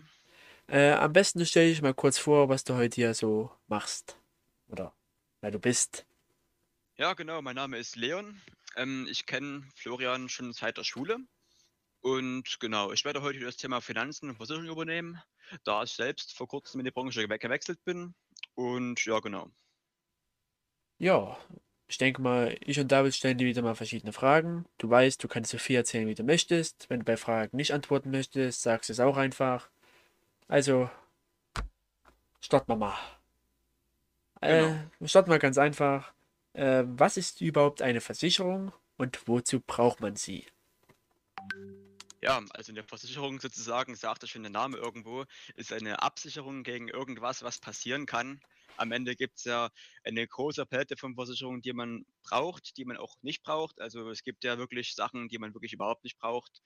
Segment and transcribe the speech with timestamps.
[0.69, 4.19] Äh, am besten stelle ich mal kurz vor, was du heute hier so machst.
[4.69, 4.93] Oder
[5.41, 6.06] wer du bist.
[6.99, 8.41] Ja, genau, mein Name ist Leon.
[8.77, 11.19] Ähm, ich kenne Florian schon seit der Schule.
[12.03, 15.21] Und genau, ich werde heute das Thema Finanzen und Versicherung übernehmen,
[15.65, 18.15] da ich selbst vor kurzem in die Branche gewechselt bin.
[18.55, 19.51] Und ja, genau.
[20.99, 21.37] Ja,
[21.89, 24.67] ich denke mal, ich und David stellen dir wieder mal verschiedene Fragen.
[24.79, 26.89] Du weißt, du kannst so viel erzählen, wie du möchtest.
[26.91, 29.71] Wenn du bei Fragen nicht antworten möchtest, sagst du es auch einfach.
[30.49, 30.91] Also,
[32.41, 32.95] starten wir mal.
[34.41, 34.91] Äh, Genau.
[35.05, 36.15] starten wir ganz einfach.
[36.57, 40.47] Äh, was ist überhaupt eine Versicherung und wozu braucht man sie?
[42.23, 46.89] Ja, also eine Versicherung sozusagen, sagt ja schon der Name irgendwo, ist eine Absicherung gegen
[46.89, 48.41] irgendwas, was passieren kann.
[48.79, 49.69] Am Ende gibt es ja
[50.03, 53.79] eine große Palette von Versicherungen, die man braucht, die man auch nicht braucht.
[53.79, 56.63] Also es gibt ja wirklich Sachen, die man wirklich überhaupt nicht braucht.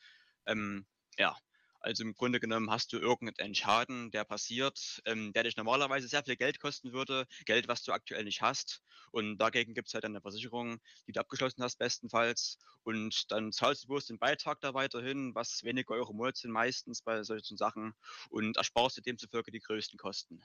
[0.47, 0.87] Ähm,
[1.19, 1.37] ja,
[1.81, 6.23] also im Grunde genommen hast du irgendeinen Schaden, der passiert, ähm, der dich normalerweise sehr
[6.23, 8.83] viel Geld kosten würde, Geld, was du aktuell nicht hast.
[9.13, 12.59] Und dagegen gibt es halt eine Versicherung, die du abgeschlossen hast, bestenfalls.
[12.83, 16.53] Und dann zahlst du bloß den Beitrag da weiterhin, was wenige Euro im Monat sind
[16.53, 17.95] meistens bei solchen Sachen
[18.29, 20.41] und ersparst dir demzufolge die größten Kosten.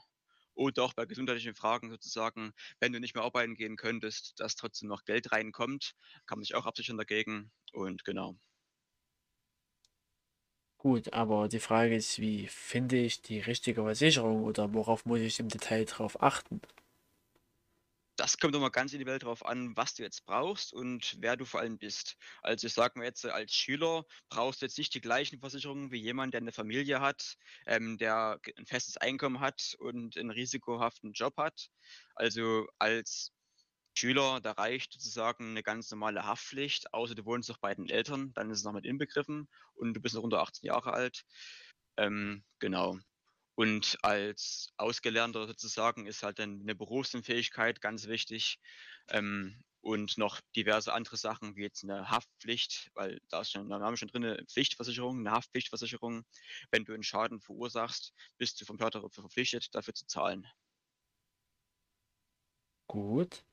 [0.53, 4.87] Oder auch bei gesundheitlichen Fragen sozusagen, wenn du nicht mehr arbeiten gehen könntest, dass trotzdem
[4.87, 7.51] noch Geld reinkommt, kann man sich auch absichern dagegen.
[7.73, 8.39] Und genau.
[10.85, 15.39] Gut, aber die Frage ist, wie finde ich die richtige Versicherung oder worauf muss ich
[15.41, 16.61] im Detail drauf achten?
[18.17, 21.59] Das kommt immer ganz individuell darauf an, was du jetzt brauchst und wer du vor
[21.59, 22.15] allem bist.
[22.41, 25.99] Also ich sage mal jetzt, als Schüler brauchst du jetzt nicht die gleichen Versicherungen wie
[25.99, 27.35] jemand, der eine Familie hat,
[27.65, 31.67] ähm, der ein festes Einkommen hat und einen risikohaften Job hat.
[32.15, 33.33] Also als
[33.97, 38.33] Schüler, da reicht sozusagen eine ganz normale Haftpflicht, außer du wohnst noch bei den Eltern,
[38.33, 41.23] dann ist es noch mit inbegriffen und du bist noch unter 18 Jahre alt.
[41.97, 42.99] Ähm, genau.
[43.55, 48.59] Und als Ausgelernter sozusagen ist halt dann eine Berufsunfähigkeit ganz wichtig.
[49.09, 53.77] Ähm, und noch diverse andere Sachen, wie jetzt eine Haftpflicht, weil da ist schon der
[53.77, 56.25] Name schon drin, eine Pflichtversicherung, eine Haftpflichtversicherung.
[56.71, 60.47] Wenn du einen Schaden verursachst, bist du vom dafür verpflichtet, dafür zu zahlen.
[62.87, 63.45] Gut,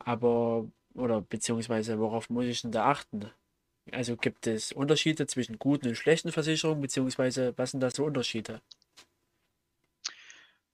[0.00, 3.30] aber oder beziehungsweise worauf muss ich denn da achten?
[3.92, 8.62] Also gibt es Unterschiede zwischen guten und schlechten Versicherungen, beziehungsweise was sind da so Unterschiede?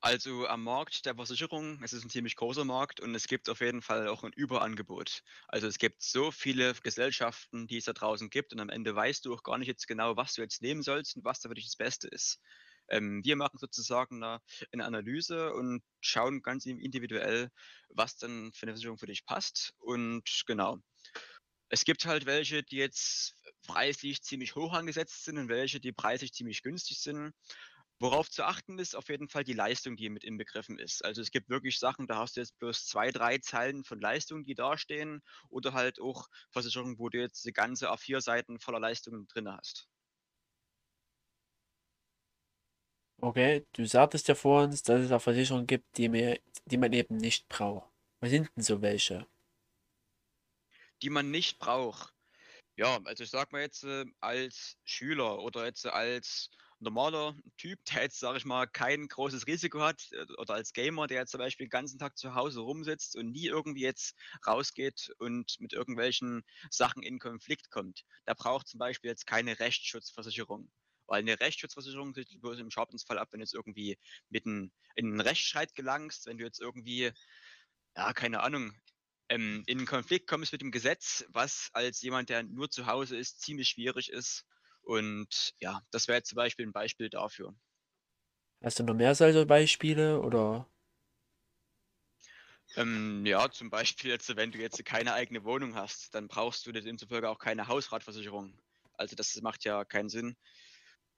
[0.01, 3.61] Also am Markt der Versicherung, es ist ein ziemlich großer Markt und es gibt auf
[3.61, 5.23] jeden Fall auch ein Überangebot.
[5.49, 9.25] Also es gibt so viele Gesellschaften, die es da draußen gibt und am Ende weißt
[9.25, 11.55] du auch gar nicht jetzt genau, was du jetzt nehmen sollst und was da für
[11.55, 12.41] dich das Beste ist.
[12.89, 14.41] Ähm, wir machen sozusagen eine,
[14.73, 17.51] eine Analyse und schauen ganz in- individuell,
[17.91, 19.75] was dann für eine Versicherung für dich passt.
[19.79, 20.79] Und genau,
[21.69, 23.35] es gibt halt welche, die jetzt
[23.67, 27.33] preislich ziemlich hoch angesetzt sind und welche, die preislich ziemlich günstig sind.
[27.99, 31.05] Worauf zu achten ist auf jeden Fall die Leistung, die mit inbegriffen ist.
[31.05, 34.45] Also es gibt wirklich Sachen, da hast du jetzt bloß zwei, drei Zeilen von Leistung,
[34.45, 39.49] die dastehen, oder halt auch Versicherungen, wo du jetzt die ganze A4-Seiten voller Leistungen drin
[39.51, 39.89] hast.
[43.21, 46.93] Okay, du sagtest ja vor uns, dass es auch Versicherungen gibt, die mir, die man
[46.93, 47.91] eben nicht braucht.
[48.21, 49.27] Was sind denn so welche?
[51.03, 52.13] die man nicht braucht.
[52.77, 58.03] Ja, also ich sag mal jetzt äh, als Schüler oder jetzt als normaler Typ, der
[58.03, 61.39] jetzt, sage ich mal, kein großes Risiko hat äh, oder als Gamer, der jetzt zum
[61.39, 64.15] Beispiel den ganzen Tag zu Hause rumsitzt und nie irgendwie jetzt
[64.47, 70.71] rausgeht und mit irgendwelchen Sachen in Konflikt kommt, der braucht zum Beispiel jetzt keine Rechtsschutzversicherung.
[71.07, 73.99] Weil eine Rechtsschutzversicherung sieht bloß im Schadensfall ab, wenn du jetzt irgendwie
[74.29, 77.13] mitten in einen Rechtsstreit gelangst, wenn du jetzt irgendwie,
[77.97, 78.75] ja, keine Ahnung,
[79.29, 83.41] ähm, in Konflikt kommst mit dem Gesetz, was als jemand, der nur zu Hause ist,
[83.41, 84.45] ziemlich schwierig ist.
[84.83, 87.55] Und ja, das wäre jetzt zum Beispiel ein Beispiel dafür.
[88.63, 90.67] Hast du noch mehr solche Beispiele oder?
[92.77, 96.73] Ähm, ja, zum Beispiel jetzt, wenn du jetzt keine eigene Wohnung hast, dann brauchst du
[96.73, 98.59] demzufolge auch keine Hausratversicherung.
[98.95, 100.37] Also das macht ja keinen Sinn.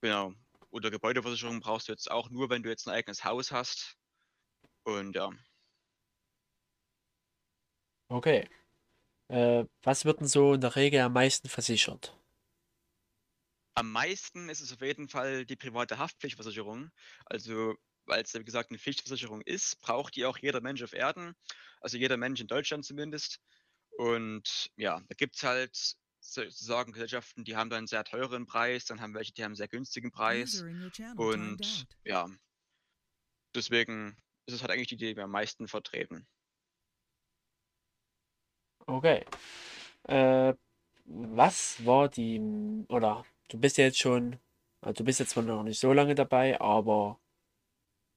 [0.00, 0.33] Genau.
[0.71, 3.97] Oder Gebäudeversicherung brauchst du jetzt auch nur, wenn du jetzt ein eigenes Haus hast.
[4.85, 5.31] Und ja.
[8.11, 8.49] Okay.
[9.29, 12.17] Äh, was wird denn so in der Regel am meisten versichert?
[13.75, 16.91] Am meisten ist es auf jeden Fall die private Haftpflichtversicherung.
[17.27, 21.35] Also, weil es, wie gesagt, eine Pflichtversicherung ist, braucht die auch jeder Mensch auf Erden.
[21.81, 23.41] Also jeder Mensch in Deutschland zumindest.
[23.99, 25.97] Und ja, da gibt es halt
[26.35, 29.57] sozusagen Gesellschaften, die haben dann einen sehr teuren Preis, dann haben welche, die haben einen
[29.57, 30.65] sehr günstigen Preis.
[31.17, 32.29] Und ja,
[33.55, 34.17] deswegen
[34.47, 36.27] ist es halt eigentlich die, die wir am meisten vertreten.
[38.87, 39.25] Okay.
[40.05, 40.55] Äh,
[41.05, 42.41] was war die,
[42.89, 44.39] oder du bist ja jetzt schon,
[44.81, 47.19] also du bist jetzt zwar noch nicht so lange dabei, aber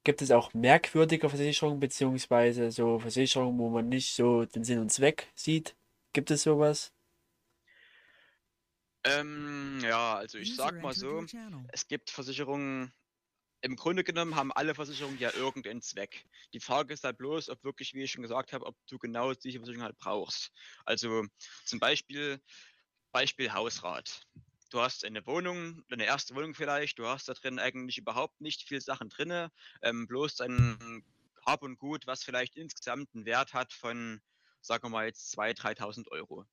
[0.04, 4.92] gibt es auch merkwürdige Versicherungen, beziehungsweise so Versicherungen, wo man nicht so den Sinn und
[4.92, 5.76] Zweck sieht?
[6.14, 6.94] Gibt es sowas?
[9.04, 11.26] Ähm, ja, also ich sag mal so,
[11.70, 12.94] es gibt Versicherungen,
[13.62, 16.26] im Grunde genommen haben alle Versicherungen ja irgendeinen Zweck.
[16.54, 19.34] Die Frage ist halt bloß, ob wirklich, wie ich schon gesagt habe, ob du genau
[19.34, 20.52] diese Versicherung halt brauchst.
[20.86, 21.26] Also
[21.66, 22.42] zum Beispiel,
[23.12, 24.28] Beispiel Hausrat.
[24.72, 28.68] Du hast eine Wohnung, deine erste Wohnung vielleicht, du hast da drin eigentlich überhaupt nicht
[28.68, 29.52] viel Sachen drinne,
[29.82, 31.04] ähm, bloß dein
[31.46, 34.22] Hab und Gut, was vielleicht insgesamt einen Wert hat von,
[34.62, 36.46] sagen wir mal jetzt 2.000, 3.000 Euro.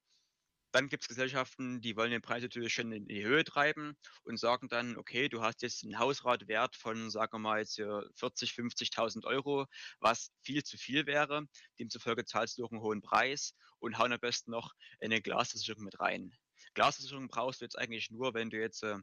[0.71, 4.39] Dann gibt es Gesellschaften, die wollen den Preis natürlich schon in die Höhe treiben und
[4.39, 8.53] sagen dann, okay, du hast jetzt einen Hausratwert von, sagen wir mal jetzt hier 40,
[8.53, 9.67] 50.000 Euro,
[10.01, 11.47] was viel zu viel wäre.
[11.79, 15.99] Demzufolge zahlst du auch einen hohen Preis und hauen am besten noch eine Glasversicherung mit
[16.01, 16.33] rein.
[16.75, 18.99] Glasversicherung brauchst du jetzt eigentlich nur, wenn du jetzt äh,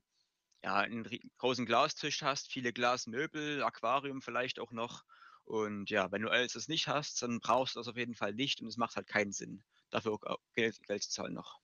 [0.63, 1.07] ja, einen
[1.37, 5.03] großen Glastisch hast, viele Glasmöbel, Aquarium vielleicht auch noch.
[5.43, 8.33] Und ja, wenn du alles das nicht hast, dann brauchst du das auf jeden Fall
[8.33, 11.59] nicht und es macht halt keinen Sinn, dafür auch au- Geld, Geld zu zahlen noch.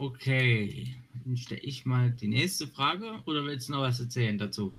[0.00, 4.72] Okay, dann stelle ich mal die nächste Frage oder willst du noch was erzählen dazu?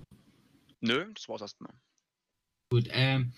[0.80, 1.72] Nö, das war's erstmal.
[2.72, 3.32] Gut, ähm,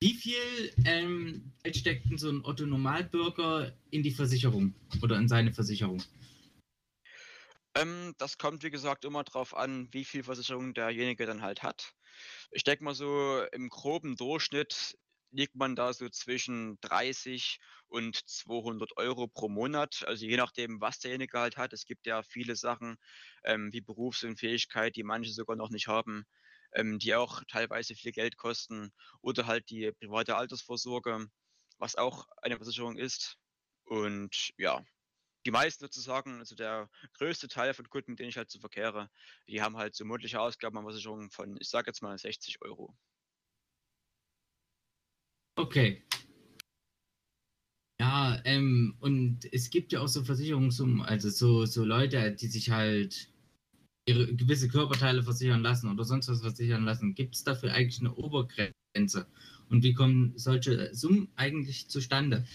[0.00, 5.28] wie viel ähm, Geld steckt denn so ein Otto Normalbürger in die Versicherung oder in
[5.28, 6.02] seine Versicherung?
[7.74, 11.92] Ähm, das kommt, wie gesagt, immer drauf an, wie viel Versicherung derjenige dann halt hat.
[12.50, 14.96] Ich denke mal so, im groben Durchschnitt
[15.32, 20.04] liegt man da so zwischen 30 und 200 Euro pro Monat.
[20.06, 21.72] Also je nachdem, was derjenige halt hat.
[21.72, 22.96] Es gibt ja viele Sachen
[23.44, 26.24] ähm, wie Berufsunfähigkeit, die manche sogar noch nicht haben,
[26.72, 28.92] ähm, die auch teilweise viel Geld kosten.
[29.22, 31.26] Oder halt die private Altersvorsorge,
[31.78, 33.36] was auch eine Versicherung ist.
[33.84, 34.84] Und ja,
[35.46, 39.10] die meisten sozusagen, also der größte Teil von Kunden, denen ich halt so verkehre,
[39.48, 42.94] die haben halt so monatliche Ausgaben an Versicherungen von, ich sage jetzt mal 60 Euro.
[45.56, 46.02] Okay.
[48.00, 52.70] Ja, ähm, und es gibt ja auch so Versicherungssummen, also so, so Leute, die sich
[52.70, 53.30] halt
[54.06, 57.14] ihre gewisse Körperteile versichern lassen oder sonst was versichern lassen.
[57.14, 59.26] Gibt es dafür eigentlich eine Obergrenze?
[59.68, 62.46] Und wie kommen solche Summen eigentlich zustande?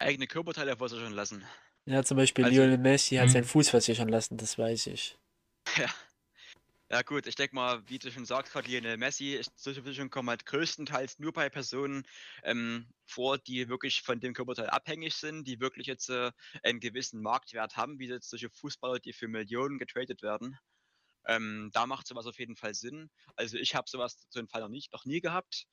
[0.00, 1.44] Eigene Körperteile versichern lassen.
[1.86, 3.32] Ja, zum Beispiel Also- Lionel Messi hat Mhm.
[3.32, 5.18] seinen Fuß versichern lassen, das weiß ich.
[5.86, 5.94] Ja.
[6.90, 10.10] Ja gut, ich denke mal, wie du schon sagst, gerade Lionel Messi, ist- solche Versicherungen
[10.10, 12.06] kommen halt größtenteils nur bei Personen
[12.44, 17.20] ähm, vor, die wirklich von dem Körperteil abhängig sind, die wirklich jetzt äh, einen gewissen
[17.20, 20.58] Marktwert haben, wie jetzt solche Fußballer, die für Millionen getradet werden.
[21.26, 23.10] Ähm, da macht sowas auf jeden Fall Sinn.
[23.36, 25.66] Also ich habe sowas so einen Fall noch, nicht, noch nie gehabt.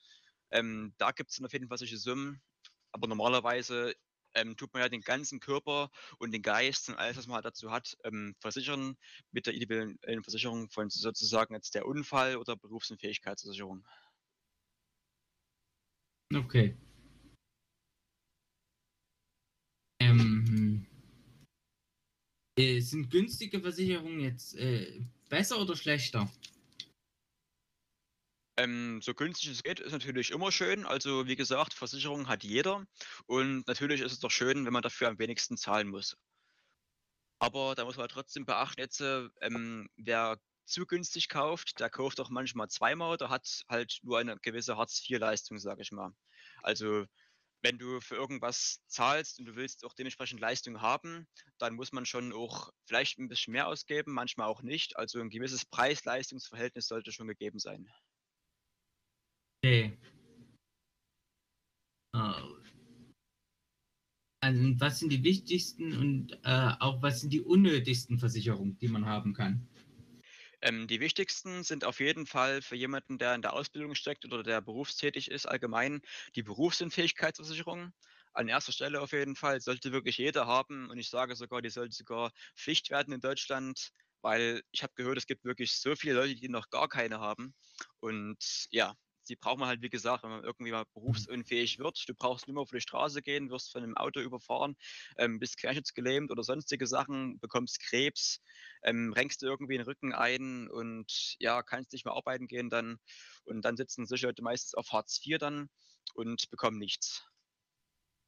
[0.52, 2.42] Ähm, da gibt es dann auf jeden Fall solche Summen.
[2.92, 3.96] Aber normalerweise
[4.36, 5.90] ähm, tut man ja den ganzen Körper
[6.20, 8.96] und den Geist und alles, was man halt dazu hat, ähm, versichern
[9.32, 13.86] mit der individuellen Versicherung von sozusagen jetzt der Unfall- oder Berufsunfähigkeitsversicherung.
[16.34, 16.76] Okay.
[20.02, 20.86] Ähm,
[22.58, 26.32] Äh, sind günstige Versicherungen jetzt äh, besser oder schlechter?
[28.58, 30.86] Ähm, so günstig es geht, ist natürlich immer schön.
[30.86, 32.86] Also wie gesagt, Versicherung hat jeder.
[33.26, 36.16] Und natürlich ist es doch schön, wenn man dafür am wenigsten zahlen muss.
[37.40, 42.20] Aber da muss man trotzdem beachten, jetzt, äh, ähm, wer zu günstig kauft, der kauft
[42.20, 46.12] auch manchmal zweimal oder hat halt nur eine gewisse Hartz-IV-Leistung, sage ich mal.
[46.64, 47.06] Also
[47.62, 52.06] wenn du für irgendwas zahlst und du willst auch dementsprechend Leistung haben, dann muss man
[52.06, 54.96] schon auch vielleicht ein bisschen mehr ausgeben, manchmal auch nicht.
[54.98, 57.88] Also ein gewisses Preis-Leistungs-Verhältnis sollte schon gegeben sein.
[59.66, 59.98] Okay.
[62.14, 62.34] Äh,
[64.44, 69.08] also, was sind die wichtigsten und äh, auch was sind die unnötigsten Versicherungen, die man
[69.08, 69.68] haben kann?
[70.62, 74.44] Ähm, die wichtigsten sind auf jeden Fall für jemanden, der in der Ausbildung steckt oder
[74.44, 76.02] der berufstätig ist, allgemein
[76.36, 77.92] die Berufsunfähigkeitsversicherung.
[78.34, 81.72] An erster Stelle auf jeden Fall sollte wirklich jeder haben und ich sage sogar, die
[81.72, 83.90] sollte sogar Pflicht werden in Deutschland,
[84.22, 87.56] weil ich habe gehört, es gibt wirklich so viele Leute, die noch gar keine haben.
[88.00, 88.94] Und ja,
[89.30, 92.04] die braucht man halt, wie gesagt, wenn man irgendwie mal berufsunfähig wird.
[92.08, 94.76] Du brauchst nur mal auf die Straße gehen, wirst von einem Auto überfahren,
[95.18, 98.42] ähm, bist querschnittsgelähmt oder sonstige Sachen, bekommst Krebs,
[98.84, 102.98] ähm, renkst du irgendwie den Rücken ein und ja, kannst nicht mehr arbeiten gehen dann.
[103.46, 105.70] Und dann sitzen solche Leute meistens auf Hartz IV dann
[106.14, 107.26] und bekommen nichts.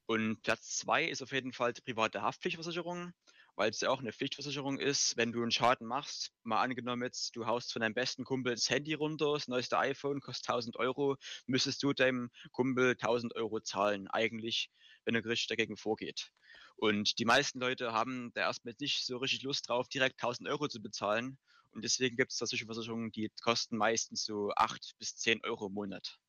[0.06, 3.14] Und Platz zwei ist auf jeden Fall die private Haftpflichtversicherung
[3.58, 7.36] weil es ja auch eine Pflichtversicherung ist, wenn du einen Schaden machst, mal angenommen jetzt,
[7.36, 11.18] du haust von deinem besten Kumpel das Handy runter, das neueste iPhone kostet 1000 Euro,
[11.48, 14.70] müsstest du deinem Kumpel 1000 Euro zahlen, eigentlich,
[15.06, 16.32] wenn der Gericht dagegen vorgeht.
[16.76, 20.68] Und die meisten Leute haben da erstmal nicht so richtig Lust drauf, direkt 1000 Euro
[20.68, 21.40] zu bezahlen.
[21.72, 25.66] Und deswegen gibt es da solche Versicherungen, die kosten meistens so 8 bis 10 Euro
[25.66, 26.20] im Monat.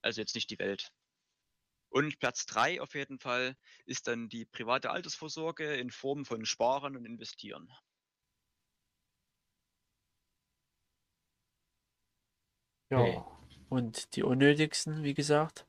[0.00, 0.90] Also jetzt nicht die Welt.
[1.90, 6.96] Und Platz drei auf jeden Fall ist dann die private Altersvorsorge in Form von Sparen
[6.96, 7.70] und Investieren.
[12.90, 13.00] Ja.
[13.00, 13.22] Okay.
[13.68, 15.66] Und die unnötigsten, wie gesagt?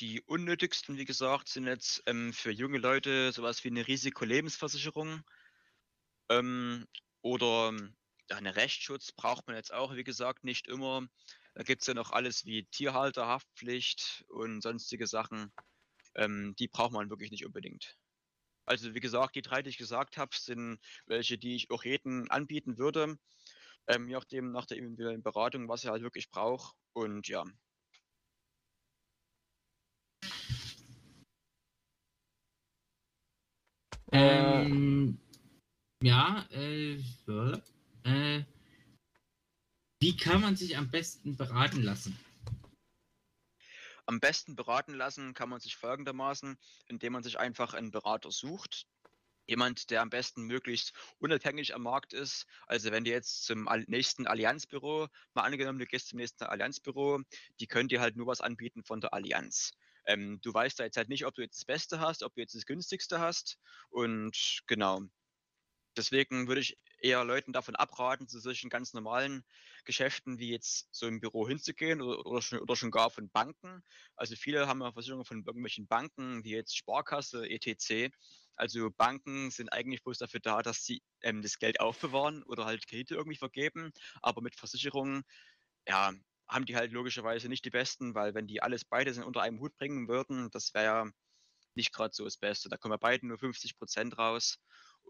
[0.00, 5.22] Die unnötigsten, wie gesagt, sind jetzt ähm, für junge Leute sowas wie eine Risikolebensversicherung
[6.30, 6.86] ähm,
[7.22, 7.72] oder
[8.30, 11.06] ja, eine Rechtsschutz braucht man jetzt auch, wie gesagt, nicht immer.
[11.54, 15.52] Da gibt es ja noch alles wie Tierhalterhaftpflicht und sonstige Sachen.
[16.14, 17.96] Ähm, die braucht man wirklich nicht unbedingt.
[18.66, 22.30] Also wie gesagt, die drei, die ich gesagt habe, sind welche, die ich auch jedem
[22.30, 23.18] anbieten würde.
[23.88, 26.76] Ähm, je nachdem, nach der individuellen Beratung, was er halt wirklich braucht.
[26.92, 27.44] Und ja.
[34.12, 35.18] Ähm,
[36.02, 37.02] ja, äh,
[38.04, 38.44] äh,
[40.00, 42.18] wie kann man sich am besten beraten lassen?
[44.06, 48.86] Am besten beraten lassen kann man sich folgendermaßen, indem man sich einfach einen Berater sucht.
[49.46, 52.46] Jemand, der am besten möglichst unabhängig am Markt ist.
[52.66, 57.20] Also wenn du jetzt zum nächsten Allianzbüro, mal angenommen, du gehst zum nächsten Allianzbüro,
[57.60, 59.72] die können dir halt nur was anbieten von der Allianz.
[60.06, 62.40] Ähm, du weißt da jetzt halt nicht, ob du jetzt das Beste hast, ob du
[62.40, 63.58] jetzt das günstigste hast.
[63.90, 65.02] Und genau.
[65.96, 69.44] Deswegen würde ich eher Leuten davon abraten, zu solchen ganz normalen
[69.84, 73.82] Geschäften wie jetzt so im Büro hinzugehen oder, oder, schon, oder schon gar von Banken.
[74.16, 78.12] Also viele haben ja Versicherungen von irgendwelchen Banken, wie jetzt Sparkasse, etc.
[78.56, 82.86] Also Banken sind eigentlich bloß dafür da, dass sie ähm, das Geld aufbewahren oder halt
[82.86, 83.92] Kredite irgendwie vergeben.
[84.22, 85.22] Aber mit Versicherungen,
[85.88, 86.12] ja,
[86.48, 89.76] haben die halt logischerweise nicht die besten, weil wenn die alles beide unter einem Hut
[89.76, 91.10] bringen würden, das wäre ja
[91.74, 92.68] nicht gerade so das Beste.
[92.68, 94.58] Da kommen bei beiden nur 50 Prozent raus.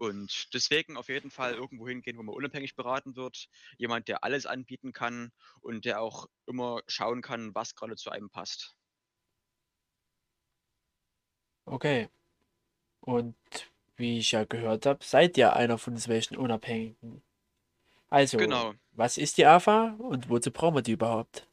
[0.01, 3.47] Und deswegen auf jeden Fall irgendwo hingehen, wo man unabhängig beraten wird.
[3.77, 5.31] Jemand, der alles anbieten kann
[5.61, 8.75] und der auch immer schauen kann, was gerade zu einem passt.
[11.65, 12.09] Okay.
[13.01, 13.35] Und
[13.97, 17.23] wie ich ja gehört habe, seid ihr einer von solchen Unabhängigen.
[18.09, 18.73] Also, Genau.
[18.93, 21.47] was ist die AFA und wozu brauchen wir die überhaupt?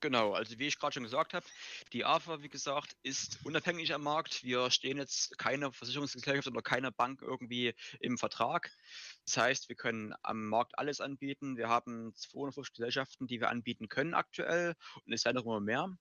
[0.00, 1.44] Genau, also wie ich gerade schon gesagt habe,
[1.92, 4.44] die AFA, wie gesagt, ist unabhängig am Markt.
[4.44, 8.70] Wir stehen jetzt keiner Versicherungsgesellschaft oder keiner Bank irgendwie im Vertrag.
[9.24, 11.56] Das heißt, wir können am Markt alles anbieten.
[11.56, 15.98] Wir haben 250 Gesellschaften, die wir anbieten können aktuell und es werden noch immer mehr.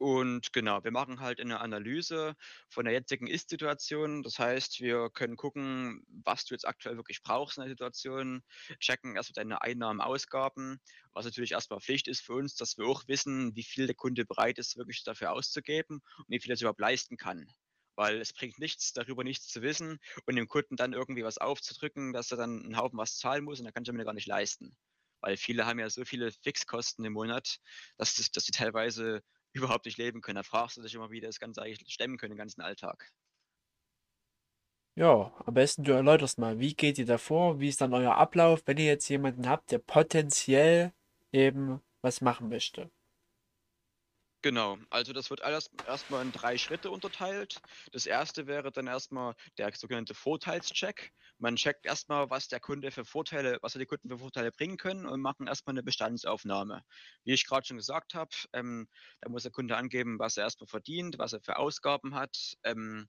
[0.00, 2.34] Und genau, wir machen halt eine Analyse
[2.70, 4.22] von der jetzigen Ist-Situation.
[4.22, 8.42] Das heißt, wir können gucken, was du jetzt aktuell wirklich brauchst in der Situation,
[8.78, 10.80] checken erstmal deine Einnahmen, Ausgaben,
[11.12, 14.24] was natürlich erstmal Pflicht ist für uns, dass wir auch wissen, wie viel der Kunde
[14.24, 17.46] bereit ist, wirklich dafür auszugeben und wie viel er es überhaupt leisten kann.
[17.94, 22.14] Weil es bringt nichts, darüber nichts zu wissen und dem Kunden dann irgendwie was aufzudrücken,
[22.14, 24.26] dass er dann einen Haufen was zahlen muss und dann kann ich mir gar nicht
[24.26, 24.74] leisten.
[25.20, 27.58] Weil viele haben ja so viele Fixkosten im Monat,
[27.98, 30.36] dass, das, dass die teilweise überhaupt nicht leben können.
[30.36, 33.10] Da fragst du dich immer, wie die das Ganze eigentlich stemmen können, den ganzen Alltag.
[34.96, 38.62] Ja, am besten du erläuterst mal, wie geht ihr davor, wie ist dann euer Ablauf,
[38.66, 40.92] wenn ihr jetzt jemanden habt, der potenziell
[41.32, 42.90] eben was machen möchte.
[44.42, 47.60] Genau, also das wird alles erstmal in drei Schritte unterteilt.
[47.92, 51.12] Das erste wäre dann erstmal der sogenannte Vorteilscheck.
[51.36, 55.04] Man checkt erstmal, was der Kunde für Vorteile, was die Kunden für Vorteile bringen können
[55.04, 56.84] und machen erstmal eine Bestandsaufnahme.
[57.24, 58.88] Wie ich gerade schon gesagt habe, ähm,
[59.20, 63.08] da muss der Kunde angeben, was er erstmal verdient, was er für Ausgaben hat, ähm,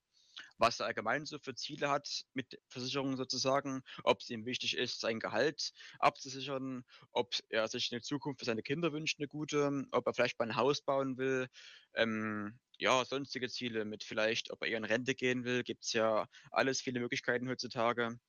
[0.58, 5.00] was er allgemein so für Ziele hat mit Versicherungen sozusagen, ob es ihm wichtig ist,
[5.00, 10.08] sein Gehalt abzusichern, ob er sich eine Zukunft für seine Kinder wünscht, eine gute, ob
[10.08, 11.48] er vielleicht mal ein Haus bauen will,
[11.96, 15.94] ähm, ja, sonstige Ziele mit vielleicht, ob er eher in Rente gehen will, gibt es
[15.94, 18.20] ja alles viele Möglichkeiten heutzutage.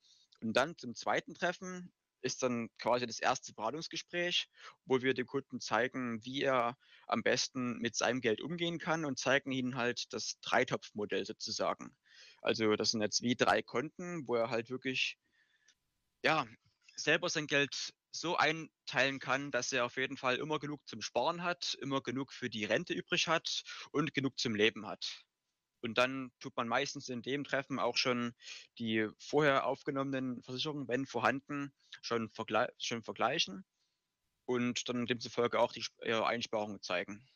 [0.41, 1.91] Und dann zum zweiten Treffen
[2.23, 4.49] ist dann quasi das erste Beratungsgespräch,
[4.85, 6.77] wo wir dem Kunden zeigen, wie er
[7.07, 11.95] am besten mit seinem Geld umgehen kann und zeigen ihm halt das Dreitopfmodell sozusagen.
[12.41, 15.17] Also das sind jetzt wie drei Konten, wo er halt wirklich
[16.23, 16.47] ja
[16.95, 21.43] selber sein Geld so einteilen kann, dass er auf jeden Fall immer genug zum Sparen
[21.43, 25.25] hat, immer genug für die Rente übrig hat und genug zum Leben hat.
[25.83, 28.33] Und dann tut man meistens in dem Treffen auch schon
[28.79, 33.65] die vorher aufgenommenen Versicherungen, wenn vorhanden, schon, vergle schon vergleichen
[34.45, 37.27] und dann demzufolge auch die Einsparungen zeigen.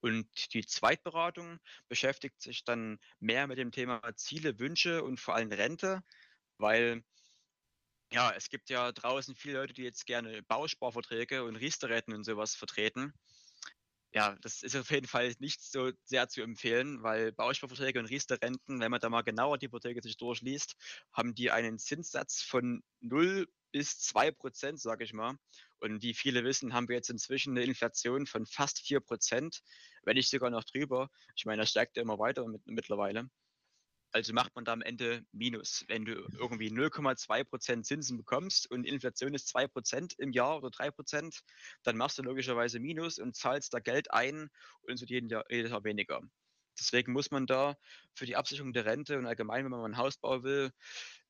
[0.00, 5.52] Und die Zweitberatung beschäftigt sich dann mehr mit dem Thema Ziele, Wünsche und vor allem
[5.52, 6.02] Rente,
[6.58, 7.04] weil
[8.12, 12.56] ja, es gibt ja draußen viele Leute, die jetzt gerne Bausparverträge und Riester-Retten und sowas
[12.56, 13.14] vertreten
[14.16, 18.80] ja, das ist auf jeden Fall nicht so sehr zu empfehlen, weil Bausparverträge und Riester-Renten,
[18.80, 20.74] wenn man da mal genauer die Verträge sich durchliest,
[21.12, 25.36] haben die einen Zinssatz von 0 bis 2 Prozent, sage ich mal.
[25.80, 29.60] Und wie viele wissen, haben wir jetzt inzwischen eine Inflation von fast 4 Prozent,
[30.04, 31.10] wenn nicht sogar noch drüber.
[31.36, 33.28] Ich meine, das steigt ja immer weiter mit, mittlerweile.
[34.16, 35.84] Also macht man da am Ende Minus.
[35.88, 41.42] Wenn du irgendwie 0,2% Zinsen bekommst und Inflation ist 2% im Jahr oder 3%,
[41.82, 44.48] dann machst du logischerweise Minus und zahlst da Geld ein
[44.84, 46.22] und es wird jeden Jahr, jedes Jahr weniger.
[46.78, 47.76] Deswegen muss man da
[48.14, 50.72] für die Absicherung der Rente und allgemein, wenn man ein Haus bauen will,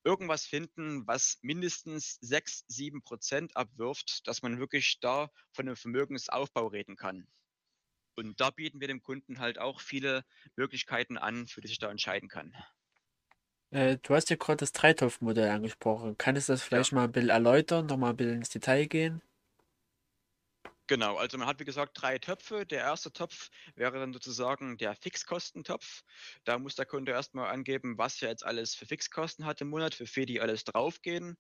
[0.05, 6.68] irgendwas finden, was mindestens 6, 7 Prozent abwirft, dass man wirklich da von einem Vermögensaufbau
[6.68, 7.27] reden kann.
[8.16, 10.25] Und da bieten wir dem Kunden halt auch viele
[10.57, 12.55] Möglichkeiten an, für die sich da entscheiden kann.
[13.70, 16.16] Äh, du hast ja gerade das Dreitopf-Modell angesprochen.
[16.18, 19.22] Kannst du das vielleicht mal ein bisschen erläutern, nochmal ein bisschen ins Detail gehen?
[20.88, 22.64] Genau, also man hat wie gesagt drei Töpfe.
[22.66, 26.02] Der erste Topf wäre dann sozusagen der Fixkostentopf.
[26.44, 29.94] Da muss der Kunde erstmal angeben, was er jetzt alles für Fixkosten hat im Monat,
[29.94, 31.37] für die alles draufgehen.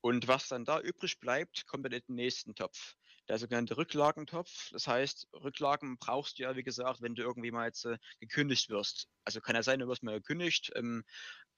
[0.00, 2.96] Und was dann da übrig bleibt, kommt dann in den nächsten Topf.
[3.30, 4.70] Der sogenannte Rücklagentopf.
[4.72, 8.70] Das heißt, Rücklagen brauchst du ja, wie gesagt, wenn du irgendwie mal jetzt äh, gekündigt
[8.70, 9.06] wirst.
[9.22, 11.04] Also kann ja sein, du wirst mal gekündigt, ähm,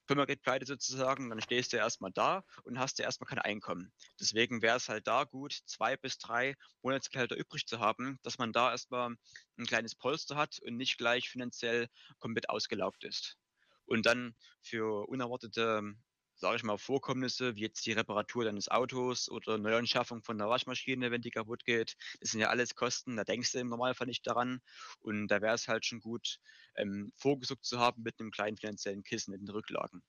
[0.06, 3.90] Firma geht pleite sozusagen, dann stehst du erstmal da und hast ja erstmal kein Einkommen.
[4.20, 8.52] Deswegen wäre es halt da gut, zwei bis drei Monatsgehälter übrig zu haben, dass man
[8.52, 9.16] da erstmal
[9.56, 13.38] ein kleines Polster hat und nicht gleich finanziell komplett ausgelaugt ist.
[13.86, 15.94] Und dann für unerwartete
[16.42, 21.12] sage ich mal, Vorkommnisse, wie jetzt die Reparatur deines Autos oder Neuanschaffung von der Waschmaschine,
[21.12, 21.96] wenn die kaputt geht.
[22.20, 24.60] Das sind ja alles Kosten, da denkst du im Normalfall nicht daran.
[24.98, 26.38] Und da wäre es halt schon gut,
[26.74, 30.02] ähm, vorgesorgt zu haben mit einem kleinen finanziellen Kissen in den Rücklagen.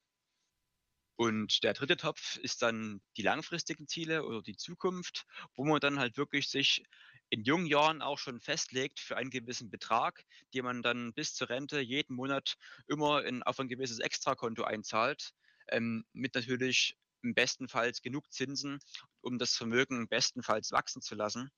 [1.15, 5.99] Und der dritte Topf ist dann die langfristigen Ziele oder die Zukunft, wo man dann
[5.99, 6.83] halt wirklich sich
[7.29, 11.49] in jungen Jahren auch schon festlegt für einen gewissen Betrag, den man dann bis zur
[11.49, 12.55] Rente jeden Monat
[12.87, 15.35] immer in, auf ein gewisses Extrakonto einzahlt,
[15.69, 18.79] ähm, mit natürlich im bestenfalls genug Zinsen,
[19.21, 21.49] um das Vermögen bestenfalls wachsen zu lassen.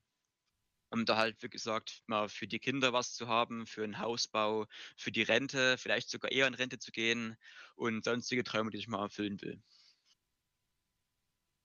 [0.90, 4.66] Um da halt, wie gesagt, mal für die Kinder was zu haben, für einen Hausbau,
[4.98, 7.38] für die Rente, vielleicht sogar eher in Rente zu gehen
[7.76, 9.62] und sonstige Träume, die ich mal erfüllen will.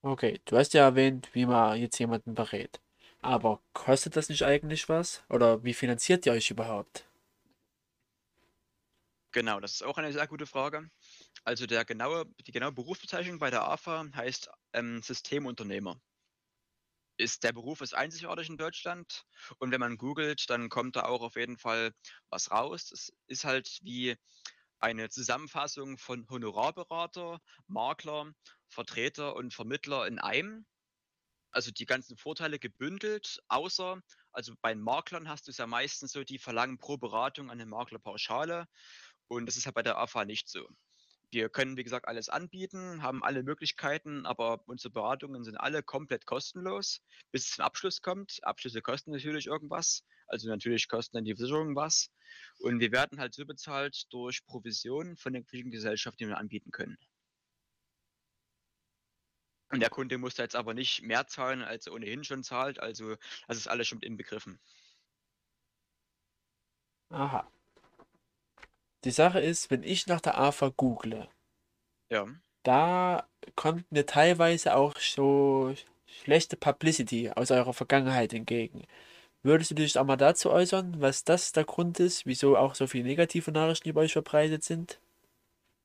[0.03, 2.81] Okay, du hast ja erwähnt, wie man jetzt jemanden berät.
[3.23, 5.23] Aber kostet das nicht eigentlich was?
[5.31, 7.07] Oder wie finanziert ihr euch überhaupt?
[9.33, 10.91] Genau, das ist auch eine sehr gute Frage.
[11.45, 16.01] Also der genaue, die genaue Berufsbezeichnung bei der AFA heißt ähm, Systemunternehmer.
[17.17, 19.25] Ist, der Beruf ist einzigartig in Deutschland
[19.59, 21.93] und wenn man googelt, dann kommt da auch auf jeden Fall
[22.31, 22.91] was raus.
[22.93, 24.17] Es ist halt wie
[24.79, 28.33] eine Zusammenfassung von Honorarberater, Makler,
[28.69, 30.67] Vertreter und Vermittler in einem.
[31.53, 34.01] Also die ganzen Vorteile gebündelt, außer,
[34.33, 38.67] also bei Maklern hast du es ja meistens so, die verlangen pro Beratung eine Maklerpauschale
[39.29, 40.69] und das ist ja bei der AFA nicht so.
[41.33, 46.27] Wir können, wie gesagt, alles anbieten, haben alle Möglichkeiten, aber unsere Beratungen sind alle komplett
[46.27, 48.41] kostenlos, bis es zum Abschluss kommt.
[48.43, 52.11] Abschlüsse kosten natürlich irgendwas, also natürlich kosten dann die Versicherungen was.
[52.59, 56.73] Und wir werden halt so bezahlt durch Provisionen von den verschiedenen Gesellschaften, die wir anbieten
[56.73, 56.99] können.
[59.73, 62.81] Und der Kunde muss da jetzt aber nicht mehr zahlen, als er ohnehin schon zahlt.
[62.81, 63.15] Also
[63.47, 64.59] das ist alles schon inbegriffen.
[67.11, 67.49] Aha.
[69.05, 71.29] Die Sache ist, wenn ich nach der AFA google,
[72.11, 72.27] Ja.
[72.63, 75.75] da kommt mir teilweise auch so
[76.07, 78.85] schlechte Publicity aus eurer Vergangenheit entgegen.
[79.43, 82.87] Würdest du dich auch mal dazu äußern, was das der Grund ist, wieso auch so
[82.89, 85.01] viele negative Nachrichten über euch verbreitet sind?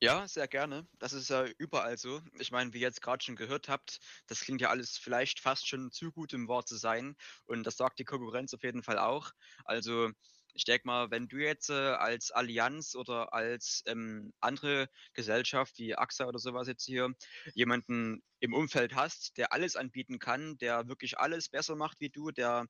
[0.01, 0.87] Ja, sehr gerne.
[0.99, 2.21] Das ist ja überall so.
[2.39, 5.67] Ich meine, wie ihr jetzt gerade schon gehört habt, das klingt ja alles vielleicht fast
[5.67, 7.15] schon zu gut im Wort zu sein.
[7.45, 9.31] Und das sagt die Konkurrenz auf jeden Fall auch.
[9.63, 10.11] Also
[10.55, 15.95] ich denke mal, wenn du jetzt äh, als Allianz oder als ähm, andere Gesellschaft wie
[15.95, 17.13] AXA oder sowas jetzt hier
[17.53, 22.31] jemanden im Umfeld hast, der alles anbieten kann, der wirklich alles besser macht wie du,
[22.31, 22.67] der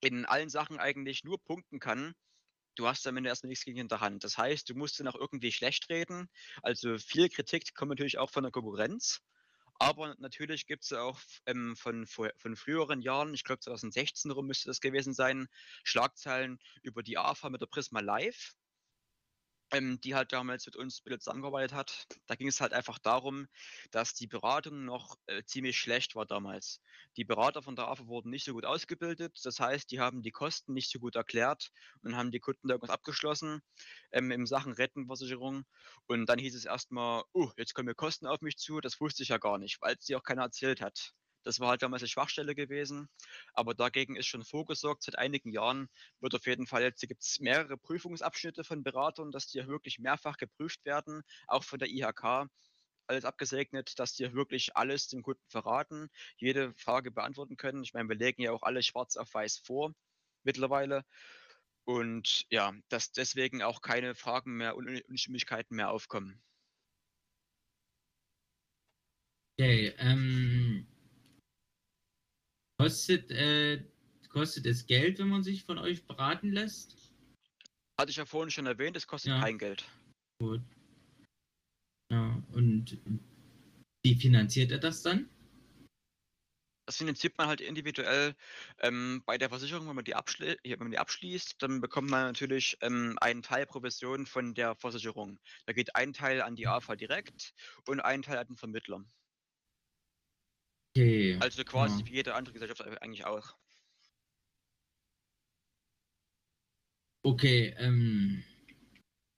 [0.00, 2.14] in allen Sachen eigentlich nur punkten kann,
[2.74, 4.24] du hast am Ende erstmal nichts gegen in der Hand.
[4.24, 6.28] Das heißt, du musst ihn auch irgendwie schlecht reden.
[6.62, 9.20] Also viel Kritik kommt natürlich auch von der Konkurrenz.
[9.82, 14.68] Aber natürlich gibt es auch ähm, von, von früheren Jahren, ich glaube 2016 rum müsste
[14.68, 15.48] das gewesen sein,
[15.84, 18.52] Schlagzeilen über die AFA mit der Prisma Live,
[19.72, 22.06] ähm, die halt damals mit uns mit zusammengearbeitet hat.
[22.26, 23.46] Da ging es halt einfach darum,
[23.90, 26.80] dass die Beratung noch äh, ziemlich schlecht war damals.
[27.16, 30.30] Die Berater von der AFA wurden nicht so gut ausgebildet, das heißt, die haben die
[30.30, 31.70] Kosten nicht so gut erklärt
[32.02, 33.60] und haben die Kunden da irgendwas abgeschlossen
[34.12, 35.64] ähm, in Sachen Rentenversicherung.
[36.06, 39.22] Und dann hieß es erstmal, oh, jetzt kommen mir Kosten auf mich zu, das wusste
[39.22, 41.14] ich ja gar nicht, weil es dir auch keiner erzählt hat.
[41.42, 43.08] Das war halt damals eine Schwachstelle gewesen,
[43.54, 45.88] aber dagegen ist schon vorgesorgt seit einigen Jahren.
[46.20, 50.36] Wird auf jeden Fall jetzt gibt es mehrere Prüfungsabschnitte von Beratern, dass die wirklich mehrfach
[50.36, 52.48] geprüft werden, auch von der IHK.
[53.06, 57.82] Alles abgesegnet, dass die wirklich alles dem Kunden verraten, jede Frage beantworten können.
[57.82, 59.94] Ich meine, wir legen ja auch alles schwarz auf weiß vor
[60.44, 61.04] mittlerweile.
[61.84, 66.42] Und ja, dass deswegen auch keine Fragen mehr und Un- Unstimmigkeiten mehr aufkommen.
[69.58, 70.86] Okay, ähm,
[72.80, 73.84] kostet, äh,
[74.28, 77.12] kostet es Geld, wenn man sich von euch beraten lässt?
[77.98, 79.40] Hatte ich ja vorhin schon erwähnt, es kostet Ja.
[79.40, 79.84] kein Geld.
[80.40, 80.62] Gut.
[82.10, 82.98] Ja, und
[84.02, 85.28] wie finanziert er das dann?
[86.86, 88.34] Das finanziert man halt individuell
[88.80, 92.24] ähm, bei der Versicherung, wenn man die, abschli wenn man die abschließt, dann bekommt man
[92.24, 95.38] natürlich ähm, einen Teil Provision von der Versicherung.
[95.66, 97.52] Da geht ein Teil an die AFA direkt
[97.86, 99.04] und ein Teil an den Vermittler.
[100.96, 101.38] Okay.
[101.40, 102.06] Also quasi ja.
[102.06, 103.54] wie jede andere Gesellschaft eigentlich auch.
[107.22, 108.42] Okay, ähm,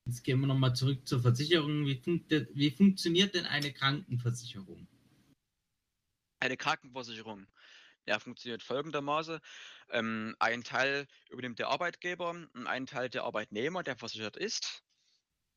[0.06, 1.84] jetzt gehen wir nochmal zurück zur Versicherung.
[1.84, 4.86] Wie, funkt, wie funktioniert denn eine Krankenversicherung?
[6.40, 7.46] Eine Krankenversicherung.
[8.06, 9.38] Ja, funktioniert folgendermaßen.
[9.90, 14.82] Ähm, ein Teil übernimmt der Arbeitgeber und ein Teil der Arbeitnehmer, der versichert ist.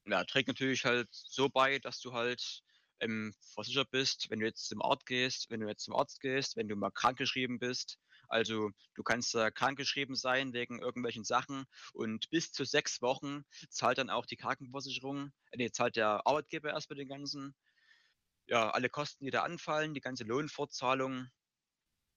[0.08, 2.63] Ja, trägt natürlich halt so bei, dass du halt
[2.99, 6.55] ähm, versichert bist, wenn du jetzt zum Arzt gehst, wenn du jetzt zum Arzt gehst,
[6.55, 7.97] wenn du mal krankgeschrieben bist.
[8.27, 13.97] Also du kannst da krankgeschrieben sein wegen irgendwelchen Sachen und bis zu sechs Wochen zahlt
[13.97, 17.55] dann auch die Krankenversicherung, äh, nee, zahlt der Arbeitgeber erst bei den ganzen,
[18.47, 21.27] ja, alle Kosten, die da anfallen, die ganze Lohnfortzahlung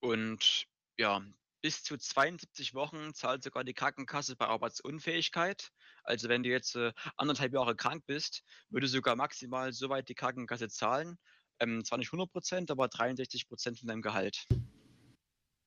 [0.00, 1.22] und ja,
[1.60, 5.70] bis zu 72 Wochen zahlt sogar die Krankenkasse bei Arbeitsunfähigkeit.
[6.04, 10.14] Also wenn du jetzt äh, anderthalb Jahre krank bist, würde sogar maximal so weit die
[10.14, 11.18] Krankenkasse zahlen.
[11.60, 14.46] Ähm, zwar nicht 100 Prozent, aber 63 Prozent von deinem Gehalt.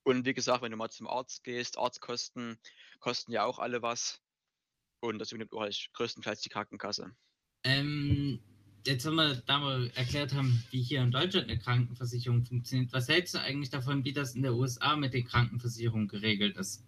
[0.03, 2.57] Und wie gesagt, wenn du mal zum Arzt gehst, Arztkosten
[2.99, 4.19] kosten ja auch alle was.
[5.01, 7.11] Und das übernimmt auch halt größtenteils die Krankenkasse.
[7.63, 8.39] Ähm,
[8.85, 13.07] jetzt haben wir, da wir erklärt haben, wie hier in Deutschland eine Krankenversicherung funktioniert, was
[13.07, 16.83] hältst du eigentlich davon, wie das in der USA mit den Krankenversicherungen geregelt ist?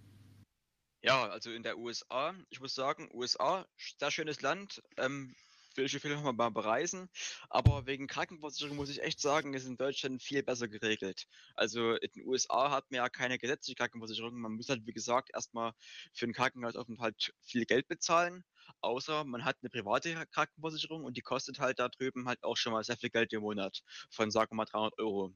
[1.04, 3.68] Ja, also in der USA, ich muss sagen, USA,
[4.00, 5.36] sehr schönes Land, ähm,
[5.76, 7.10] will ich auf jeden Fall mal bereisen,
[7.50, 11.26] aber wegen Krankenversicherung muss ich echt sagen, ist in Deutschland viel besser geregelt.
[11.56, 15.32] Also in den USA hat man ja keine gesetzliche Krankenversicherung, man muss halt, wie gesagt,
[15.34, 15.74] erstmal
[16.14, 18.46] für einen Krankenhausaufenthalt viel Geld bezahlen,
[18.80, 22.72] außer man hat eine private Krankenversicherung und die kostet halt da drüben halt auch schon
[22.72, 25.36] mal sehr viel Geld im Monat, von sagen wir mal 300 Euro.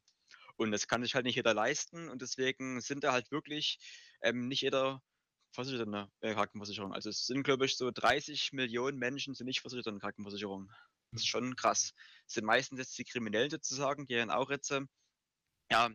[0.55, 3.79] Und das kann sich halt nicht jeder leisten und deswegen sind da halt wirklich
[4.21, 5.01] ähm, nicht jeder
[5.57, 6.93] versichert in der äh, Krankenversicherung.
[6.93, 10.71] Also es sind, glaube ich, so 30 Millionen Menschen sind nicht versichert in der Krankenversicherung.
[11.11, 11.95] Das ist schon krass.
[12.27, 14.87] Es sind meistens jetzt die Kriminellen sozusagen, die dann auch jetzt, ähm,
[15.71, 15.89] ja,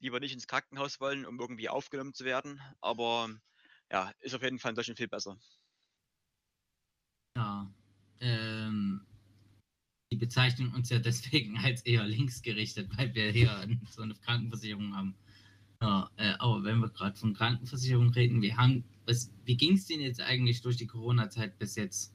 [0.00, 2.60] lieber nicht ins Krankenhaus wollen, um irgendwie aufgenommen zu werden.
[2.80, 3.30] Aber
[3.92, 5.38] ja, ist auf jeden Fall in Deutschland viel besser.
[7.36, 7.72] Ja.
[8.18, 9.06] Ähm,
[10.10, 15.16] die bezeichnen uns ja deswegen als eher linksgerichtet, weil wir hier so eine Krankenversicherung haben.
[15.80, 18.54] Ja, äh, aber wenn wir gerade von Krankenversicherung reden, wie,
[19.44, 22.14] wie ging es denn jetzt eigentlich durch die Corona-Zeit bis jetzt?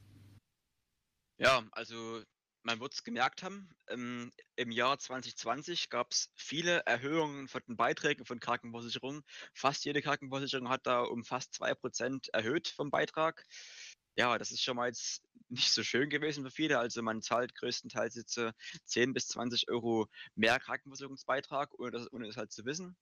[1.38, 2.22] Ja, also
[2.62, 7.76] man wird es gemerkt haben, ähm, im Jahr 2020 gab es viele Erhöhungen von den
[7.76, 9.22] Beiträgen von Krankenversicherungen.
[9.54, 13.44] Fast jede Krankenversicherung hat da um fast 2% erhöht vom Beitrag.
[14.16, 16.78] Ja, das ist schon mal jetzt nicht so schön gewesen für viele.
[16.78, 18.52] Also man zahlt größtenteils jetzt äh,
[18.84, 22.96] 10 bis 20 Euro mehr Krankenversicherungsbeitrag, ohne das, ohne das halt zu wissen.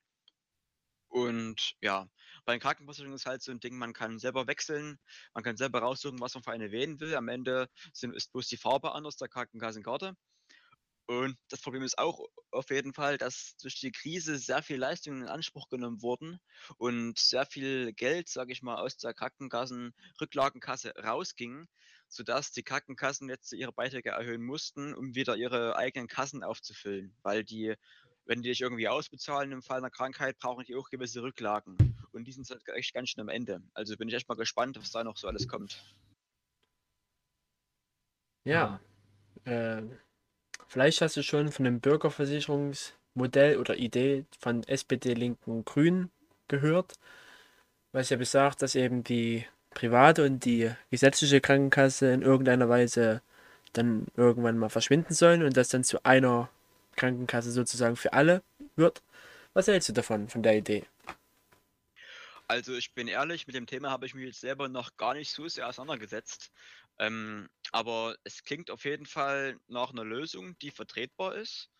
[1.08, 2.06] Und ja,
[2.44, 4.98] bei den Krankenversicherungen ist halt so ein Ding, man kann selber wechseln,
[5.34, 7.14] man kann selber raussuchen, was man für eine wählen will.
[7.14, 10.14] Am Ende sind, ist bloß die Farbe anders der Krankenkassenkarte.
[11.06, 15.22] Und das Problem ist auch auf jeden Fall, dass durch die Krise sehr viel Leistungen
[15.22, 16.38] in Anspruch genommen wurden
[16.76, 21.66] und sehr viel Geld, sage ich mal, aus der Krankenkassenrücklagenkasse rausging,
[22.08, 27.42] sodass die Krankenkassen jetzt ihre Beiträge erhöhen mussten, um wieder ihre eigenen Kassen aufzufüllen, weil
[27.42, 27.74] die
[28.28, 31.76] wenn die dich irgendwie ausbezahlen im Fall einer Krankheit, brauchen die auch gewisse Rücklagen.
[32.12, 33.62] Und die sind halt echt ganz schön am Ende.
[33.72, 35.82] Also bin ich echt mal gespannt, was da noch so alles kommt.
[38.44, 38.80] Ja.
[39.44, 39.82] Äh,
[40.68, 46.10] vielleicht hast du schon von dem Bürgerversicherungsmodell oder Idee von SPD, Linken, Grünen
[46.48, 46.98] gehört,
[47.92, 53.22] was ja besagt, dass eben die private und die gesetzliche Krankenkasse in irgendeiner Weise
[53.72, 56.50] dann irgendwann mal verschwinden sollen und das dann zu einer
[56.98, 58.42] Krankenkasse sozusagen für alle
[58.76, 59.02] wird.
[59.54, 60.84] Was hältst du davon, von der Idee?
[62.46, 65.30] Also ich bin ehrlich, mit dem Thema habe ich mich jetzt selber noch gar nicht
[65.30, 66.50] so sehr auseinandergesetzt.
[66.98, 71.70] Ähm, aber es klingt auf jeden Fall nach einer Lösung, die vertretbar ist.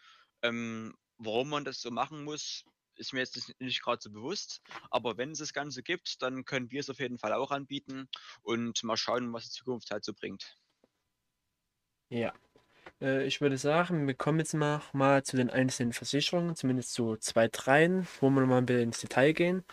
[0.42, 2.64] Ähm, warum man das so machen muss,
[2.96, 4.61] ist mir jetzt nicht, nicht gerade so bewusst.
[4.90, 8.09] Aber wenn es das Ganze gibt, dann können wir es auf jeden Fall auch anbieten
[8.42, 10.54] und mal schauen, was die Zukunft halt so bringt.
[12.11, 12.33] Ja,
[13.00, 17.16] äh, ich würde sagen, wir kommen jetzt mal, mal zu den einzelnen Versicherungen, zumindest zu
[17.16, 19.64] zwei, dreien, wo wir mal ein bisschen ins Detail gehen.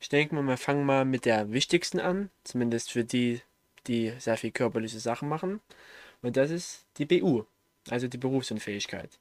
[0.00, 3.40] Ich denke mal, wir fangen mal mit der wichtigsten an, zumindest für die,
[3.86, 5.60] die sehr viel körperliche Sachen machen.
[6.22, 7.44] Und das ist die BU,
[7.90, 9.18] also die Berufsunfähigkeit.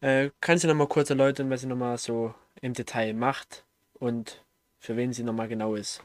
[0.00, 3.64] Äh, kannst du noch mal kurz erläutern, was sie noch mal so im Detail macht
[3.94, 4.44] und
[4.78, 6.02] für wen sie noch mal genau ist?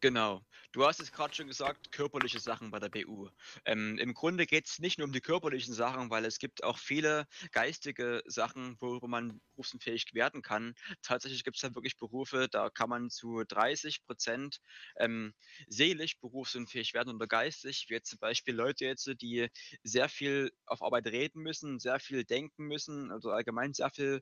[0.00, 0.40] Genau.
[0.72, 3.30] Du hast es gerade schon gesagt, körperliche Sachen bei der BU.
[3.64, 6.76] Ähm, Im Grunde geht es nicht nur um die körperlichen Sachen, weil es gibt auch
[6.78, 10.74] viele geistige Sachen, worüber man berufsunfähig werden kann.
[11.00, 14.58] Tatsächlich gibt es da wirklich Berufe, da kann man zu 30 Prozent
[14.96, 15.32] ähm,
[15.68, 19.48] seelisch berufsunfähig werden oder geistig, wie jetzt zum Beispiel Leute jetzt, die
[19.82, 24.20] sehr viel auf Arbeit reden müssen, sehr viel denken müssen, also allgemein sehr viel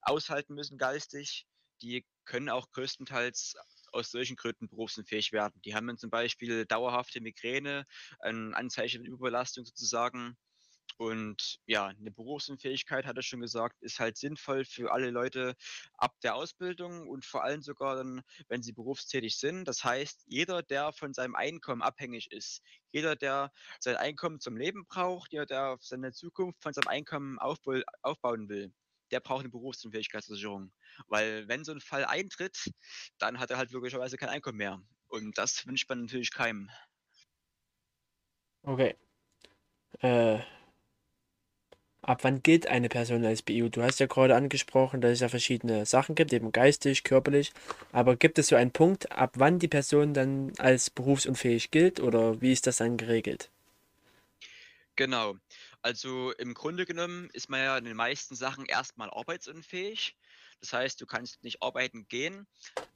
[0.00, 1.46] aushalten müssen geistig.
[1.82, 3.54] Die können auch größtenteils
[3.92, 5.60] aus solchen Gründen berufsunfähig werden.
[5.64, 7.86] Die haben dann zum Beispiel dauerhafte Migräne,
[8.20, 10.36] ein Anzeichen von Überbelastung sozusagen.
[10.96, 15.54] Und ja, eine Berufsunfähigkeit, hat er schon gesagt, ist halt sinnvoll für alle Leute
[15.94, 19.66] ab der Ausbildung und vor allem sogar dann, wenn sie berufstätig sind.
[19.66, 24.86] Das heißt, jeder, der von seinem Einkommen abhängig ist, jeder, der sein Einkommen zum Leben
[24.86, 28.72] braucht, jeder, der seine Zukunft von seinem Einkommen aufbauen will,
[29.10, 30.72] der braucht eine Berufsunfähigkeitsversicherung.
[31.06, 32.70] Weil wenn so ein Fall eintritt,
[33.18, 34.80] dann hat er halt logischerweise kein Einkommen mehr.
[35.08, 36.70] Und das wünscht man natürlich keinem.
[38.62, 38.94] Okay.
[40.00, 40.40] Äh,
[42.02, 43.68] ab wann gilt eine Person als BU?
[43.68, 47.52] Du hast ja gerade angesprochen, dass es ja verschiedene Sachen gibt, eben geistig, körperlich.
[47.92, 52.40] Aber gibt es so einen Punkt, ab wann die Person dann als berufsunfähig gilt oder
[52.40, 53.50] wie ist das dann geregelt?
[54.96, 55.36] Genau.
[55.82, 60.16] Also im Grunde genommen ist man ja in den meisten Sachen erstmal arbeitsunfähig.
[60.60, 62.46] Das heißt, du kannst nicht arbeiten gehen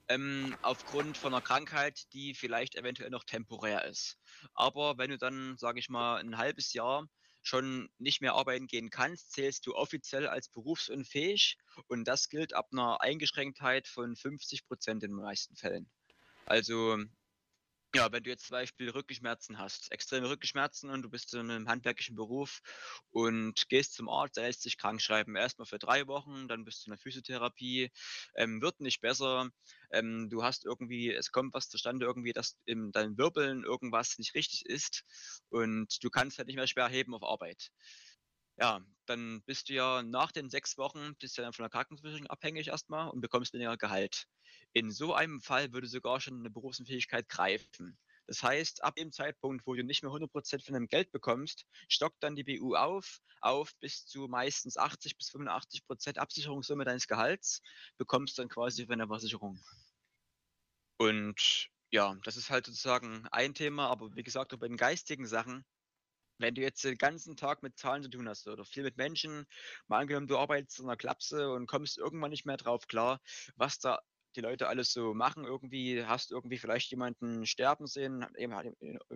[0.09, 4.17] ähm, aufgrund von einer Krankheit, die vielleicht eventuell noch temporär ist.
[4.53, 7.07] Aber wenn du dann, sage ich mal, ein halbes Jahr
[7.41, 12.69] schon nicht mehr arbeiten gehen kannst, zählst du offiziell als berufsunfähig und das gilt ab
[12.71, 15.89] einer Eingeschränktheit von 50 Prozent in den meisten Fällen.
[16.45, 16.97] Also
[17.95, 21.67] ja, wenn du jetzt zum Beispiel Rückenschmerzen hast, extreme Rückenschmerzen und du bist in einem
[21.67, 22.61] handwerklichen Beruf
[23.11, 26.83] und gehst zum Arzt, er lässt sich krank schreiben, erstmal für drei Wochen, dann bist
[26.85, 27.91] du in der Physiotherapie,
[28.35, 29.49] ähm, wird nicht besser,
[29.91, 34.33] ähm, du hast irgendwie, es kommt was zustande irgendwie, dass in deinen Wirbeln irgendwas nicht
[34.33, 35.03] richtig ist
[35.49, 37.69] und du kannst halt nicht mehr schwer heben auf Arbeit.
[38.57, 41.69] Ja, dann bist du ja nach den sechs Wochen, bist du ja dann von der
[41.69, 44.25] Krankenversicherung abhängig erstmal und bekommst weniger Gehalt.
[44.73, 47.97] In so einem Fall würde sogar schon eine Berufsunfähigkeit greifen.
[48.27, 52.23] Das heißt, ab dem Zeitpunkt, wo du nicht mehr 100% von deinem Geld bekommst, stockt
[52.23, 57.61] dann die BU auf, auf bis zu meistens 80 bis 85% Absicherungssumme deines Gehalts,
[57.97, 59.59] bekommst dann quasi für eine Versicherung.
[60.97, 65.27] Und ja, das ist halt sozusagen ein Thema, aber wie gesagt, auch bei den geistigen
[65.27, 65.65] Sachen
[66.37, 69.45] wenn du jetzt den ganzen Tag mit Zahlen zu tun hast oder viel mit Menschen,
[69.87, 73.19] mal angenommen, du arbeitest in einer Klapse und kommst irgendwann nicht mehr drauf klar,
[73.55, 73.99] was da
[74.35, 75.45] die Leute alles so machen.
[75.45, 78.53] Irgendwie hast irgendwie vielleicht jemanden sterben sehen, eben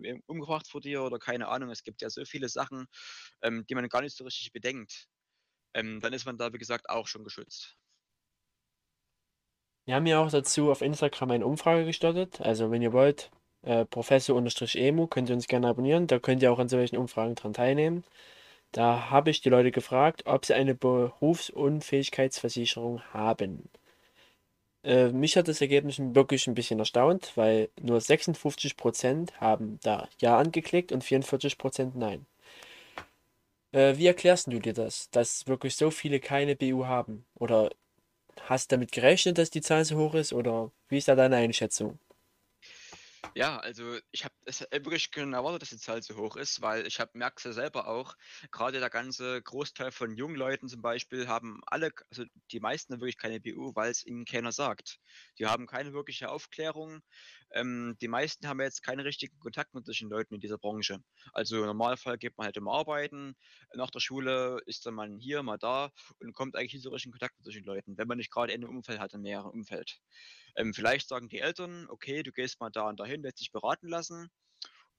[0.03, 1.69] ihn umgebracht vor dir oder keine Ahnung.
[1.69, 2.87] Es gibt ja so viele Sachen,
[3.41, 5.07] ähm, die man gar nicht so richtig bedenkt.
[5.73, 7.77] Ähm, dann ist man da, wie gesagt, auch schon geschützt.
[9.85, 12.41] Wir haben ja auch dazu auf Instagram eine Umfrage gestartet.
[12.41, 13.31] Also wenn ihr wollt,
[13.63, 16.07] äh, Professor-Emu, könnt ihr uns gerne abonnieren.
[16.07, 18.03] Da könnt ihr auch an solchen Umfragen dran teilnehmen.
[18.71, 23.69] Da habe ich die Leute gefragt, ob sie eine Berufsunfähigkeitsversicherung haben.
[24.83, 30.37] Äh, mich hat das Ergebnis wirklich ein bisschen erstaunt, weil nur 56% haben da Ja
[30.37, 32.25] angeklickt und 44% Nein.
[33.71, 37.25] Äh, wie erklärst du dir das, dass wirklich so viele keine BU haben?
[37.35, 37.69] Oder
[38.41, 40.33] hast du damit gerechnet, dass die Zahl so hoch ist?
[40.33, 41.99] Oder wie ist da deine Einschätzung?
[43.35, 46.99] Ja, also ich habe es wirklich erwartet, dass die Zahl so hoch ist, weil ich
[46.99, 48.15] habe merke ja selber auch,
[48.51, 53.01] gerade der ganze Großteil von jungen Leuten zum Beispiel haben alle, also die meisten haben
[53.01, 54.99] wirklich keine BU, weil es ihnen keiner sagt.
[55.39, 57.01] Die haben keine wirkliche Aufklärung.
[57.53, 60.99] Ähm, die meisten haben jetzt keinen richtigen Kontakt mit solchen Leuten in dieser Branche.
[61.33, 63.35] Also im Normalfall geht man halt immer arbeiten,
[63.73, 67.07] nach der Schule ist dann mal hier, mal da und kommt eigentlich nicht so richtig
[67.07, 69.51] in Kontakt mit solchen Leuten, wenn man nicht gerade in einem Umfeld hat, im näheren
[69.51, 69.99] Umfeld.
[70.55, 73.87] Ähm, vielleicht sagen die Eltern, okay, du gehst mal da und dahin, lässt dich beraten
[73.87, 74.29] lassen.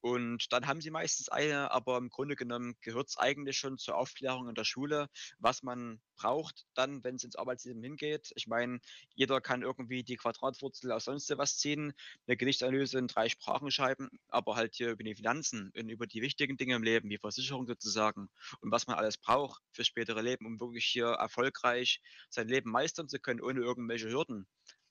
[0.00, 3.96] Und dann haben sie meistens eine, aber im Grunde genommen gehört es eigentlich schon zur
[3.96, 5.08] Aufklärung in der Schule,
[5.38, 8.30] was man braucht, dann, wenn es ins Arbeitsleben hingeht.
[8.36, 8.80] Ich meine,
[9.14, 11.92] jeder kann irgendwie die Quadratwurzel aus sonst was ziehen,
[12.26, 16.22] eine Gewichtsanalyse in drei Sprachen schreiben, aber halt hier über die Finanzen und über die
[16.22, 18.28] wichtigen Dinge im Leben, wie Versicherung sozusagen
[18.60, 23.08] und was man alles braucht fürs spätere Leben, um wirklich hier erfolgreich sein Leben meistern
[23.08, 24.46] zu können, ohne irgendwelche Hürden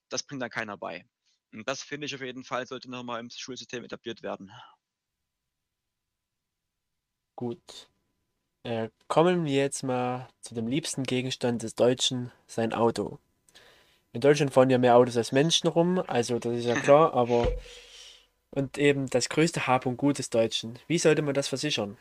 [0.09, 1.05] das bringt dann keiner bei.
[1.53, 4.51] Und das finde ich auf jeden Fall, sollte nochmal im Schulsystem etabliert werden.
[7.37, 7.87] Gut.
[8.63, 13.19] Äh, kommen wir jetzt mal zu dem liebsten Gegenstand des Deutschen, sein Auto.
[14.11, 17.47] In Deutschland fahren ja mehr Autos als Menschen rum, also das ist ja klar, aber
[18.49, 20.79] und eben das größte Hab und Gut des Deutschen.
[20.87, 21.97] Wie sollte man das versichern?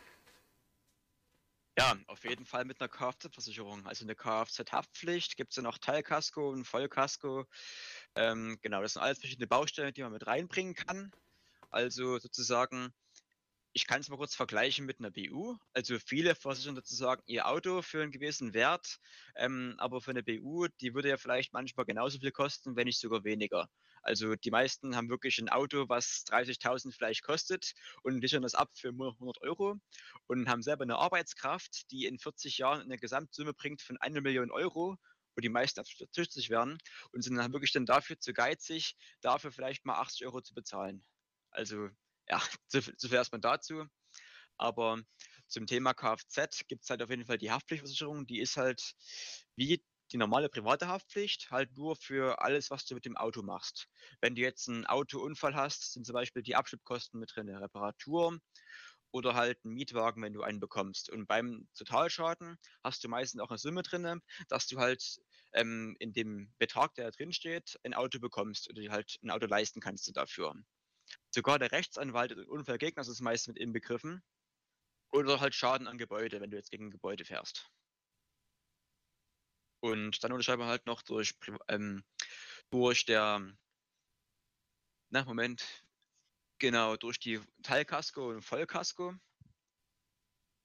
[1.79, 3.87] Ja, auf jeden Fall mit einer Kfz-Versicherung.
[3.87, 7.44] Also eine Kfz-Haftpflicht, gibt es ja noch Teilkasko und Vollkasko.
[8.14, 11.12] Ähm, genau, das sind alles verschiedene Baustellen, die man mit reinbringen kann.
[11.70, 12.94] Also sozusagen,
[13.77, 15.55] ich kann es mal kurz vergleichen mit einer BU.
[15.75, 18.99] Also viele versichern sozusagen ihr Auto für einen gewissen Wert,
[19.35, 22.99] ähm, aber für eine BU, die würde ja vielleicht manchmal genauso viel kosten, wenn nicht
[22.99, 23.69] sogar weniger.
[24.01, 28.71] Also die meisten haben wirklich ein Auto, was 30.000 vielleicht kostet und sichern das ab
[28.73, 29.77] für nur 100 Euro
[30.27, 34.51] und haben selber eine Arbeitskraft, die in 40 Jahren eine Gesamtsumme bringt von einer Million
[34.51, 34.97] Euro,
[35.35, 36.79] wo die meisten stützig werden
[37.12, 41.05] und sind dann wirklich dann dafür zu geizig, dafür vielleicht mal 80 Euro zu bezahlen.
[41.51, 41.91] Also
[42.29, 43.85] ja, so, viel erstmal dazu.
[44.59, 45.03] Aber
[45.49, 48.95] zum Thema Kfz gibt es halt auf jeden Fall die Haftpflichtversicherung, die ist halt
[49.57, 53.89] wie die normale private Haftpflicht, halt nur für alles, was du mit dem Auto machst.
[54.21, 58.39] Wenn du jetzt einen Autounfall hast, sind zum Beispiel die Abschnittkosten mit drin, Reparatur
[59.11, 61.11] oder halt einen Mietwagen, wenn du einen bekommst.
[61.11, 65.19] Und beim Totalschaden hast du meistens auch eine Summe drin, dass du halt
[65.53, 69.31] ähm, in dem Betrag, der da drin steht, ein Auto bekommst oder dir halt ein
[69.31, 70.55] Auto leisten kannst du dafür.
[71.31, 74.23] Sogar der Rechtsanwalt und Unfallgegner ist meist mit inbegriffen.
[75.12, 77.71] Oder halt Schaden an Gebäude, wenn du jetzt gegen ein Gebäude fährst.
[79.81, 81.35] Und dann unterschreiben wir halt noch durch,
[81.69, 82.05] ähm,
[82.71, 83.40] durch der,
[85.11, 85.85] na Moment,
[86.59, 89.14] genau, durch die Teilkasko und Vollkasko.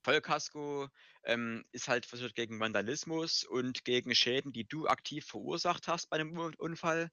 [0.04, 0.88] Vollkasko
[1.22, 6.16] ähm, ist halt versichert gegen Vandalismus und gegen Schäden, die du aktiv verursacht hast bei
[6.16, 7.10] einem Unfall.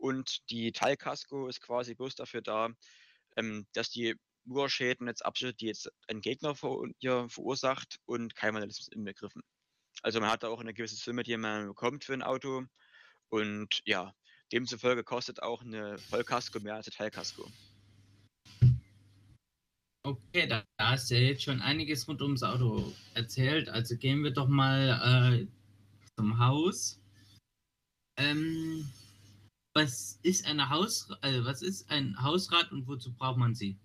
[0.00, 2.70] Und die Teilkasko ist quasi bloß dafür da,
[3.36, 6.78] ähm, dass die nur Schäden jetzt abschüttet, die jetzt ein Gegner ver
[7.28, 9.42] verursacht und kein Vandalismus inbegriffen.
[10.02, 12.64] Also man hat da auch eine gewisse Summe, die man bekommt für ein Auto.
[13.28, 14.14] Und ja,
[14.52, 17.46] demzufolge kostet auch eine Vollkasko mehr als eine Teilkasko.
[20.02, 23.68] Okay, da, da hast du ja jetzt schon einiges rund ums Auto erzählt.
[23.68, 25.46] Also gehen wir doch mal äh,
[26.16, 26.98] zum Haus.
[28.16, 28.90] Ähm,
[29.74, 33.78] was ist eine Haus, also was ist ein Hausrat und wozu braucht man sie?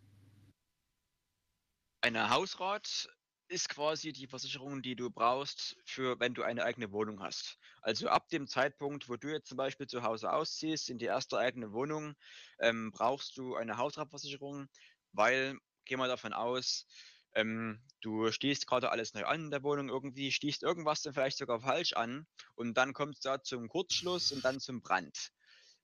[2.01, 3.09] Eine Hausrat
[3.47, 7.59] ist quasi die Versicherung, die du brauchst, für wenn du eine eigene Wohnung hast.
[7.81, 11.37] Also ab dem Zeitpunkt, wo du jetzt zum Beispiel zu Hause ausziehst, in die erste
[11.37, 12.15] eigene Wohnung,
[12.59, 14.67] ähm, brauchst du eine Hausratversicherung,
[15.11, 16.87] weil, geh mal davon aus,
[17.35, 21.37] ähm, du stehst gerade alles neu an in der Wohnung irgendwie, stießt irgendwas dann vielleicht
[21.37, 22.25] sogar falsch an
[22.55, 25.31] und dann kommt es da zum Kurzschluss und dann zum Brand.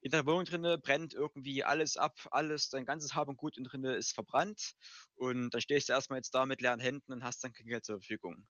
[0.01, 3.63] In der Wohnung drinne brennt irgendwie alles ab, alles, dein ganzes Hab und Gut in
[3.63, 4.73] drinne ist verbrannt
[5.15, 7.85] und dann stehst du erstmal jetzt da mit leeren Händen und hast dann kein Geld
[7.85, 8.47] zur Verfügung.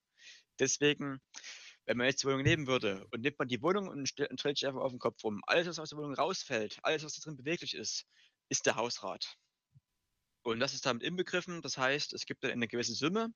[0.60, 1.20] Deswegen,
[1.86, 4.40] wenn man jetzt die Wohnung nehmen würde und nimmt man die Wohnung und, stell, und
[4.40, 7.16] stellt sich einfach auf den Kopf rum, alles, was aus der Wohnung rausfällt, alles, was
[7.16, 8.06] da drin beweglich ist,
[8.50, 9.38] ist der Hausrat.
[10.44, 11.62] Und das ist damit inbegriffen.
[11.62, 13.34] Das heißt, es gibt eine gewisse Summe,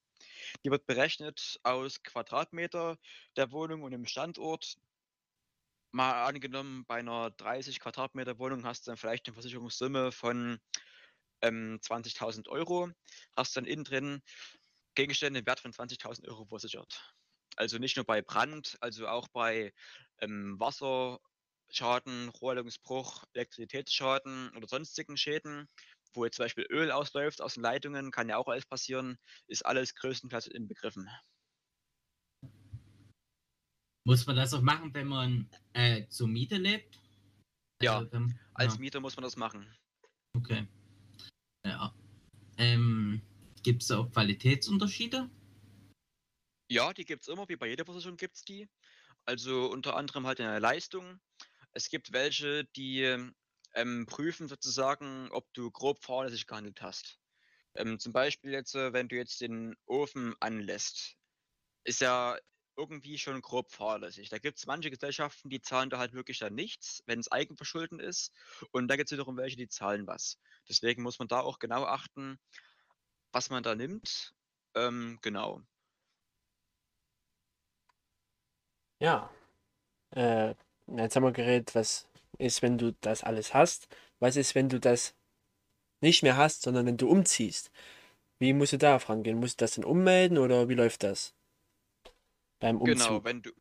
[0.63, 2.97] die wird berechnet aus Quadratmeter
[3.36, 4.78] der Wohnung und dem Standort.
[5.96, 10.60] Mal angenommen, bei einer 30 Quadratmeter Wohnung hast du dann vielleicht eine Versicherungssumme von
[11.41, 12.89] ähm, 20.000 Euro.
[13.38, 14.22] Hast dann innen drin
[14.96, 17.16] Gegenstände im Wert von 20.000 Euro versichert.
[17.56, 19.72] Also nicht nur bei Brand, also auch bei
[20.20, 25.70] ähm, Wasserschaden, Rohrleitungsbruch, Elektrizitätsschaden oder sonstigen Schäden
[26.16, 29.18] wo jetzt zum Beispiel Öl ausläuft aus den Leitungen, kann ja auch alles passieren,
[29.48, 31.10] ist alles größtenteils inbegriffen.
[34.08, 36.99] Muss man das auch machen, wenn man äh, zur Miete lebt?
[37.82, 39.68] Ja, Also, wenn- Als ja, Mieter muss man das machen.
[40.38, 40.68] Okay.
[41.66, 41.93] Ja.
[42.58, 43.22] Ähm,
[43.64, 45.30] Gibt es auch Qualitätsunterschiede?
[46.70, 48.70] Ja, die gibt es immer, wie bei jeder Versicherung gibt es die.
[49.26, 51.20] Also unter anderem halt in der Leistung.
[51.72, 53.01] Es gibt welche, die
[53.74, 57.20] ähm, prüfen sozusagen, ob du grob fahrlässig gehandelt hast.
[57.74, 61.18] Ähm, zum Beispiel jetzt, äh, wenn du jetzt den Ofen anlässt,
[61.84, 62.38] ist ja
[62.78, 64.30] irgendwie schon grob fahrlässig.
[64.30, 68.00] Da gibt es manche Gesellschaften, die zahlen da halt wirklich dann nichts, wenn es Eigenverschulden
[68.00, 68.34] ist.
[68.72, 70.40] Und da gibt es wiederum welche, die zahlen was.
[70.70, 72.40] Deswegen muss man da auch genau achten,
[73.32, 74.34] was man da nimmt.
[74.76, 75.62] Ähm, genau.
[79.00, 79.30] Ja.
[80.12, 80.56] Äh,
[80.88, 82.08] jetzt haben wir geredet, was
[82.38, 83.88] ist, wenn du das alles hast.
[84.20, 85.16] Was ist, wenn du das
[86.02, 87.72] nicht mehr hast, sondern wenn du umziehst?
[88.40, 89.40] Wie musst du da rangehen?
[89.40, 91.34] Musst du das dann ummelden oder wie läuft das?
[92.60, 92.86] Beim Umzug.
[92.86, 93.51] Genau, wenn du,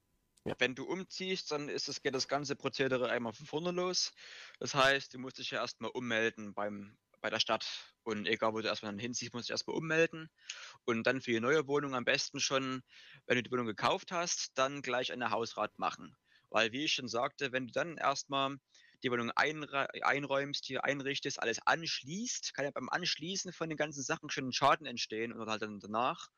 [0.44, 0.56] Ja.
[0.58, 4.12] wenn du umziehst, dann ist das, geht das ganze Prozedere einmal von vorne los.
[4.60, 7.66] Das heißt, du musst dich ja erstmal ummelden beim, bei der Stadt.
[8.04, 10.30] Und egal, wo du erstmal dann hinziehst, musst du dich erstmal ummelden.
[10.84, 12.82] Und dann für die neue Wohnung am besten schon,
[13.26, 16.16] wenn du die Wohnung gekauft hast, dann gleich eine Hausrat machen.
[16.50, 18.58] Weil, wie ich schon sagte, wenn du dann erstmal
[19.02, 24.30] die Wohnung einräumst, hier einrichtest, alles anschließt, kann ja beim Anschließen von den ganzen Sachen
[24.30, 26.28] schon ein Schaden entstehen oder halt dann danach.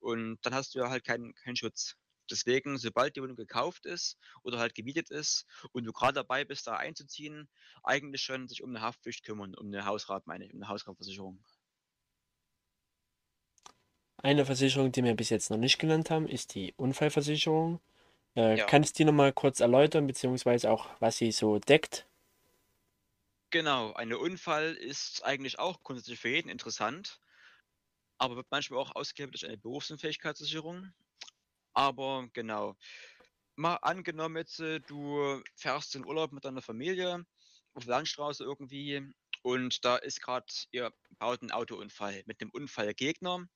[0.00, 1.96] Und dann hast du ja halt keinen keinen Schutz.
[2.30, 6.66] Deswegen, sobald die Wohnung gekauft ist oder halt gemietet ist und du gerade dabei bist,
[6.66, 7.48] da einzuziehen,
[7.82, 11.44] eigentlich schon sich um eine Haftpflicht kümmern, um eine Hausrat, meine ich, um eine Hausratversicherung.
[14.22, 17.80] Eine Versicherung, die wir bis jetzt noch nicht genannt haben, ist die Unfallversicherung.
[18.34, 18.66] Äh, Ja.
[18.66, 22.06] Kannst du die nochmal kurz erläutern, beziehungsweise auch, was sie so deckt?
[23.50, 27.18] Genau, ein Unfall ist eigentlich auch grundsätzlich für jeden interessant,
[28.18, 30.92] aber wird manchmal auch ausgehebelt durch eine Berufsunfähigkeitssicherung.
[31.76, 32.74] Aber genau,
[33.54, 37.26] mal angenommen jetzt, äh, du fährst in Urlaub mit deiner Familie
[37.74, 39.12] auf Landstraße irgendwie
[39.42, 43.46] und da ist gerade, ihr baut einen Autounfall mit einem Unfallgegner.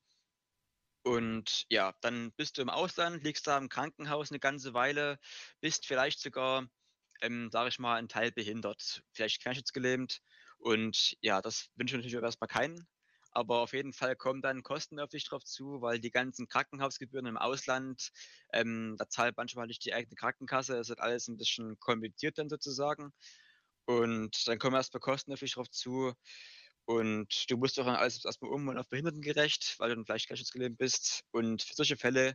[1.02, 5.18] Und ja, dann bist du im Ausland, liegst da im Krankenhaus eine ganze Weile,
[5.62, 6.68] bist vielleicht sogar,
[7.22, 10.20] ähm, sage ich mal, ein Teil behindert, vielleicht querschnittsgelähmt.
[10.58, 12.86] Und ja, das wünsche ich natürlich erstmal keinen.
[13.33, 17.26] Aber auf jeden Fall kommen dann Kosten auf dich drauf zu, weil die ganzen Krankenhausgebühren
[17.26, 18.11] im Ausland,
[18.53, 20.76] ähm, da zahlt manchmal nicht die eigene Krankenkasse.
[20.78, 23.12] Es wird alles ein bisschen kompliziert dann sozusagen.
[23.87, 26.12] Und dann kommen erstmal Kosten auf dich drauf zu.
[26.85, 30.78] Und du musst doch alles erstmal um und auf behindertengerecht, weil du dann vielleicht querschnittsgelähmt
[30.78, 31.24] bist.
[31.31, 32.35] Und für solche Fälle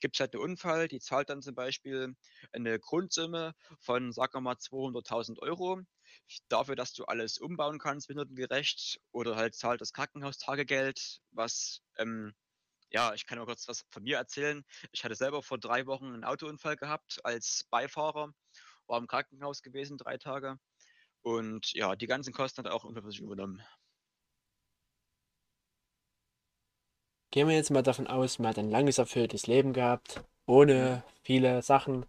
[0.00, 2.14] gibt es halt einen Unfall, die zahlt dann zum Beispiel
[2.52, 5.80] eine Grundsumme von, sagen wir mal, 200.000 Euro
[6.48, 9.00] dafür, dass du alles umbauen kannst, behindertengerecht.
[9.12, 12.34] Oder halt zahlt das Krankenhaustagegeld, was, ähm,
[12.90, 14.64] ja, ich kann mal kurz was von mir erzählen.
[14.92, 18.32] Ich hatte selber vor drei Wochen einen Autounfall gehabt als Beifahrer,
[18.86, 20.58] war im Krankenhaus gewesen, drei Tage.
[21.22, 23.62] Und ja, die ganzen Kosten hat auch Unfallversicherung übernommen.
[27.36, 31.60] Gehen wir jetzt mal davon aus, man hat ein langes, erfülltes Leben gehabt, ohne viele
[31.60, 32.06] Sachen.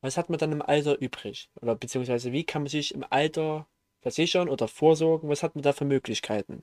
[0.00, 1.50] Was hat man dann im Alter übrig?
[1.60, 3.66] Oder beziehungsweise wie kann man sich im Alter
[4.00, 5.28] versichern oder vorsorgen?
[5.28, 6.62] Was hat man da für Möglichkeiten?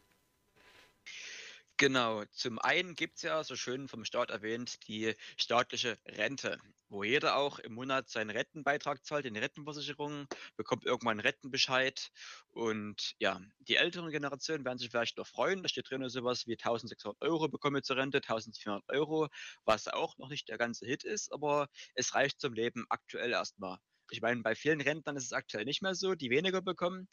[1.80, 6.58] Genau, zum einen gibt es ja, so schön vom Staat erwähnt, die staatliche Rente,
[6.90, 10.28] wo jeder auch im Monat seinen Rentenbeitrag zahlt, in die Rentenversicherung,
[10.58, 12.10] bekommt irgendwann einen Rentenbescheid.
[12.50, 15.64] Und ja, die älteren Generationen werden sich vielleicht noch freuen.
[15.64, 19.30] Da steht drin sowas wie 1600 Euro bekomme ich zur Rente, 1400 Euro,
[19.64, 23.78] was auch noch nicht der ganze Hit ist, aber es reicht zum Leben aktuell erstmal.
[24.12, 27.07] Ich meine, bei vielen Rentnern ist es aktuell nicht mehr so, die weniger bekommen.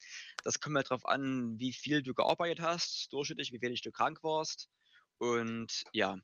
[0.45, 4.23] Das kommt halt darauf an, wie viel du gearbeitet hast, durchschnittlich, wie wenig du krank
[4.23, 4.69] warst.
[5.19, 6.17] Und ja,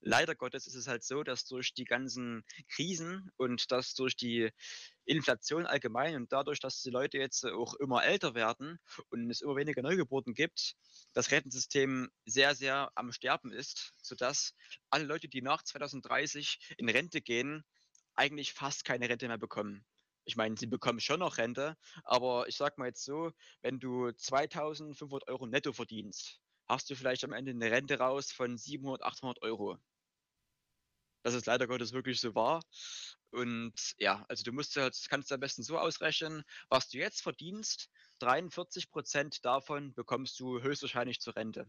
[0.00, 4.50] leider Gottes ist es halt so, dass durch die ganzen Krisen und dass durch die
[5.04, 8.78] Inflation allgemein und dadurch, dass die Leute jetzt auch immer älter werden
[9.10, 10.74] und es immer weniger Neugeburten gibt,
[11.12, 14.54] das Rentensystem sehr, sehr am Sterben ist, sodass
[14.90, 17.64] alle Leute, die nach 2030 in Rente gehen,
[18.14, 19.84] eigentlich fast keine Rente mehr bekommen.
[20.26, 24.10] Ich meine, sie bekommen schon noch Rente, aber ich sag mal jetzt so, wenn du
[24.10, 29.42] 2500 Euro netto verdienst, hast du vielleicht am Ende eine Rente raus von 700, 800
[29.42, 29.78] Euro.
[31.22, 32.60] Das ist leider Gottes wirklich so wahr.
[33.30, 37.88] Und ja, also du musst halt, kannst am besten so ausrechnen, was du jetzt verdienst,
[38.18, 41.66] 43 Prozent davon bekommst du höchstwahrscheinlich zur Rente.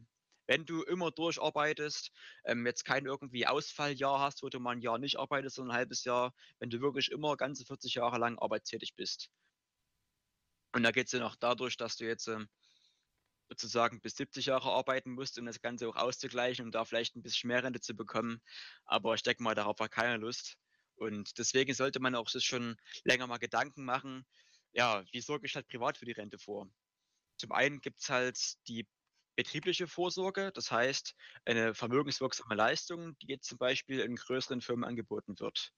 [0.47, 2.11] Wenn du immer durcharbeitest,
[2.45, 5.79] ähm, jetzt kein irgendwie Ausfalljahr hast, wo du mal ein Jahr nicht arbeitest, sondern ein
[5.79, 9.29] halbes Jahr, wenn du wirklich immer ganze 40 Jahre lang arbeitstätig bist.
[10.73, 12.49] Und da geht es ja noch dadurch, dass du jetzt ähm,
[13.49, 17.23] sozusagen bis 70 Jahre arbeiten musst, um das Ganze auch auszugleichen, um da vielleicht ein
[17.23, 18.41] bisschen mehr Rente zu bekommen.
[18.85, 20.57] Aber ich denke mal, darauf hat keiner Lust.
[20.95, 24.25] Und deswegen sollte man auch sich schon länger mal Gedanken machen,
[24.73, 26.69] ja, wie sorge ich halt privat für die Rente vor?
[27.37, 28.37] Zum einen gibt es halt
[28.67, 28.87] die
[29.37, 31.13] betriebliche Vorsorge, das heißt
[31.45, 35.71] eine vermögenswirksame Leistung, die jetzt zum Beispiel in größeren Firmen angeboten wird.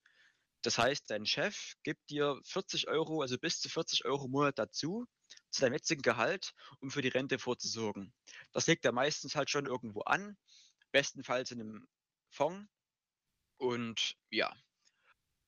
[0.62, 4.58] Das heißt, dein Chef gibt dir 40 Euro, also bis zu 40 Euro im Monat
[4.58, 5.06] dazu,
[5.52, 8.14] zu deinem jetzigen Gehalt, um für die Rente vorzusorgen.
[8.54, 10.38] Das legt er meistens halt schon irgendwo an,
[10.92, 11.88] bestenfalls in einem
[12.32, 12.68] Fonds.
[13.58, 14.54] Und ja,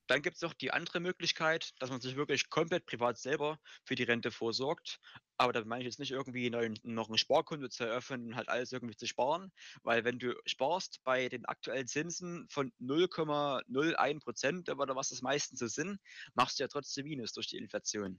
[0.07, 3.95] dann gibt es noch die andere Möglichkeit, dass man sich wirklich komplett privat selber für
[3.95, 4.99] die Rente vorsorgt.
[5.37, 8.71] Aber da meine ich jetzt nicht irgendwie noch ein Sparkonto zu eröffnen und halt alles
[8.71, 9.51] irgendwie zu sparen,
[9.83, 15.59] weil wenn du sparst bei den aktuellen Zinsen von 0,01 Prozent oder was das meistens
[15.59, 15.99] so sind,
[16.35, 18.17] machst du ja trotzdem Minus durch die Inflation.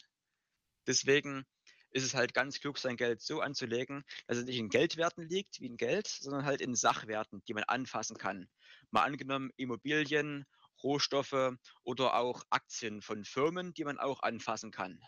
[0.87, 1.45] Deswegen
[1.91, 5.61] ist es halt ganz klug, sein Geld so anzulegen, dass es nicht in Geldwerten liegt,
[5.61, 8.49] wie in Geld, sondern halt in Sachwerten, die man anfassen kann.
[8.91, 10.47] Mal angenommen Immobilien,
[10.83, 15.01] Rohstoffe oder auch Aktien von Firmen, die man auch anfassen kann.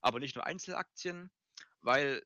[0.00, 1.30] Aber nicht nur Einzelaktien,
[1.80, 2.22] weil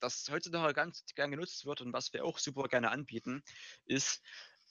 [0.00, 3.42] das heutzutage ganz gern genutzt wird und was wir auch super gerne anbieten,
[3.84, 4.22] ist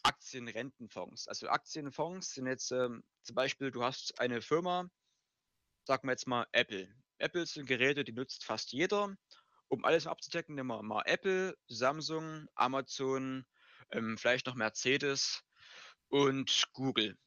[0.04, 1.28] Aktienrentenfonds.
[1.28, 4.90] Also Aktienfonds sind jetzt ähm, zum Beispiel, du hast eine Firma,
[5.86, 6.88] sagen wir jetzt mal Apple.
[7.18, 9.16] Apple sind Geräte, die nutzt fast jeder.
[9.70, 13.46] Um alles abzudecken, nehmen wir mal Apple, Samsung, Amazon,
[13.92, 15.44] ähm, vielleicht noch Mercedes
[16.08, 17.18] und Google.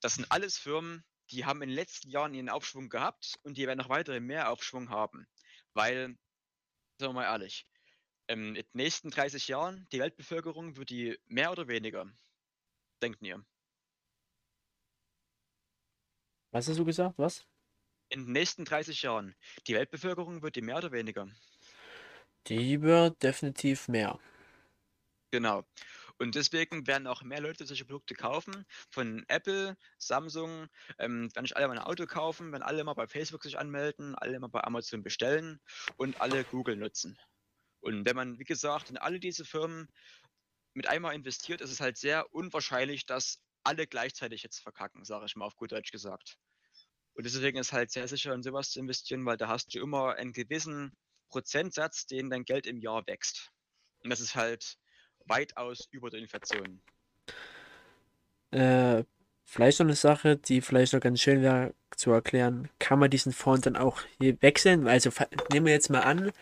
[0.00, 3.66] Das sind alles Firmen, die haben in den letzten Jahren ihren Aufschwung gehabt und die
[3.66, 5.26] werden noch weitere mehr Aufschwung haben.
[5.74, 6.16] Weil,
[6.98, 7.66] sagen wir mal ehrlich,
[8.28, 12.06] in den nächsten 30 Jahren, die Weltbevölkerung wird die mehr oder weniger?
[13.02, 13.44] Denkt ihr?
[16.50, 17.18] Was hast du gesagt?
[17.18, 17.46] Was?
[18.10, 19.34] In den nächsten 30 Jahren,
[19.66, 21.28] die Weltbevölkerung wird die mehr oder weniger?
[22.46, 24.18] Die wird definitiv mehr.
[25.30, 25.64] Genau.
[26.18, 28.66] Und deswegen werden auch mehr Leute solche Produkte kaufen.
[28.90, 33.06] Von Apple, Samsung, ähm, werden nicht alle mal ein Auto kaufen, werden alle mal bei
[33.06, 35.60] Facebook sich anmelden, alle mal bei Amazon bestellen
[35.96, 37.16] und alle Google nutzen.
[37.80, 39.88] Und wenn man, wie gesagt, in alle diese Firmen
[40.74, 45.36] mit einmal investiert, ist es halt sehr unwahrscheinlich, dass alle gleichzeitig jetzt verkacken, sage ich
[45.36, 46.36] mal auf gut Deutsch gesagt.
[47.14, 50.14] Und deswegen ist halt sehr sicher in sowas zu investieren, weil da hast du immer
[50.14, 50.96] einen gewissen
[51.28, 53.50] Prozentsatz, den dein Geld im Jahr wächst.
[54.02, 54.78] Und das ist halt
[55.28, 56.80] weitaus über der Inflation.
[58.50, 59.04] Äh,
[59.44, 62.68] vielleicht noch eine Sache, die vielleicht noch ganz schön wäre zu erklären.
[62.78, 64.86] Kann man diesen Fonds dann auch hier wechseln?
[64.86, 65.10] Also
[65.52, 66.32] nehmen wir jetzt mal an,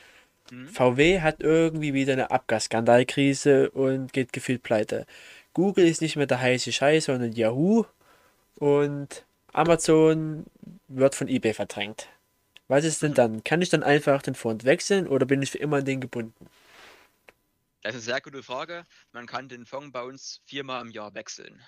[0.51, 0.69] hm?
[0.69, 5.07] VW hat irgendwie wieder eine Abgasskandalkrise und geht gefühlt pleite.
[5.55, 7.85] Google ist nicht mehr der heiße Scheiß, sondern Yahoo
[8.57, 10.45] und Amazon
[10.89, 12.09] wird von eBay verdrängt.
[12.69, 13.45] Was ist denn dann?
[13.45, 16.47] Kann ich dann einfach den Fonds wechseln oder bin ich für immer an den gebunden?
[17.87, 18.85] Das ist eine sehr gute Frage.
[19.13, 21.65] Man kann den Fonds bei uns viermal im Jahr wechseln.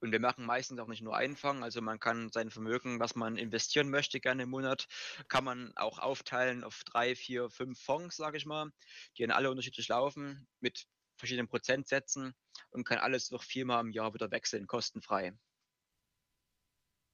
[0.00, 3.14] Und wir machen meistens auch nicht nur einen Fonds, also man kann sein Vermögen, was
[3.16, 4.86] man investieren möchte, gerne im Monat,
[5.28, 8.70] kann man auch aufteilen auf drei, vier, fünf Fonds, sage ich mal,
[9.18, 10.86] die dann alle unterschiedlich laufen mit
[11.18, 12.32] verschiedenen Prozentsätzen
[12.70, 15.34] und kann alles noch viermal im Jahr wieder wechseln, kostenfrei.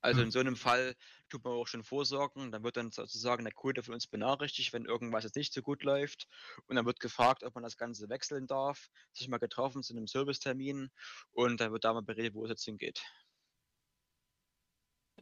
[0.05, 0.94] Also in so einem Fall
[1.30, 2.52] tut man auch schon vorsorgen.
[2.52, 5.82] Dann wird dann sozusagen der Kunde von uns benachrichtigt, wenn irgendwas jetzt nicht so gut
[5.82, 6.28] läuft.
[6.66, 8.90] Und dann wird gefragt, ob man das Ganze wechseln darf.
[9.14, 10.90] Sich mal getroffen zu einem Servicetermin
[11.32, 13.02] und dann wird da mal beredet, wo es jetzt hingeht.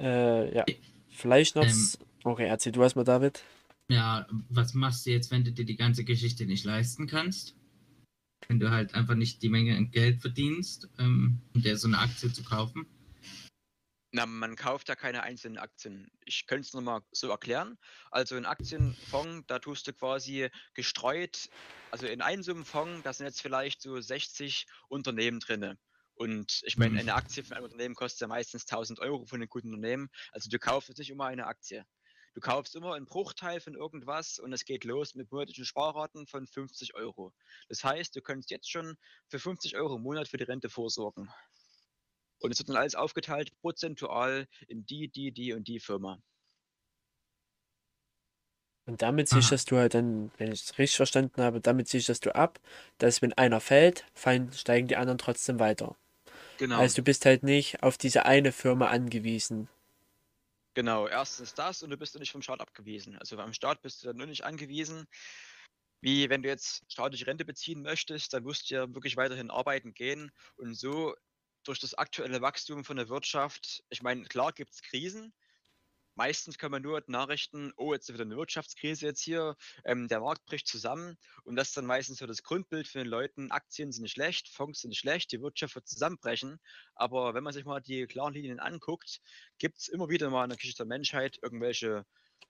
[0.00, 0.64] Äh, ja.
[1.10, 1.64] Vielleicht noch.
[1.64, 1.90] Ähm,
[2.24, 3.44] okay, erzähl du erstmal, David.
[3.88, 7.54] Ja, was machst du jetzt, wenn du dir die ganze Geschichte nicht leisten kannst?
[8.48, 11.98] Wenn du halt einfach nicht die Menge an Geld verdienst, ähm, um dir so eine
[11.98, 12.86] Aktie zu kaufen?
[14.14, 16.10] Na, man kauft ja keine einzelnen Aktien.
[16.26, 17.78] Ich könnte es nochmal so erklären.
[18.10, 21.48] Also ein Aktienfonds, da tust du quasi gestreut,
[21.90, 25.78] also in einem so Fonds, da sind jetzt vielleicht so 60 Unternehmen drin.
[26.14, 26.98] Und ich meine, Mhm.
[26.98, 30.08] eine Aktie von einem Unternehmen kostet ja meistens 1000 Euro von einem guten Unternehmen.
[30.32, 31.84] Also du kaufst jetzt nicht immer eine Aktie.
[32.34, 36.46] Du kaufst immer einen Bruchteil von irgendwas und es geht los mit monatlichen Sparraten von
[36.46, 37.32] 50 Euro.
[37.68, 38.96] Das heißt, du kannst jetzt schon
[39.28, 41.30] für 50 Euro im Monat für die Rente vorsorgen.
[42.42, 46.20] Und es wird dann alles aufgeteilt prozentual in die, die, die und die Firma.
[48.84, 49.40] Und damit Aha.
[49.40, 52.58] sicherst du halt dann, wenn ich es richtig verstanden habe, damit sicherst du ab,
[52.98, 55.96] dass wenn einer fällt, fallen, steigen die anderen trotzdem weiter.
[56.58, 56.78] Genau.
[56.78, 59.68] Also du bist halt nicht auf diese eine Firma angewiesen.
[60.74, 63.16] Genau, erstens das und du bist ja nicht vom Staat abgewiesen.
[63.18, 65.06] Also am Staat bist du dann nur nicht angewiesen.
[66.00, 69.94] Wie wenn du jetzt staatliche Rente beziehen möchtest, dann musst du ja wirklich weiterhin arbeiten
[69.94, 70.32] gehen.
[70.56, 71.14] Und so
[71.64, 75.32] durch das aktuelle Wachstum von der Wirtschaft, ich meine, klar gibt es Krisen.
[76.14, 80.08] Meistens kann man nur die Nachrichten, oh, jetzt ist wieder eine Wirtschaftskrise jetzt hier, ähm,
[80.08, 83.50] der Markt bricht zusammen und das ist dann meistens so das Grundbild für den Leuten,
[83.50, 86.60] Aktien sind schlecht, Fonds sind schlecht, die Wirtschaft wird zusammenbrechen.
[86.94, 89.22] Aber wenn man sich mal die klaren Linien anguckt,
[89.56, 92.04] gibt es immer wieder mal in der Geschichte der Menschheit irgendwelche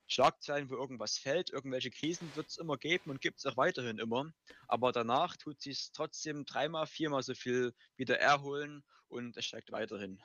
[0.06, 3.98] Schlagzeilen, wo irgendwas fällt, irgendwelche Krisen wird es immer geben und gibt es auch weiterhin
[3.98, 4.32] immer.
[4.68, 10.20] Aber danach tut sich trotzdem dreimal, viermal so viel wieder erholen und es steigt weiterhin.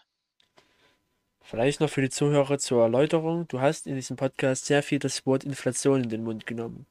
[1.42, 3.48] Vielleicht noch für die Zuhörer zur Erläuterung.
[3.48, 6.86] Du hast in diesem Podcast sehr viel das Wort Inflation in den Mund genommen.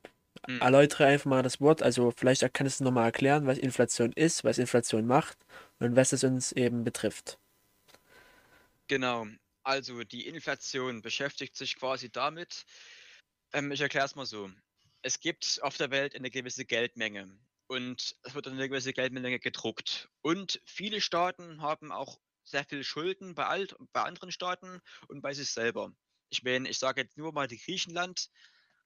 [0.47, 0.61] Hm.
[0.61, 1.83] Erläutere einfach mal das Wort.
[1.83, 5.37] Also vielleicht kannst du nochmal erklären, was Inflation ist, was Inflation macht
[5.79, 7.39] und was es uns eben betrifft.
[8.89, 9.27] Genau.
[9.67, 12.65] Also die Inflation beschäftigt sich quasi damit.
[13.53, 14.49] Ähm, ich erkläre es mal so.
[15.03, 17.37] Es gibt auf der Welt eine gewisse Geldmenge
[17.67, 20.09] und es wird eine gewisse Geldmenge gedruckt.
[20.23, 25.35] Und viele Staaten haben auch sehr viel Schulden bei, alt, bei anderen Staaten und bei
[25.35, 25.93] sich selber.
[26.29, 28.31] Ich meine, ich sage jetzt nur mal die Griechenland.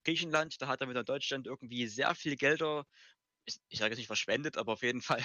[0.04, 2.86] Griechenland, da hat er mit Deutschland irgendwie sehr viel Gelder,
[3.68, 5.22] ich, sage jetzt nicht verschwendet, aber auf jeden Fall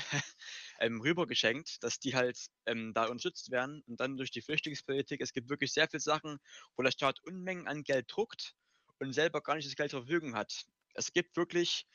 [0.80, 3.84] ähm, rübergeschenkt, dass die halt ähm, da unterstützt werden.
[3.88, 6.38] Und dann durch die Flüchtlingspolitik, es gibt wirklich sehr viele Sachen,
[6.76, 8.56] wo der Staat Unmengen an Geld druckt
[9.00, 10.66] und selber gar nicht das Geld zur Verfügung hat.
[10.94, 11.88] Es gibt wirklich,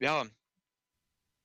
[0.00, 0.26] ja,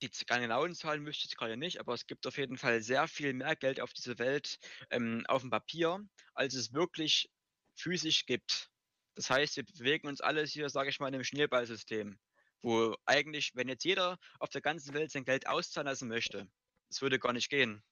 [0.01, 3.07] die genauen Zahlen möchte ich jetzt gerade nicht, aber es gibt auf jeden Fall sehr
[3.07, 4.57] viel mehr Geld auf dieser Welt
[4.91, 7.29] ähm, auf dem Papier, als es wirklich
[7.75, 8.69] physisch gibt.
[9.15, 12.19] Das heißt, wir bewegen uns alles hier, sage ich mal, in einem Schneeballsystem,
[12.65, 16.49] wo eigentlich, wenn jetzt jeder auf der ganzen Welt sein Geld auszahlen lassen möchte,
[16.89, 17.83] das würde gar nicht gehen.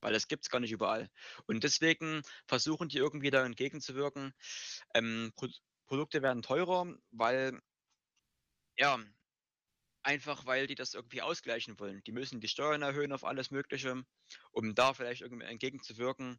[0.00, 1.10] Weil das gibt es gar nicht überall.
[1.46, 4.32] Und deswegen versuchen die irgendwie da entgegenzuwirken.
[4.94, 5.48] Ähm, Pro
[5.86, 7.58] Produkte werden teurer, weil,
[8.76, 8.98] ja,
[10.02, 12.02] einfach weil die das irgendwie ausgleichen wollen.
[12.04, 14.04] Die müssen die Steuern erhöhen auf alles Mögliche,
[14.52, 16.38] um da vielleicht irgendwie entgegenzuwirken.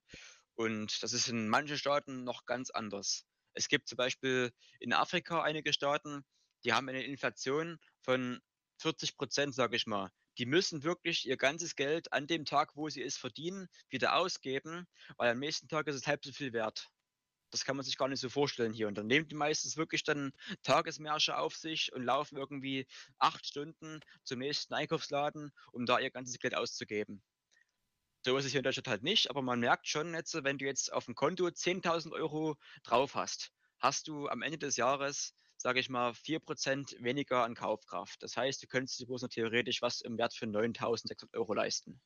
[0.55, 3.26] Und das ist in manchen Staaten noch ganz anders.
[3.53, 6.24] Es gibt zum Beispiel in Afrika einige Staaten,
[6.64, 8.41] die haben eine Inflation von
[8.80, 10.12] 40 Prozent, sage ich mal.
[10.38, 14.88] Die müssen wirklich ihr ganzes Geld an dem Tag, wo sie es verdienen, wieder ausgeben,
[15.18, 16.89] weil am nächsten Tag ist es halb so viel wert.
[17.51, 18.88] Das kann man sich gar nicht so vorstellen hier.
[18.88, 20.32] Und dann nehmen die meistens wirklich dann
[20.64, 22.88] Tagesmärsche auf sich und laufen irgendwie
[23.18, 27.24] acht Stunden zum nächsten Einkaufsladen, um da ihr ganzes Geld auszugeben.
[28.26, 30.91] So ist es hier in Deutschland halt nicht, aber man merkt schon wenn du jetzt
[30.91, 35.89] auf dem Konto 10.000 Euro drauf hast, hast du am Ende des Jahres, sage ich
[35.89, 38.24] mal, 4% weniger an Kaufkraft.
[38.24, 42.01] Das heißt, du könntest dir bloß noch theoretisch was im Wert von 9.600 Euro leisten.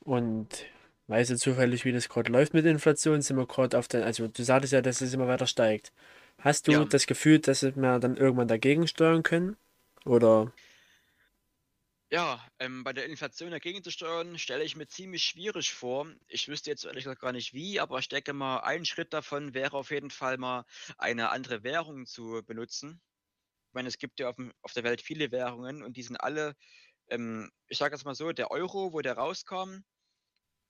[0.00, 0.66] Und
[1.08, 3.22] weißt du zufällig, wie das gerade läuft mit Inflation?
[3.22, 5.92] Sind wir gerade auf der, also du sagtest ja, dass es immer weiter steigt.
[6.38, 6.84] Hast du Ja.
[6.84, 9.56] das Gefühl, dass wir dann irgendwann dagegen steuern können?
[10.04, 10.52] Oder
[12.14, 16.06] Ja, ähm, bei der Inflation dagegen zu steuern, stelle ich mir ziemlich schwierig vor.
[16.28, 19.52] Ich wüsste jetzt ehrlich gesagt gar nicht wie, aber ich denke mal, ein Schritt davon
[19.52, 20.64] wäre auf jeden Fall mal
[20.96, 23.02] eine andere Währung zu benutzen.
[23.66, 26.16] Ich meine, es gibt ja auf, dem, auf der Welt viele Währungen und die sind
[26.16, 26.54] alle,
[27.08, 29.78] ähm, ich sage jetzt mal so, der Euro, wo der rauskam,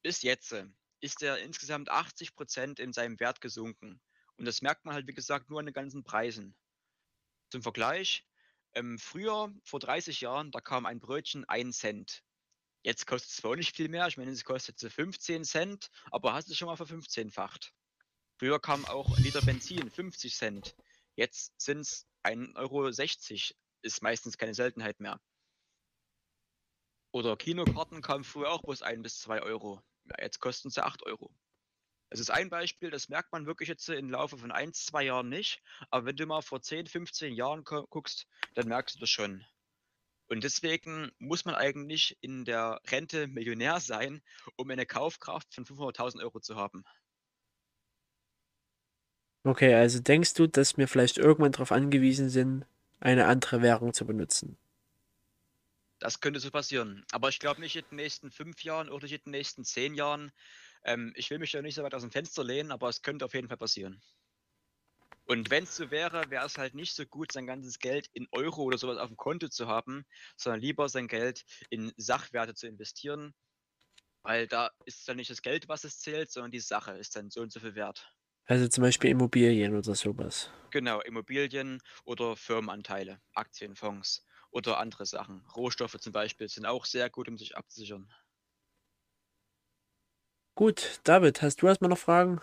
[0.02, 0.56] bis jetzt
[1.00, 4.00] ist der insgesamt 80 Prozent in seinem Wert gesunken.
[4.38, 6.56] Und das merkt man halt, wie gesagt, nur an den ganzen Preisen.
[7.50, 8.26] Zum Vergleich,
[8.74, 12.22] ähm, früher, vor 30 Jahren, da kam ein Brötchen 1 Cent.
[12.82, 16.34] Jetzt kostet es zwar nicht viel mehr, ich meine, es kostet so 15 Cent, aber
[16.34, 17.72] hast du schon mal verfünfzehnfacht.
[18.38, 20.76] Früher kam auch ein Liter Benzin 50 Cent.
[21.16, 22.88] Jetzt sind es 1,60 Euro,
[23.82, 25.20] ist meistens keine Seltenheit mehr.
[27.12, 29.80] Oder Kinokarten kamen früher auch bloß 1 bis 2 Euro.
[30.04, 31.32] Ja, jetzt kosten sie 8 Euro.
[32.14, 35.28] Das ist ein Beispiel, das merkt man wirklich jetzt im Laufe von 1, 2 Jahren
[35.28, 35.60] nicht.
[35.90, 39.44] Aber wenn du mal vor 10, 15 Jahren gu- guckst, dann merkst du das schon.
[40.28, 44.22] Und deswegen muss man eigentlich in der Rente Millionär sein,
[44.56, 46.84] um eine Kaufkraft von 500.000 Euro zu haben.
[49.44, 52.66] okay, also denkst du, dass wir vielleicht irgendwann darauf angewiesen sind,
[53.00, 54.56] eine andere Währung zu benutzen?
[55.98, 57.04] Das könnte so passieren.
[57.10, 59.94] Aber ich glaube nicht in den nächsten fünf Jahren oder nicht in den nächsten zehn
[59.94, 60.30] Jahren.
[60.84, 63.24] Ähm, ich will mich ja nicht so weit aus dem Fenster lehnen, aber es könnte
[63.24, 64.02] auf jeden Fall passieren.
[65.26, 68.26] Und wenn es so wäre, wäre es halt nicht so gut, sein ganzes Geld in
[68.32, 70.04] Euro oder sowas auf dem Konto zu haben,
[70.36, 73.34] sondern lieber sein Geld in Sachwerte zu investieren.
[74.22, 77.30] Weil da ist dann nicht das Geld, was es zählt, sondern die Sache ist dann
[77.30, 78.14] so und so viel wert.
[78.46, 80.48] Also zum Beispiel Immobilien oder sowas.
[80.68, 85.46] Genau, Immobilien oder Firmenanteile, Aktienfonds oder andere Sachen.
[85.56, 88.12] Rohstoffe zum Beispiel sind auch sehr gut, um sich abzusichern.
[90.54, 92.40] Gut, David, hast du erstmal noch Fragen?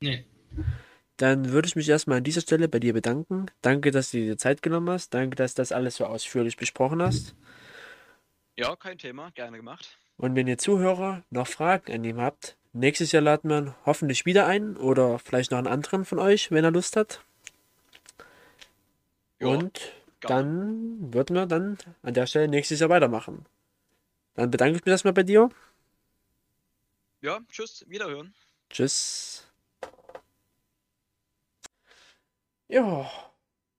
[0.00, 0.24] Nee.
[1.18, 3.46] Dann würde ich mich erstmal an dieser Stelle bei dir bedanken.
[3.60, 5.12] Danke, dass du dir Zeit genommen hast.
[5.12, 7.34] Danke, dass du das alles so ausführlich besprochen hast.
[8.56, 9.98] Ja, kein Thema, gerne gemacht.
[10.16, 14.26] Und wenn ihr Zuhörer noch Fragen an ihm habt, nächstes Jahr laden wir ihn hoffentlich
[14.26, 17.22] wieder ein oder vielleicht noch einen anderen von euch, wenn er Lust hat.
[19.40, 23.44] Ja, Und dann würden wir dann an der Stelle nächstes Jahr weitermachen.
[24.34, 25.50] Dann bedanke ich mich erstmal bei dir.
[27.20, 28.32] Ja, tschüss, wiederhören.
[28.70, 29.44] Tschüss.
[32.68, 33.10] Ja,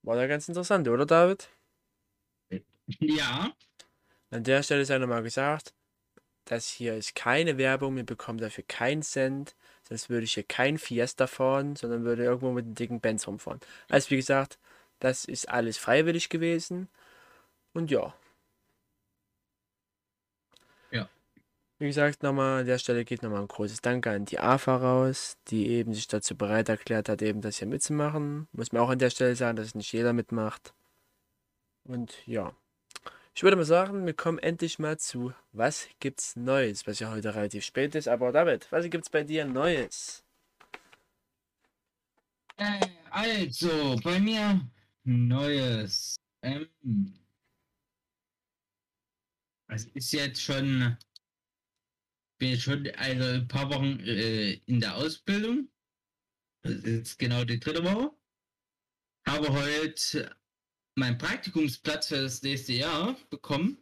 [0.04, 1.50] war ja ganz interessant, oder David?
[3.00, 3.54] Ja.
[4.32, 5.74] An der Stelle sei nochmal gesagt,
[6.46, 9.56] das hier ist keine Werbung, wir bekommen dafür keinen Cent,
[9.88, 13.60] sonst würde ich hier kein Fiesta fahren, sondern würde irgendwo mit einem dicken Benz rumfahren.
[13.90, 14.60] Also wie gesagt,
[15.00, 16.90] das ist alles freiwillig gewesen
[17.74, 18.02] und ja.
[18.02, 18.19] Ja.
[21.80, 25.38] Wie gesagt, nochmal an der Stelle geht nochmal ein großes Danke an die AFA raus,
[25.48, 28.50] die eben sich dazu bereit erklärt hat, eben das hier mitzumachen.
[28.52, 30.74] Muss man auch an der Stelle sagen, dass nicht jeder mitmacht.
[31.86, 32.54] Und ja.
[33.34, 37.34] Ich würde mal sagen, wir kommen endlich mal zu, was gibt's Neues, was ja heute
[37.34, 38.10] relativ spät ist.
[38.10, 40.26] Aber David, was gibt's bei dir Neues?
[42.58, 44.60] Äh, also, bei mir
[45.06, 46.18] Neues.
[46.42, 46.68] Ähm,
[49.70, 50.98] es ist jetzt schon,
[52.40, 55.70] bin schon also ein paar Wochen äh, in der Ausbildung.
[56.64, 58.12] Das ist jetzt genau die dritte Woche.
[59.28, 60.36] Habe heute
[60.96, 63.78] meinen Praktikumsplatz für das nächste Jahr bekommen.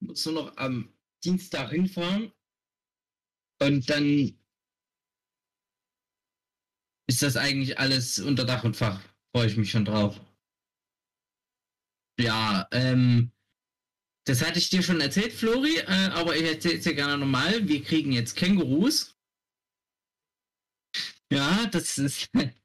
[0.00, 0.92] Muss nur noch am
[1.22, 2.32] Dienstag hinfahren.
[3.60, 4.38] Und dann
[7.08, 9.02] ist das eigentlich alles unter Dach und Fach.
[9.34, 10.20] Freue ich mich schon drauf.
[12.18, 13.32] Ja, ähm,
[14.24, 17.66] das hatte ich dir schon erzählt, Flori, äh, aber ich erzähle es dir gerne nochmal.
[17.68, 19.16] Wir kriegen jetzt Kängurus.
[21.32, 22.28] Ja, das ist.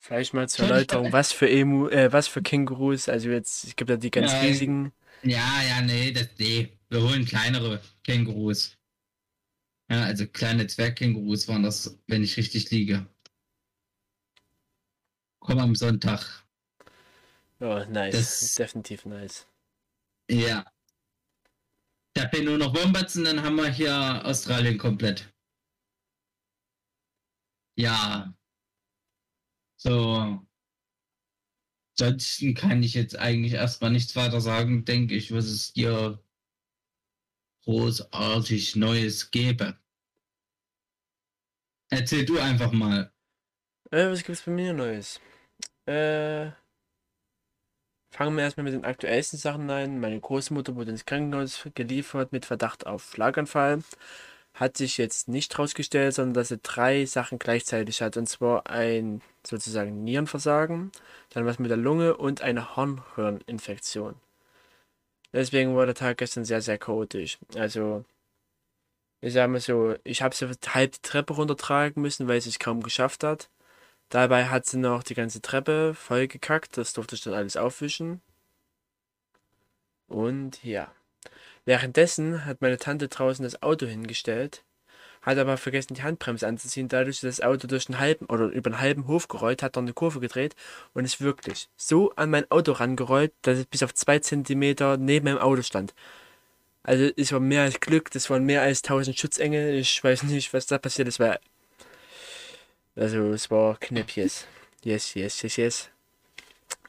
[0.00, 3.90] Vielleicht mal zur Erläuterung, was für Emu, äh, was für Kängurus, also jetzt, es gibt
[3.90, 4.92] ja die ganz Ja, riesigen.
[5.22, 6.78] Ja, ja, nee, das, nee.
[6.88, 8.78] Wir holen kleinere Kängurus.
[9.90, 13.06] Ja, also kleine Zwergkängurus waren das, wenn ich richtig liege.
[15.40, 16.46] Komm am Sonntag.
[17.60, 18.14] Oh, nice.
[18.14, 19.46] Das- Definitiv nice.
[20.30, 20.64] Ja.
[22.14, 25.32] Da fehlen nur noch Wombats und dann haben wir hier Australien komplett.
[27.76, 28.34] Ja.
[29.76, 30.44] So.
[32.00, 36.22] Ansonsten kann ich jetzt eigentlich erstmal nichts weiter sagen, denke ich, was es hier
[37.64, 39.78] großartig Neues gäbe.
[41.90, 43.12] Erzähl du einfach mal.
[43.90, 45.20] Äh, was gibt's bei mir Neues?
[45.86, 46.50] Äh,
[48.10, 50.00] fangen wir erstmal mit den aktuellsten Sachen ein.
[50.00, 53.80] Meine Großmutter wurde ins Krankenhaus geliefert mit Verdacht auf Schlaganfall.
[54.54, 58.16] Hat sich jetzt nicht rausgestellt, sondern dass sie drei Sachen gleichzeitig hat.
[58.16, 60.90] Und zwar ein sozusagen Nierenversagen,
[61.30, 64.16] dann was mit der Lunge und eine Hornhirninfektion.
[65.32, 67.38] Deswegen war der Tag gestern sehr, sehr chaotisch.
[67.54, 68.04] Also,
[69.20, 72.58] ich sag mal so, ich habe sie halb die Treppe runtertragen müssen, weil sie es
[72.58, 73.48] kaum geschafft hat.
[74.08, 78.22] Dabei hat sie noch die ganze Treppe voll gekackt, das durfte ich dann alles aufwischen.
[80.06, 80.90] Und ja.
[81.66, 84.64] Währenddessen hat meine Tante draußen das Auto hingestellt,
[85.20, 88.70] hat aber vergessen die Handbremse anzuziehen, dadurch ist das Auto durch den halben oder über
[88.70, 90.56] den halben Hof gerollt, hat dann eine Kurve gedreht
[90.94, 95.24] und ist wirklich so an mein Auto rangerollt, dass es bis auf zwei Zentimeter neben
[95.26, 95.94] meinem Auto stand.
[96.82, 100.54] Also es war mehr als Glück, das waren mehr als 1000 Schutzengel, ich weiß nicht,
[100.54, 101.38] was da passiert ist, weil
[102.98, 104.46] also es war Knäppjes.
[104.82, 105.90] Yes, yes, yes, yes.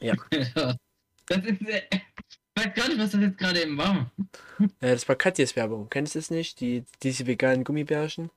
[0.00, 1.68] das ist.
[1.68, 1.82] Äh,
[2.56, 4.10] ich weiß gar nicht, was das jetzt gerade eben war.
[4.58, 5.88] Äh, das war Katjes Werbung.
[5.88, 6.60] Kennst du das nicht?
[6.60, 8.30] Die, diese veganen Gummibärchen?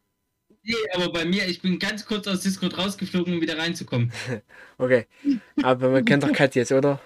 [0.64, 4.12] Nee, aber bei mir, ich bin ganz kurz aus Discord rausgeflogen, um wieder reinzukommen.
[4.78, 5.08] Okay.
[5.62, 7.00] Aber man kennt doch Katjes, oder?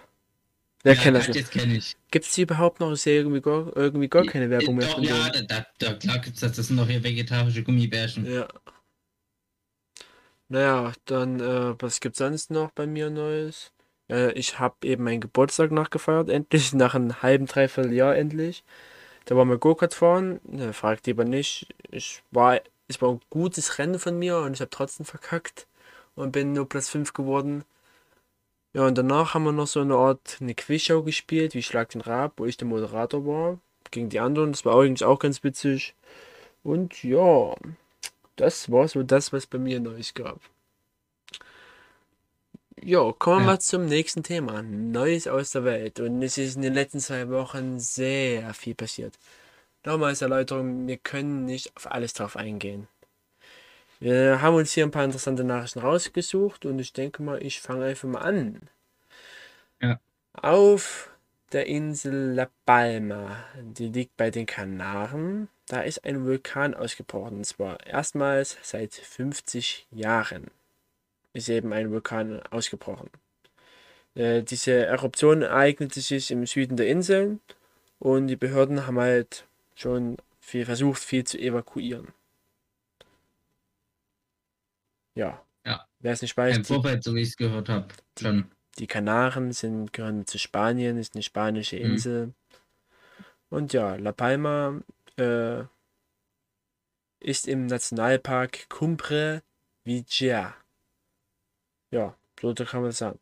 [0.84, 1.28] Wer kennt das?
[1.28, 1.96] Jetzt kenne ich.
[2.12, 2.94] Gibt es die überhaupt noch?
[2.94, 6.20] Ich sehe irgendwie gar, irgendwie gar keine Werbung mehr Doch, von ja, da, da, klar
[6.20, 6.54] gibt's das.
[6.54, 8.32] Das sind doch hier vegetarische Gummibärchen.
[8.32, 8.48] Ja.
[10.50, 13.72] Naja, dann, äh, was gibt's sonst noch bei mir Neues?
[14.10, 18.64] Äh, ich habe eben meinen Geburtstag nachgefeiert, endlich, nach einem halben, dreiviertel Jahr endlich.
[19.26, 21.68] Da waren wir Go-Kart fahren, ne, fragt lieber nicht.
[21.92, 25.68] Ich war, es war ein gutes Rennen von mir und ich habe trotzdem verkackt
[26.16, 27.66] und bin nur Platz 5 geworden.
[28.74, 32.02] Ja, und danach haben wir noch so eine Art eine Quizshow gespielt, wie Schlag den
[32.02, 33.60] Rab, wo ich der Moderator war,
[33.92, 34.52] gegen die anderen.
[34.52, 35.96] Das war eigentlich auch ganz witzig.
[36.64, 37.56] Und ja,
[38.38, 40.40] das war so das, was bei mir Neues gab.
[42.82, 43.46] Ja, kommen wir Ja.
[43.54, 44.62] mal zum nächsten Thema.
[44.62, 46.00] Neues aus der Welt.
[46.00, 49.18] Und es ist in den letzten zwei Wochen sehr viel passiert.
[49.84, 52.88] Nochmals Erläuterung, wir können nicht auf alles drauf eingehen.
[54.00, 57.86] Wir haben uns hier ein paar interessante Nachrichten rausgesucht und ich denke mal, ich fange
[57.86, 58.70] einfach mal an.
[59.82, 60.00] Ja.
[60.34, 61.10] Auf
[61.52, 67.38] der Insel La Palma, die liegt bei den Kanaren, da ist ein Vulkan ausgebrochen.
[67.38, 70.52] Und zwar erstmals seit 50 Jahren
[71.34, 73.10] ist eben ein Vulkan ausgebrochen.
[74.16, 77.40] Äh, diese Eruption ereignete sich im Süden der Insel
[78.00, 79.46] und die Behörden haben halt
[79.76, 82.08] schon viel versucht, viel zu evakuieren.
[85.16, 85.42] Ja.
[85.66, 85.86] Ja.
[86.00, 87.88] Wer es nicht weiß, Im Vorfeld, so wie ich es gehört habe,
[88.20, 88.50] schon.
[88.80, 91.82] Die Kanaren sind, gehören zu Spanien, ist eine spanische Mhm.
[91.84, 92.34] Insel.
[93.50, 94.82] Und ja, La Palma
[95.18, 95.64] äh,
[97.20, 99.42] ist im Nationalpark Cumbre
[99.86, 100.56] Vieja.
[101.92, 103.20] Ja, so kann man sagen.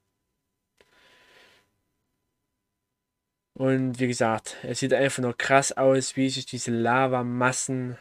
[3.54, 7.98] Und wie gesagt, es sieht einfach nur krass aus, wie sich diese Lavamassen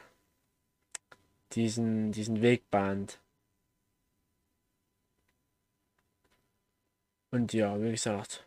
[1.52, 3.20] diesen, diesen Weg bahnt.
[7.35, 8.45] Und ja, wie gesagt,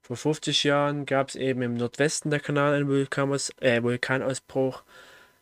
[0.00, 4.82] vor 50 Jahren gab es eben im Nordwesten der Kanal einen Vulkanaus äh, Vulkanausbruch,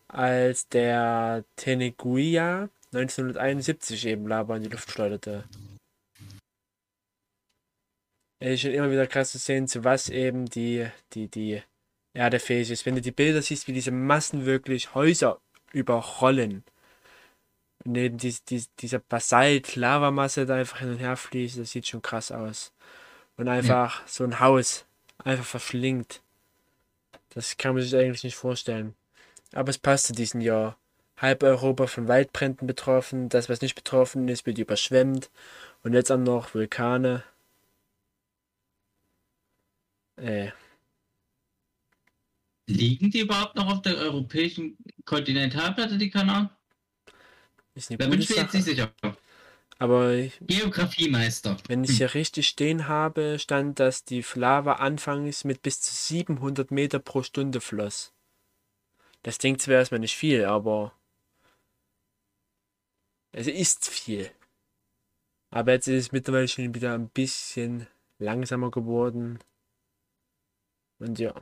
[0.09, 5.45] als der Teneguia 1971 eben Lava in die Luft schleuderte.
[8.41, 11.63] Es ist schon immer wieder krass zu sehen, zu was eben die, die, die
[12.13, 12.87] Erde fähig ist.
[12.87, 15.41] Wenn du die Bilder siehst, wie diese Massen wirklich Häuser
[15.73, 16.65] überrollen.
[17.85, 22.03] Und eben dies, dies, dieser Basalt-Lavamasse da einfach hin und her fließt, das sieht schon
[22.03, 22.73] krass aus.
[23.37, 24.87] Und einfach so ein Haus
[25.19, 26.23] einfach verschlingt.
[27.31, 28.95] Das kann man sich eigentlich nicht vorstellen.
[29.53, 30.79] Aber es passt zu diesem Jahr.
[31.17, 35.31] Halb Europa von Waldbränden betroffen, das, was nicht betroffen ist, wird überschwemmt.
[35.83, 37.23] Und jetzt auch noch Vulkane.
[40.17, 40.51] Äh,
[42.67, 46.49] Liegen die überhaupt noch auf der europäischen Kontinentalplatte, die Kanaren?
[47.75, 48.57] Da bin ich mir jetzt Sache.
[48.57, 48.95] nicht sicher.
[49.79, 51.57] Aber ich- Geografiemeister.
[51.67, 56.71] wenn ich hier richtig stehen habe, stand, dass die Lava anfangs mit bis zu 700
[56.71, 58.13] Meter pro Stunde floss.
[59.23, 60.93] Das klingt zwar erstmal nicht viel, aber
[63.33, 64.31] es ist viel.
[65.51, 67.87] Aber jetzt ist es mittlerweile schon wieder ein bisschen
[68.19, 69.41] langsamer geworden.
[71.01, 71.35] Und ja,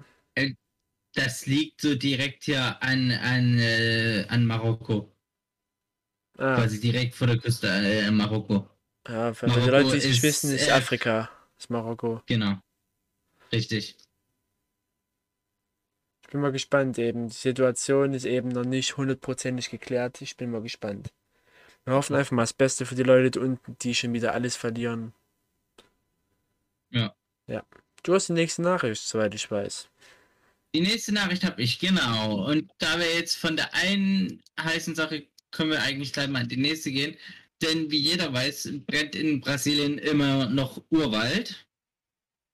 [1.15, 5.15] Das liegt so direkt hier an, an, äh, an Marokko.
[6.39, 8.69] Ah, Quasi direkt vor der Küste äh, in Marokko.
[9.09, 12.23] ja für, für die Marokko Leute, die es nicht wissen, ist äh, Afrika, ist Marokko.
[12.27, 12.59] Genau.
[13.53, 13.97] Richtig.
[16.23, 17.29] Ich bin mal gespannt eben.
[17.29, 20.23] Die Situation ist eben noch nicht hundertprozentig geklärt.
[20.23, 21.13] Ich bin mal gespannt.
[21.85, 24.57] Wir hoffen einfach mal das Beste für die Leute da unten, die schon wieder alles
[24.57, 25.13] verlieren.
[26.91, 27.15] Ja.
[27.47, 27.65] Ja.
[28.03, 29.89] Du hast die nächste Nachricht, soweit ich weiß.
[30.75, 32.47] Die nächste Nachricht habe ich, genau.
[32.49, 36.49] Und da wir jetzt von der einen heißen Sache können wir eigentlich gleich mal in
[36.49, 37.17] die nächste gehen.
[37.63, 41.67] Denn wie jeder weiß, brennt in Brasilien immer noch Urwald.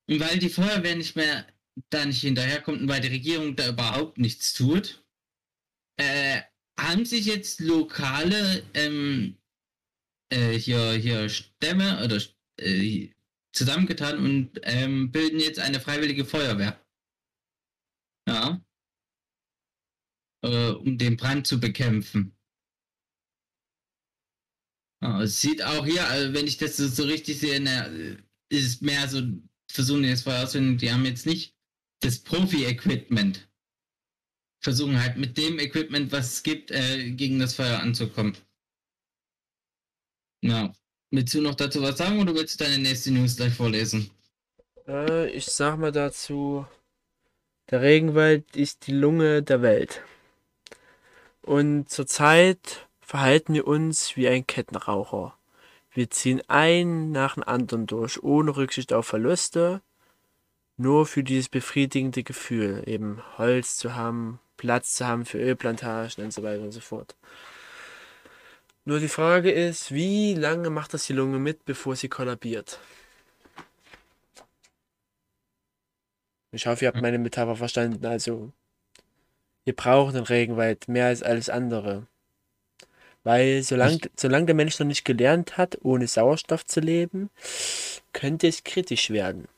[0.09, 1.47] Und weil die Feuerwehr nicht mehr
[1.91, 5.05] da nicht hinterherkommt und weil die Regierung da überhaupt nichts tut,
[5.97, 6.43] äh,
[6.79, 9.37] haben sich jetzt lokale ähm,
[10.31, 12.21] äh, hier, hier Stämme oder
[12.61, 13.11] äh,
[13.53, 16.81] zusammengetan und ähm, bilden jetzt eine freiwillige Feuerwehr.
[18.29, 18.61] Ja.
[20.45, 22.38] Äh, um den Brand zu bekämpfen.
[25.01, 27.87] Es sieht auch hier, also wenn ich das so, so richtig sehe, na,
[28.49, 29.23] ist es mehr so,
[29.71, 31.55] versuchen das Feuer auszufinden, die haben jetzt nicht
[32.01, 33.49] das Profi-Equipment.
[34.61, 38.37] Versuchen halt mit dem Equipment, was es gibt, äh, gegen das Feuer anzukommen.
[40.43, 40.73] Ja.
[41.11, 44.11] Willst du noch dazu was sagen oder willst du deine nächste News gleich vorlesen?
[44.87, 46.67] Äh, ich sag mal dazu,
[47.71, 50.03] der Regenwald ist die Lunge der Welt.
[51.41, 55.35] Und zurzeit verhalten wir uns wie ein Kettenraucher.
[55.93, 59.81] Wir ziehen einen nach dem anderen durch, ohne Rücksicht auf Verluste,
[60.77, 66.35] nur für dieses befriedigende Gefühl, eben Holz zu haben, Platz zu haben für Ölplantagen und
[66.35, 67.17] so weiter und so fort.
[68.85, 72.79] Nur die Frage ist, wie lange macht das die Lunge mit, bevor sie kollabiert?
[76.53, 78.05] Ich hoffe, ihr habt meine Metapher verstanden.
[78.05, 78.53] Also,
[79.65, 82.07] wir brauchen den Regenwald mehr als alles andere.
[83.29, 87.29] Weil solange, solange der Mensch noch nicht gelernt hat, ohne Sauerstoff zu leben,
[88.15, 89.49] könnte es kritisch werden.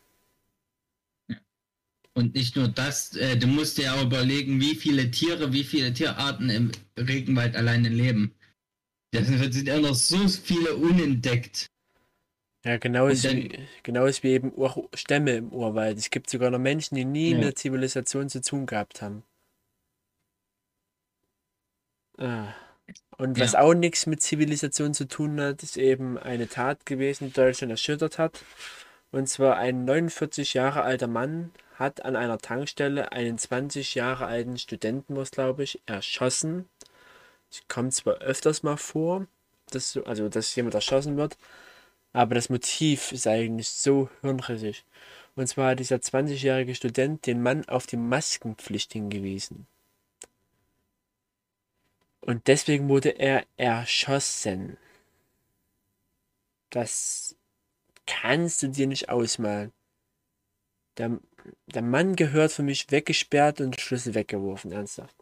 [2.14, 5.94] Und nicht nur das, äh, du musst dir auch überlegen, wie viele Tiere, wie viele
[5.94, 8.34] Tierarten im Regenwald alleine leben.
[9.12, 11.70] Da sind ja noch so viele unentdeckt.
[12.64, 15.96] Ja, genau ist, dann- wie, genau ist wie eben Ur Stämme im Urwald.
[15.96, 17.36] Es gibt sogar noch Menschen, die nie Ja.
[17.36, 19.22] mit der Zivilisation zu tun gehabt haben.
[22.18, 22.52] Ah.
[23.18, 23.60] Und was Ja.
[23.60, 28.18] auch nichts mit Zivilisation zu tun hat, ist eben eine Tat gewesen, die Deutschland erschüttert
[28.18, 28.42] hat.
[29.12, 34.58] Und zwar ein 49 Jahre alter Mann hat an einer Tankstelle einen 20 Jahre alten
[34.58, 36.68] Studenten, was glaube ich, erschossen.
[37.50, 39.26] Es kommt zwar öfters mal vor,
[39.70, 41.36] dass, so- also, dass jemand erschossen wird,
[42.12, 44.84] aber das Motiv ist eigentlich so hirnrissig.
[45.36, 49.66] Und zwar hat dieser 20-jährige Student den Mann auf die Maskenpflicht hingewiesen.
[52.30, 54.76] Und deswegen wurde er erschossen.
[56.70, 57.34] Das
[58.06, 59.72] kannst du dir nicht ausmalen.
[60.96, 61.18] Der,
[61.66, 65.16] der Mann gehört für mich weggesperrt und Schlüssel weggeworfen, ernsthaft.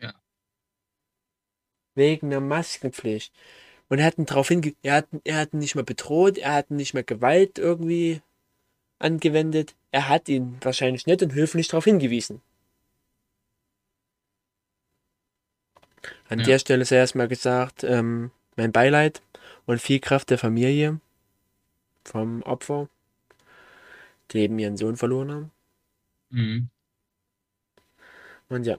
[0.00, 0.12] Ja.
[1.94, 3.32] Wegen der Maskenpflicht.
[3.88, 4.74] Und er hat ihn darauf hinge...
[4.82, 8.22] Er hat, er hat ihn nicht mal bedroht, er hat nicht mal Gewalt irgendwie
[8.98, 9.76] angewendet.
[9.92, 12.42] Er hat ihn wahrscheinlich nett und höflich darauf hingewiesen.
[16.28, 16.44] An Ja.
[16.46, 19.22] der Stelle sei erstmal gesagt, ähm, mein Beileid
[19.66, 21.00] und viel Kraft der Familie
[22.04, 22.88] vom Opfer,
[24.30, 25.50] die eben ihren Sohn verloren haben.
[26.30, 26.68] Mhm.
[28.48, 28.76] Und ja,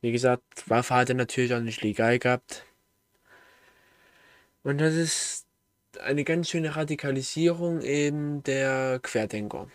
[0.00, 2.64] wie gesagt, Waffe hat er natürlich auch nicht legal gehabt.
[4.64, 5.46] Und das ist
[6.00, 9.68] eine ganz schöne Radikalisierung eben der Querdenker.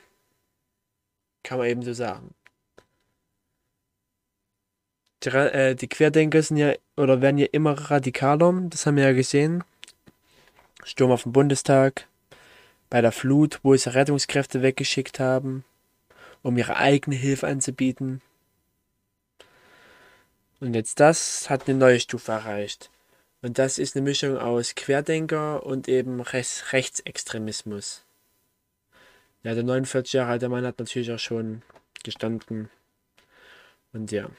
[1.44, 2.34] Kann man eben so sagen.
[5.24, 9.14] Die, äh, die Querdenker sind ja oder werden ja immer radikaler, das haben wir ja
[9.14, 9.64] gesehen.
[10.84, 12.08] Sturm auf den Bundestag,
[12.90, 15.66] bei der Flut, wo sie Rettungskräfte weggeschickt haben,
[16.44, 18.22] um ihre eigene Hilfe anzubieten.
[20.60, 22.90] Und jetzt das hat eine neue Stufe erreicht.
[23.42, 28.04] Und das ist eine Mischung aus Querdenker und eben Rechts Rechtsextremismus.
[29.44, 31.62] Ja, der 49 Jahre alte Mann hat natürlich auch schon
[32.04, 32.70] gestanden.
[33.94, 34.30] Und ja.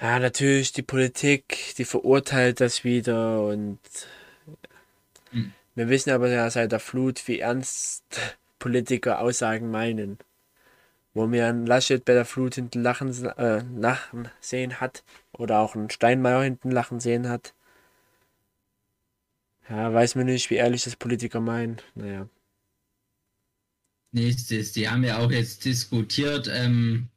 [0.00, 3.78] Ja, natürlich die Politik, die verurteilt das wieder und
[5.30, 5.52] Hm.
[5.74, 8.04] wir wissen aber ja seit der Flut, wie ernst
[8.58, 10.18] Politiker Aussagen meinen.
[11.12, 15.74] Wo mir ein Laschet bei der Flut hinten lachen, äh, lachen sehen hat oder auch
[15.74, 17.52] ein Steinmeier hinten lachen sehen hat.
[19.68, 21.78] Ja, weiß man nicht, wie ehrlich das Politiker meinen.
[21.94, 22.28] Naja.
[24.12, 27.08] Nächstes, die haben ja auch jetzt diskutiert ähm,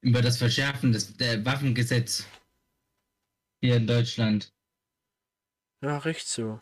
[0.00, 2.26] über das Verschärfen des der Waffengesetz
[3.60, 4.52] hier in Deutschland.
[5.82, 6.60] Ja, recht so.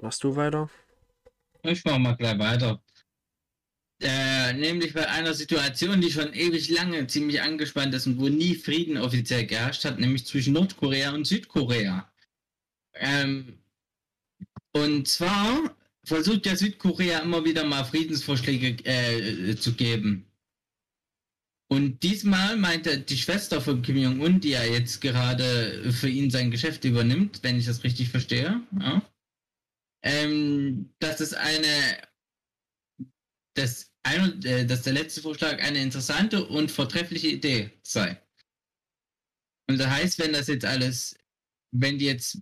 [0.00, 0.70] Machst du weiter?
[1.62, 2.82] Ich mache mal gleich weiter.
[4.00, 8.56] Äh, nämlich bei einer Situation, die schon ewig lange ziemlich angespannt ist und wo nie
[8.56, 12.12] Frieden offiziell geherrscht hat, nämlich zwischen Nordkorea und Südkorea.
[12.94, 13.62] Ähm,
[14.72, 20.31] und zwar versucht ja Südkorea immer wieder mal Friedensvorschläge äh, zu geben.
[21.72, 26.50] Und diesmal meinte die Schwester von Kim Jong-un, die ja jetzt gerade für ihn sein
[26.50, 29.10] Geschäft übernimmt, wenn ich das richtig verstehe, ja,
[30.02, 31.96] ähm, dass es eine,
[33.54, 38.20] dass, ein, äh, dass der letzte Vorschlag eine interessante und vortreffliche Idee sei.
[39.66, 41.16] Und das heißt, wenn das jetzt alles,
[41.74, 42.36] wenn die jetzt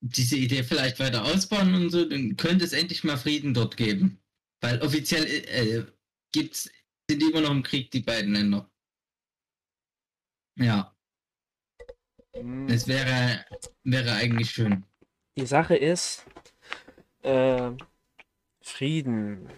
[0.00, 4.20] diese Idee vielleicht weiter ausbauen und so, dann könnte es endlich mal Frieden dort geben.
[4.60, 5.84] Weil offiziell äh,
[6.32, 6.68] gibt's,
[7.08, 8.68] sind die immer noch im Krieg, die beiden Länder.
[10.56, 10.94] Ja,
[12.68, 13.44] es wäre,
[13.84, 14.84] wäre eigentlich schön.
[15.36, 16.24] Die Sache ist,
[17.22, 17.70] äh,
[18.60, 19.48] Frieden.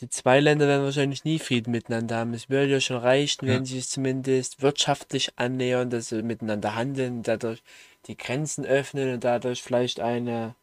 [0.00, 2.34] Die zwei Länder werden wahrscheinlich nie Frieden miteinander haben.
[2.34, 3.54] Es würde ja schon reichen, Ja.
[3.54, 7.62] wenn sie es zumindest wirtschaftlich annähern, dass sie miteinander handeln, dadurch
[8.06, 10.54] die Grenzen öffnen und dadurch vielleicht eine,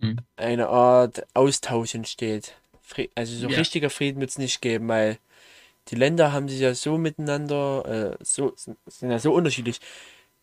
[0.00, 0.18] Hm.
[0.36, 2.54] eine Art Austausch entsteht.
[2.86, 3.58] Fri also so Ja.
[3.58, 5.18] richtiger Frieden wird es nicht geben, weil
[5.88, 9.80] die Länder haben sich ja so miteinander, äh, so, sind ja so unterschiedlich.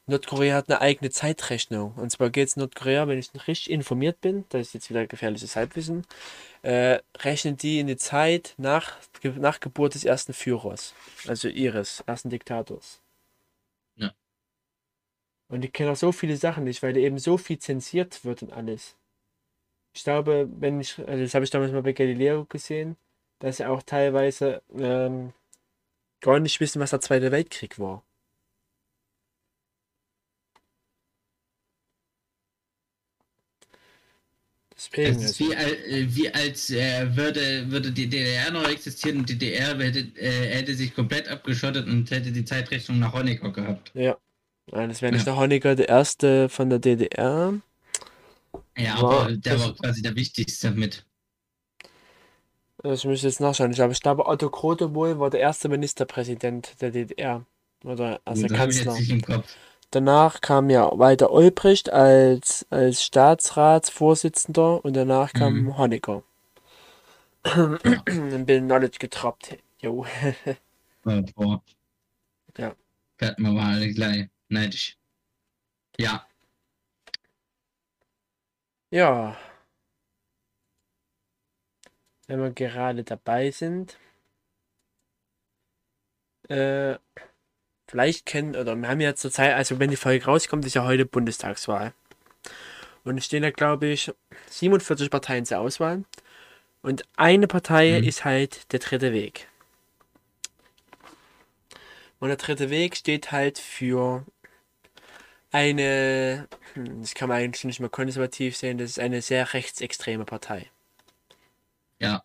[0.07, 1.93] Nordkorea hat eine eigene Zeitrechnung.
[1.95, 5.55] Und zwar geht es Nordkorea, wenn ich richtig informiert bin, das ist jetzt wieder gefährliches
[5.55, 6.05] Halbwissen,
[6.63, 8.97] äh, rechnen die in die Zeit nach,
[9.37, 10.93] nach Geburt des ersten Führers,
[11.25, 13.01] also ihres ersten Diktators.
[13.95, 14.13] Ja.
[15.47, 18.51] Und die kennen auch so viele Sachen nicht, weil eben so viel zensiert wird und
[18.51, 18.97] alles.
[19.93, 22.97] Ich glaube, wenn ich, also das habe ich damals mal bei Galileo gesehen,
[23.39, 25.33] dass sie auch teilweise ähm,
[26.21, 28.03] gar nicht wissen, was der Zweite Weltkrieg war.
[34.75, 38.67] Deswegen, Es ist also, wie, al- äh, wie als äh, würde, würde die DDR noch
[38.67, 43.13] existieren und die DDR hätte, äh, hätte sich komplett abgeschottet und hätte die Zeitrechnung nach
[43.13, 43.91] Honecker gehabt.
[43.93, 44.17] ja.
[44.67, 45.33] Das wäre nicht Ja.
[45.33, 47.59] der Honecker, der erste von der DDR.
[48.77, 51.05] Ja, aber der das- war quasi der wichtigste mit.
[52.83, 53.71] Also ich müsste jetzt nachschauen.
[53.71, 57.45] Ich glaube, ich glaube, Otto Krote wohl war der erste Ministerpräsident der DDR.
[57.85, 59.43] Oder erster das Kanzler.
[59.91, 65.77] Danach kam ja Walter Ulbricht als, als Staatsratsvorsitzender und danach kam Mhm.
[65.77, 66.23] Honecker.
[67.43, 69.57] Dann bin Knowledge getroppt.
[69.79, 70.05] Jo.
[71.03, 71.61] Boah.
[72.57, 72.73] Ja.
[73.17, 74.97] Werden wir mal alle gleich neidisch.
[75.99, 76.25] Ja,
[78.93, 79.35] Ja.
[82.27, 83.97] Wenn wir gerade dabei sind.
[86.47, 86.99] Äh,
[87.87, 90.83] vielleicht kennen, oder wir haben ja zur Zeit, also wenn die Folge rauskommt, ist ja
[90.83, 91.93] heute Bundestagswahl.
[93.03, 94.11] Und es stehen da, glaube ich,
[94.51, 96.03] 47 Parteien zur Auswahl.
[96.83, 98.07] Und eine Partei Mhm.
[98.07, 99.47] ist halt der dritte Weg.
[102.19, 104.23] Und der dritte Weg steht halt für
[105.53, 110.25] eine, hm, das kann man eigentlich nicht mehr konservativ sehen, das ist eine sehr rechtsextreme
[110.25, 110.69] Partei.
[111.99, 112.23] Ja.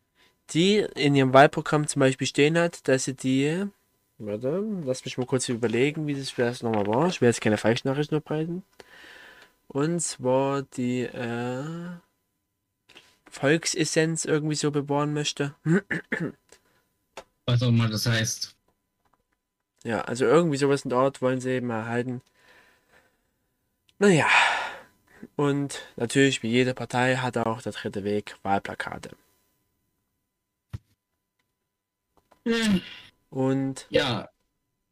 [0.50, 3.66] Die in ihrem Wahlprogramm zum Beispiel stehen hat, dass sie die,
[4.16, 7.08] warte, lass mich mal kurz überlegen, wie das, das nochmal war.
[7.08, 8.62] Ich will jetzt keine Falschnachrichten verbreiten.
[9.68, 11.64] Und zwar die äh,
[13.30, 15.54] Volksessenz irgendwie so bewahren möchte.
[17.44, 18.56] was auch immer das heißt.
[19.84, 22.22] Ja, also irgendwie sowas in der Art wollen sie eben erhalten.
[23.98, 24.28] Naja.
[25.36, 29.16] Und natürlich, wie jede Partei, hat auch der dritte Weg Wahlplakate.
[33.30, 34.28] Und Ja,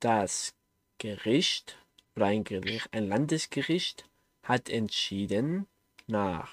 [0.01, 0.55] das
[0.99, 1.79] Gericht
[2.15, 4.09] oder ein, Gericht, ein Landesgericht
[4.43, 5.67] hat entschieden,
[6.07, 6.53] nach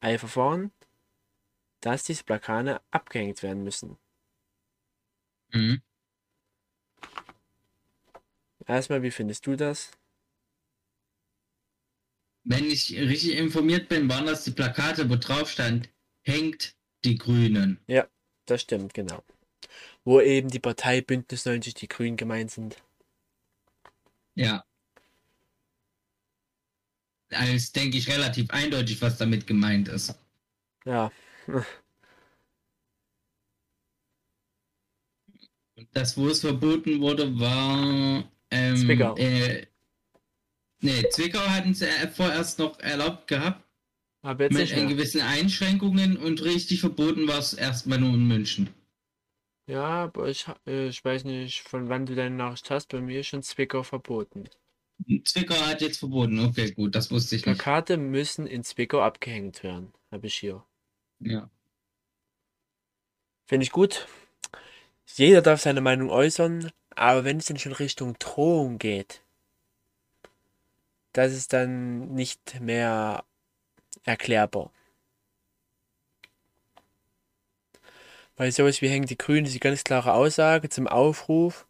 [0.00, 0.72] Eilverfahren,
[1.80, 3.98] dass diese Plakate abgehängt werden müssen.
[5.54, 5.78] mhm.
[8.66, 9.97] Erstmal, wie findest du das?
[12.48, 15.90] Wenn ich richtig informiert bin, waren das die Plakate, wo drauf stand,
[16.22, 16.74] hängt
[17.04, 17.78] die Grünen.
[18.46, 19.22] Das stimmt, genau.
[20.02, 22.82] Wo eben die Partei Bündnis 90 die Grünen gemeint sind.
[24.34, 24.64] Ja.
[27.30, 30.14] Also denke ich, relativ eindeutig, was damit gemeint ist.
[30.86, 31.12] Ja,
[35.92, 38.24] das, wo es verboten wurde, war.
[38.50, 39.14] Ähm, Zwickau.
[39.18, 39.66] Äh,
[40.80, 43.62] nee, Zwickau hatten sie äh, vorerst noch erlaubt gehabt,
[44.22, 48.70] aber jetzt mit nicht gewissen Einschränkungen und richtig verboten war es erstmal nur in München.
[49.68, 52.88] Ja, aber ich, äh, ich weiß nicht, von wann du deine Nachricht hast.
[52.88, 54.48] Bei mir ist schon Zwickau verboten.
[55.24, 57.60] Zwickau hat jetzt verboten, okay, gut, das wusste ich nicht.
[57.60, 59.92] Plakate müssen in Zwickau abgehängt werden.
[60.10, 60.64] Habe ich hier.
[61.20, 61.50] Ja.
[63.46, 64.08] Finde ich gut.
[65.06, 69.22] Jeder darf seine Meinung äußern, aber wenn es dann schon Richtung Drohung geht,
[71.18, 73.24] das ist dann nicht mehr
[74.04, 74.70] erklärbar.
[78.36, 81.66] Weil sowas wie hängen die Grünen ist die ganz klare Aussage zum Aufruf,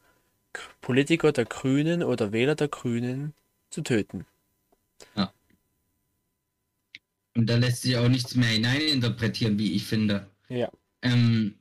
[0.82, 3.32] Politiker der Grünen oder Wähler der Grünen
[3.70, 4.26] zu töten.
[7.34, 10.28] Und da lässt sich auch nichts mehr hineininterpretieren, wie ich finde.
[10.50, 10.70] Ja.
[11.00, 11.54] Ähm,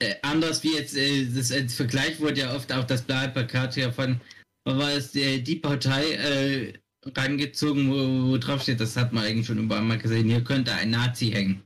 [0.00, 3.92] äh, anders wie jetzt, äh, das als Vergleich wurde ja oft auch das Wahlplakat ja
[3.92, 4.20] von,
[4.64, 6.72] war es, äh, die Partei äh,
[7.16, 10.72] rangezogen, wo, wo drauf steht, das hat man eigentlich schon überall mal gesehen, hier könnte
[10.72, 11.62] ein Nazi hängen.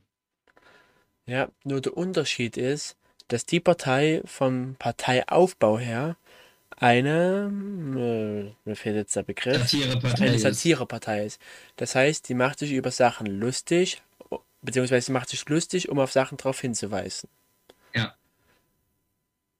[1.25, 2.95] Ja, nur der Unterschied ist,
[3.29, 6.17] dass die Partei vom Parteiaufbau her
[6.77, 7.49] eine,
[7.95, 10.39] äh, mir fehlt jetzt der Begriff, Satirepartei eine.
[10.39, 11.39] Satirepartei ist.
[11.77, 14.01] Das heißt, die macht sich über Sachen lustig,
[14.61, 17.29] beziehungsweise sie macht sich lustig, um auf Sachen darauf hinzuweisen.
[17.95, 18.15] Ja.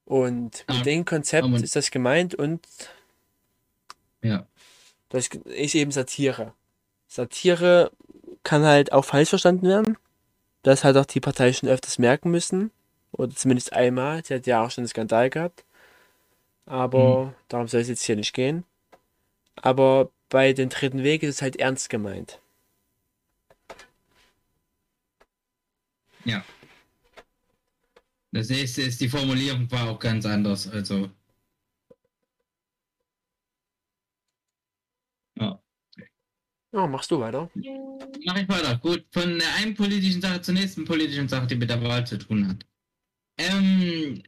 [0.05, 2.67] Und mit Ja, dem Konzept aber- ist das gemeint und
[4.21, 4.45] Ja.
[5.13, 6.53] Das ist eben Satire.
[7.07, 7.91] Satire
[8.43, 9.97] kann halt auch falsch verstanden werden.
[10.63, 12.71] Das hat auch die Partei schon öfters merken müssen.
[13.11, 14.25] Oder zumindest einmal.
[14.25, 15.63] Sie hat ja auch schon einen Skandal gehabt.
[16.65, 18.63] Aber darum soll es jetzt hier nicht gehen.
[19.55, 22.39] Aber bei den dritten Weg ist es halt ernst gemeint.
[26.25, 26.43] Ja.
[28.31, 30.67] Das nächste ist, die Formulierung war auch ganz anders.
[30.67, 31.09] Also.
[35.35, 35.59] Ja.
[36.73, 37.49] Ja, machst du weiter?
[38.25, 38.77] Mach ich weiter.
[38.79, 42.17] Gut, von der einen politischen Sache zur nächsten politischen Sache, die mit der Wahl zu
[42.17, 42.65] tun hat.
[43.37, 44.23] Ähm,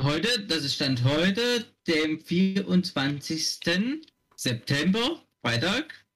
[0.00, 3.60] heute, das ist Stand heute, dem 24.
[4.36, 6.06] September, Freitag,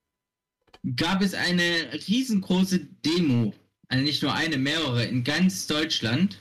[0.97, 3.53] gab es eine riesengroße Demo
[3.89, 6.39] also nicht nur eine, mehrere, in ganz Deutschland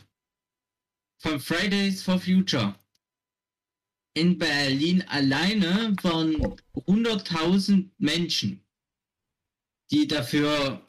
[1.22, 2.76] von Fridays for Future.
[4.16, 6.36] In Berlin alleine waren
[6.76, 8.64] 100.000 Menschen,
[9.92, 10.86] die dafür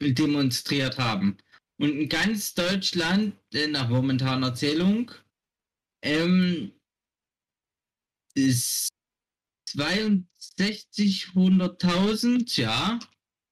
[0.00, 1.38] demonstriert haben.
[1.78, 5.10] Und in ganz Deutschland, äh, nach momentaner Zählung,
[6.02, 6.72] ähm,
[8.34, 8.88] ist
[9.70, 12.98] 62, 100.000, ja,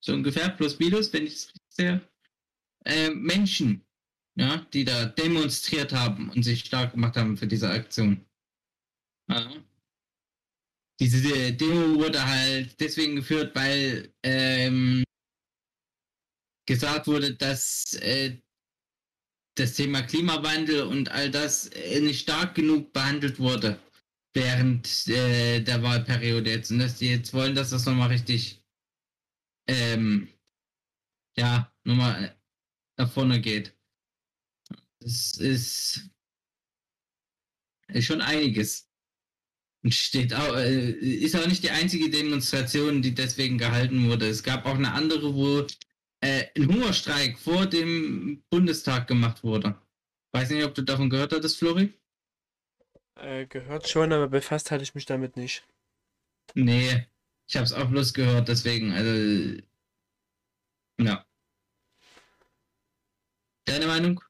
[0.01, 2.09] so ungefähr, plus minus, wenn ich es sehr
[2.85, 3.85] äh, Menschen,
[4.37, 8.25] ja, die da demonstriert haben und sich stark gemacht haben für diese Aktion.
[9.29, 9.65] Ja.
[11.01, 15.03] Diese Demo wurde halt deswegen geführt, weil ähm,
[16.67, 18.39] gesagt wurde, dass äh,
[19.57, 23.81] das Thema Klimawandel und all das äh, nicht stark genug behandelt wurde
[24.35, 28.65] während äh, der Wahlperiode jetzt und dass die jetzt wollen, dass das nochmal richtig
[29.69, 30.29] ähm,
[31.37, 32.37] ja, nochmal
[32.99, 33.77] nach vorne geht.
[35.01, 36.11] Es ist,
[37.89, 38.91] ist schon einiges.
[39.85, 44.27] Und steht auch, äh, ist auch nicht die einzige Demonstration, die deswegen gehalten wurde.
[44.27, 45.67] Es gab auch eine andere, wo
[46.21, 49.79] äh, ein Hungerstreik vor dem Bundestag gemacht wurde.
[50.33, 51.93] Weiß nicht, ob du davon gehört hattest, Flori?
[53.17, 55.65] Äh, gehört schon, aber befasst hatte ich mich damit nicht.
[56.55, 57.07] Nee,
[57.47, 59.63] ich habe es auch bloß gehört, deswegen, also
[60.99, 61.27] ja.
[63.67, 64.21] Deine Meinung?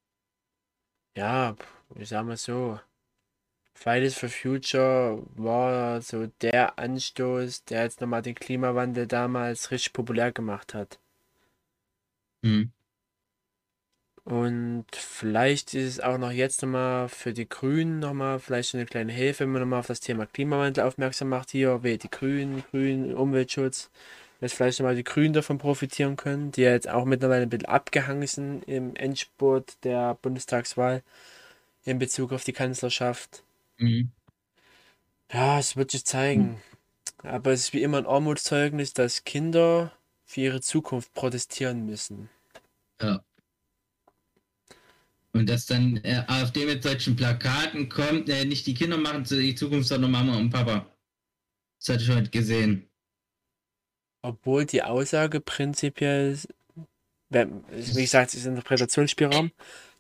[1.17, 1.57] Ja,
[1.97, 2.81] ich sag mal so.
[3.75, 10.33] Fridays for Future war so der Anstoß, der jetzt nochmal den Klimawandel damals richtig populär
[10.33, 10.99] gemacht hat.
[12.43, 12.71] Hm.
[14.25, 18.87] Und vielleicht ist es auch noch jetzt nochmal für die Grünen nochmal vielleicht so eine
[18.87, 21.51] kleine Hilfe, wenn man nochmal auf das Thema Klimawandel aufmerksam macht.
[21.51, 23.91] Hier, wählt die Grünen, Grünen, Umweltschutz
[24.45, 27.65] dass vielleicht nochmal die Grünen davon profitieren können, die ja jetzt auch mittlerweile ein bisschen
[27.65, 31.03] abgehangen sind im Endspurt der Bundestagswahl
[31.85, 33.43] in Bezug auf die Kanzlerschaft.
[33.85, 34.13] Mhm.
[35.33, 36.61] Ja, es wird sich zeigen.
[37.19, 39.93] Aber es ist wie immer ein Armutszeugnis, dass Kinder
[40.25, 42.29] für ihre Zukunft protestieren müssen.
[43.01, 43.25] Ja.
[45.33, 49.55] Und dass dann äh, AfD mit solchen Plakaten kommt, äh, nicht die Kinder machen die
[49.55, 50.87] Zukunft, sondern Mama und Papa.
[51.81, 52.89] Das hatte ich heute gesehen.
[54.23, 56.39] Obwohl die Aussage prinzipiell,
[57.29, 59.51] wie gesagt, ist Interpretationsspielraum.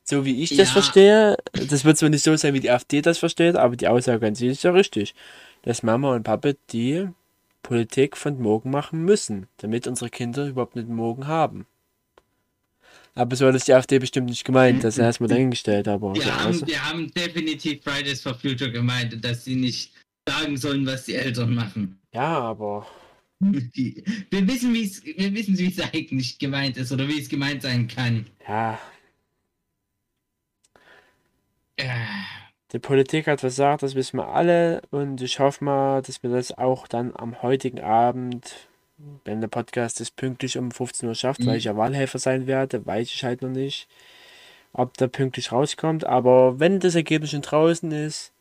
[0.04, 0.72] So wie ich das Ja.
[0.72, 4.26] verstehe, das wird zwar nicht so sein, wie die AfD das versteht, aber die Aussage
[4.26, 5.14] an sich ist ja richtig.
[5.62, 7.08] Dass Mama und Papa die
[7.62, 11.66] Politik von morgen machen müssen, damit unsere Kinder überhaupt nicht morgen haben.
[13.14, 16.22] Aber so hat es die AfD bestimmt nicht gemeint, das ist erstmal dahingestellt, aber Wir
[16.22, 19.92] die haben, Aussage- wir haben definitiv Fridays for Future gemeint, dass sie nicht
[20.28, 21.98] sagen sollen, was die Eltern machen.
[22.12, 22.86] ja, aber
[23.40, 24.84] Die, wir wissen, wie
[25.66, 28.26] es, eigentlich gemeint ist oder wie es gemeint sein kann.
[28.46, 28.78] ja,
[32.72, 36.56] Die Politik hat versagt, das wissen wir alle und ich hoffe mal, dass wir das
[36.56, 38.68] auch dann am heutigen Abend,
[39.24, 41.58] wenn der Podcast es pünktlich um 15 Uhr schafft, weil Mhm.
[41.58, 43.86] ich ja Wahlhelfer sein werde, weiß ich halt noch nicht,
[44.72, 46.04] ob der pünktlich rauskommt.
[46.04, 48.32] Aber wenn das Ergebnis schon draußen ist,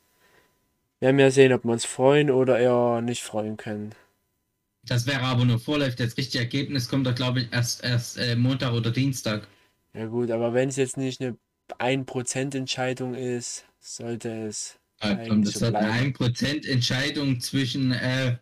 [0.99, 3.93] werden wir sehen, ob wir uns freuen oder eher nicht freuen können.
[4.85, 5.95] Das wäre aber nur vorläufig.
[5.95, 9.47] Das richtige Ergebnis kommt doch, glaube ich, erst, erst äh, Montag oder Dienstag.
[9.93, 11.38] Ja gut, aber wenn es jetzt nicht eine
[11.79, 16.13] 1% Entscheidung ist, sollte es Eigentlich das so hat eine bleiben.
[16.15, 18.37] 1% Entscheidung zwischen äh,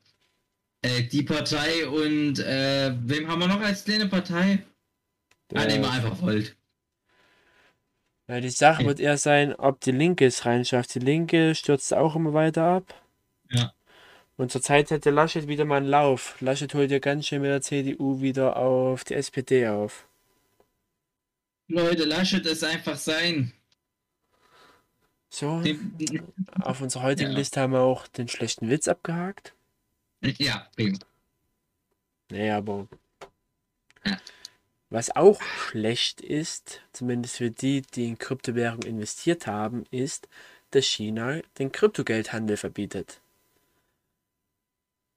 [0.84, 4.64] äh, die Partei und äh, wem haben wir noch als kleine Partei?
[5.54, 6.56] Ja, nehmen wir einfach Volt.
[8.28, 8.88] Weil die Sache Ja.
[8.88, 10.96] wird eher sein, ob die Linke es reinschafft.
[10.96, 12.94] Die Linke stürzt auch immer weiter ab.
[13.52, 13.74] Ja.
[14.38, 16.38] Und zurzeit hätte Laschet wieder mal einen Lauf.
[16.42, 20.08] Laschet holt ja ganz schön mit der CDU wieder auf die SPD auf.
[21.72, 23.54] Leute, Laschet es einfach sein.
[25.30, 25.64] So,
[26.60, 27.38] auf unserer heutigen Ja.
[27.38, 29.54] Liste haben wir auch den schlechten Witz abgehakt.
[30.22, 31.00] Ja, prima.
[32.30, 32.88] Nee, aber.
[34.06, 34.18] Ja.
[34.90, 40.28] Was auch schlecht ist, zumindest für die, die in Kryptowährung investiert haben, ist,
[40.72, 43.22] dass China den Kryptogeldhandel verbietet.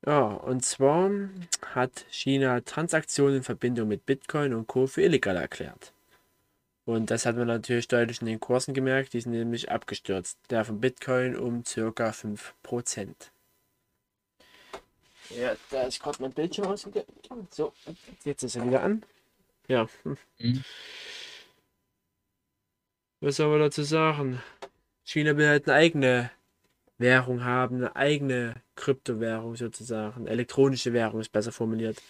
[0.06, 1.10] Ja, und zwar
[1.74, 4.86] hat China Transaktionen in Verbindung mit Bitcoin und Co.
[4.86, 5.93] für illegal erklärt.
[6.86, 10.38] Und das hat man natürlich deutlich in den Kursen gemerkt, die sind nämlich abgestürzt.
[10.50, 13.14] Der von Bitcoin um circa 5%.
[15.30, 17.08] Ja, da ist gerade mein Bildschirm ausgegangen.
[17.50, 17.72] So,
[18.24, 19.02] jetzt ist er wieder an.
[19.68, 19.88] Ja.
[20.02, 20.18] hm.
[20.38, 20.64] Mhm.
[23.20, 24.42] Was soll man dazu sagen?
[25.02, 26.30] China will halt eine eigene
[26.98, 30.26] Währung haben, eine eigene Kryptowährung sozusagen.
[30.26, 32.02] Elektronische Währung ist besser formuliert.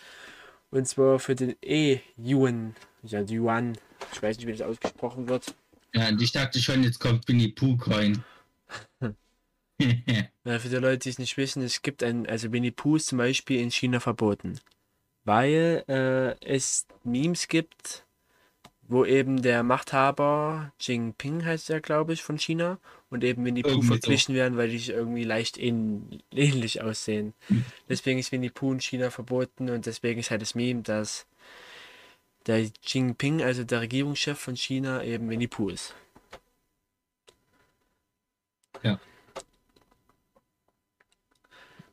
[0.73, 2.75] Und zwar für den E-Yuan.
[3.05, 3.79] Ja, Yuan.
[4.13, 5.55] Ich weiß nicht, wie das ausgesprochen wird.
[5.95, 8.25] Ja, und ich dachte schon, jetzt kommt Winnie Pooh Coin.
[9.01, 9.13] Ja,
[10.59, 13.19] für die Leute, die es nicht wissen, es gibt ein, also Winnie Pooh ist zum
[13.19, 14.59] Beispiel in China verboten.
[15.25, 18.05] Weil äh, es Memes gibt,
[18.87, 22.79] wo eben der Machthaber Jinping heißt er, glaube ich, von China
[23.09, 27.33] und eben Winnie Pooh verglichen werden, weil die sich irgendwie leicht ähn ähnlich aussehen.
[27.49, 27.65] Mhm.
[27.89, 31.27] Deswegen ist Winnie Pooh in China verboten und deswegen ist halt das Meme, dass
[32.47, 35.95] der Jinping, also der Regierungschef von China, eben Winnie Pooh ist.
[38.83, 38.99] Ja.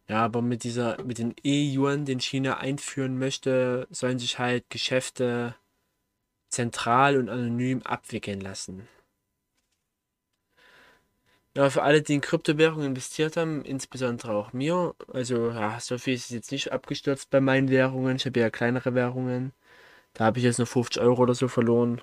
[0.08, 5.56] Ja, aber mit dieser, mit den E-Yuan, den China einführen möchte, sollen sich halt Geschäfte
[6.50, 8.90] zentral und anonym abwickeln lassen.
[11.56, 16.14] Ja, für alle, die in Kryptowährungen investiert haben, insbesondere auch mir, also ja, so viel
[16.14, 18.16] ist jetzt nicht abgestürzt bei meinen Währungen.
[18.16, 19.54] Ich habe ja kleinere Währungen.
[20.14, 22.02] Da habe ich jetzt nur 50 Euro oder so verloren.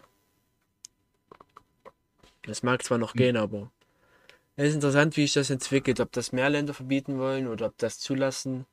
[2.43, 3.19] Das mag zwar noch Hm.
[3.19, 3.71] gehen, aber
[4.57, 6.01] es ist interessant, wie sich das entwickelt.
[6.01, 8.67] Ob das mehr Länder verbieten wollen oder ob das zulassen.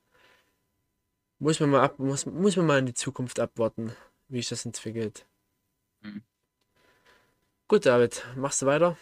[1.40, 3.92] Muss man mal ab, muss, muss man mal in die Zukunft abwarten,
[4.30, 5.26] wie sich das entwickelt.
[6.02, 6.24] Mhm.
[7.68, 8.98] Gut, David, machst du weiter?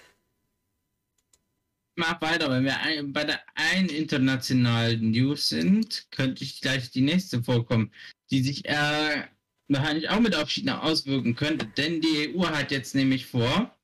[1.95, 7.01] Mach weiter, wenn wir ein, bei der einen internationalen News sind, könnte ich gleich die
[7.01, 7.93] nächste vorkommen,
[8.31, 9.27] die sich äh,
[9.67, 13.75] wahrscheinlich auch mit auf China auswirken könnte, denn die EU hat jetzt nämlich vor,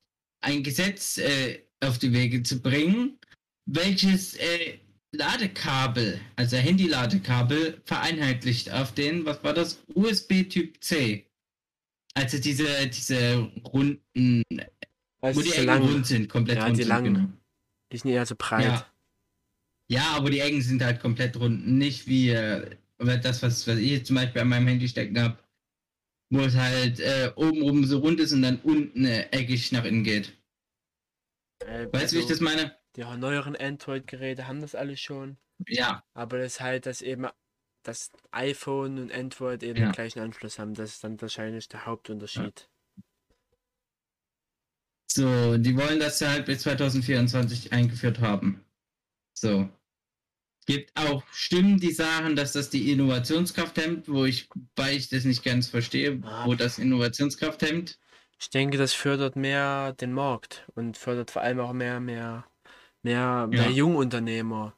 [0.41, 3.18] ein Gesetz äh, auf die Wege zu bringen,
[3.65, 4.80] welches äh,
[5.11, 11.26] Ladekabel, also Handy-Ladekabel, vereinheitlicht auf den, was war das, USB-Typ C.
[12.14, 14.43] Also diese, diese runden,
[15.22, 17.14] Also wo die Ecken rund sind, komplett Ja, rund die sind, langen.
[17.14, 17.27] genau.
[17.91, 18.65] Die sind eher so breit.
[18.65, 18.85] Ja.
[19.91, 21.68] Ja, aber die Ecken sind halt komplett rund.
[21.68, 25.39] Nicht wie äh, das, was, was ich jetzt zum Beispiel an meinem Handy stecken habe,
[26.30, 29.85] wo es halt äh, oben rum so rund ist und dann unten äh, eckig nach
[29.85, 30.38] innen geht.
[31.60, 32.77] Äh, Weißt du, wie ich also, das meine?
[32.95, 35.38] Die neueren Android-Geräte haben das alles schon.
[35.68, 36.03] Ja.
[36.14, 37.27] Aber das ist halt, dass eben
[37.84, 39.88] das iPhone und Android eben Ja.
[39.88, 40.73] den gleichen Anschluss haben.
[40.73, 42.69] Das ist dann wahrscheinlich der Hauptunterschied.
[45.11, 48.64] So, die wollen das halt bis 2024 eingeführt haben.
[49.34, 49.69] So.
[50.70, 55.24] Gibt auch Stimmen, die sagen, dass das die Innovationskraft hemmt, wo ich, weil ich das
[55.26, 56.46] nicht ganz verstehe, Ah.
[56.46, 57.98] wo das Innovationskraft hemmt.
[58.40, 62.46] Ich denke, das fördert mehr den Markt und fördert vor allem auch mehr, mehr,
[63.02, 63.70] mehr, mehr Ja.
[63.70, 64.76] Jungunternehmer,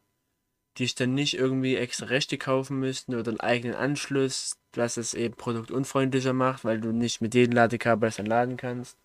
[0.78, 5.14] die sich dann nicht irgendwie extra Rechte kaufen müssten oder einen eigenen Anschluss, was es
[5.14, 8.96] eben produktunfreundlicher macht, weil du nicht mit jedem Ladekabel das dann laden kannst.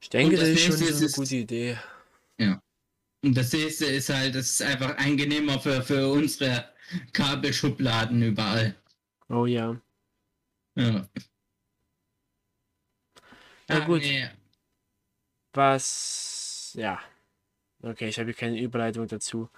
[0.00, 1.78] Ich denke, das das ist schon eine ist- gute Idee.
[3.22, 6.64] Und das nächste ist halt, das ist einfach angenehmer für, für unsere
[7.12, 8.74] Kabelschubladen überall.
[9.28, 9.80] Oh ja.
[10.76, 11.08] Ja,
[13.68, 14.00] Na Ah, gut.
[14.02, 14.28] nee.
[15.52, 17.00] Was, ja.
[17.82, 19.48] Okay, ich habe hier keine Überleitung dazu.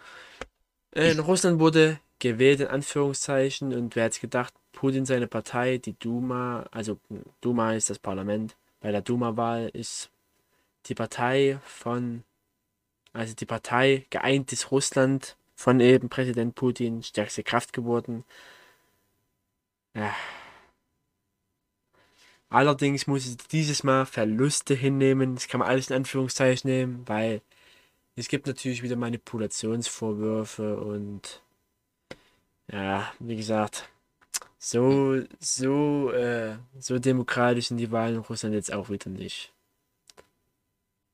[0.95, 5.95] Äh, In Russland wurde gewählt, in Anführungszeichen, und wer hätte gedacht, Putin seine Partei, die
[5.99, 6.99] Duma, also
[7.41, 10.11] Duma ist das Parlament, bei der Duma-Wahl ist
[10.87, 12.25] die Partei von,
[13.13, 18.25] also die Partei Geeintes Russland von eben Präsident Putin stärkste Kraft geworden.
[19.95, 20.15] Ja.
[22.49, 25.35] Allerdings muss es dieses Mal Verluste hinnehmen.
[25.35, 27.41] Das kann man alles in Anführungszeichen nehmen, weil
[28.17, 31.43] es gibt natürlich wieder Manipulationsvorwürfe und
[32.71, 33.89] ja, wie gesagt,
[34.59, 39.53] so, so, äh, so demokratisch sind die Wahlen in Russland jetzt auch wieder nicht.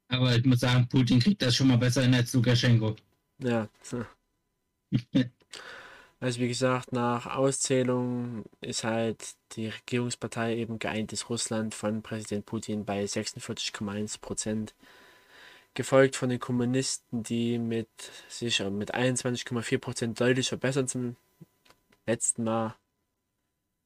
[0.09, 2.97] Aber ich muss sagen, Putin kriegt das schon mal besser hin als Lukaschenko.
[3.39, 3.69] Ja.
[6.21, 12.85] Also wie gesagt, nach Auszählung ist halt die Regierungspartei eben geeintes Russland von Präsident Putin
[12.85, 14.75] bei 46,1 Prozent.
[15.75, 17.89] Gefolgt von den Kommunisten, die mit
[18.29, 21.15] sich mit 21,4 Prozent deutlich verbessern zum
[22.05, 22.75] letzten Mal.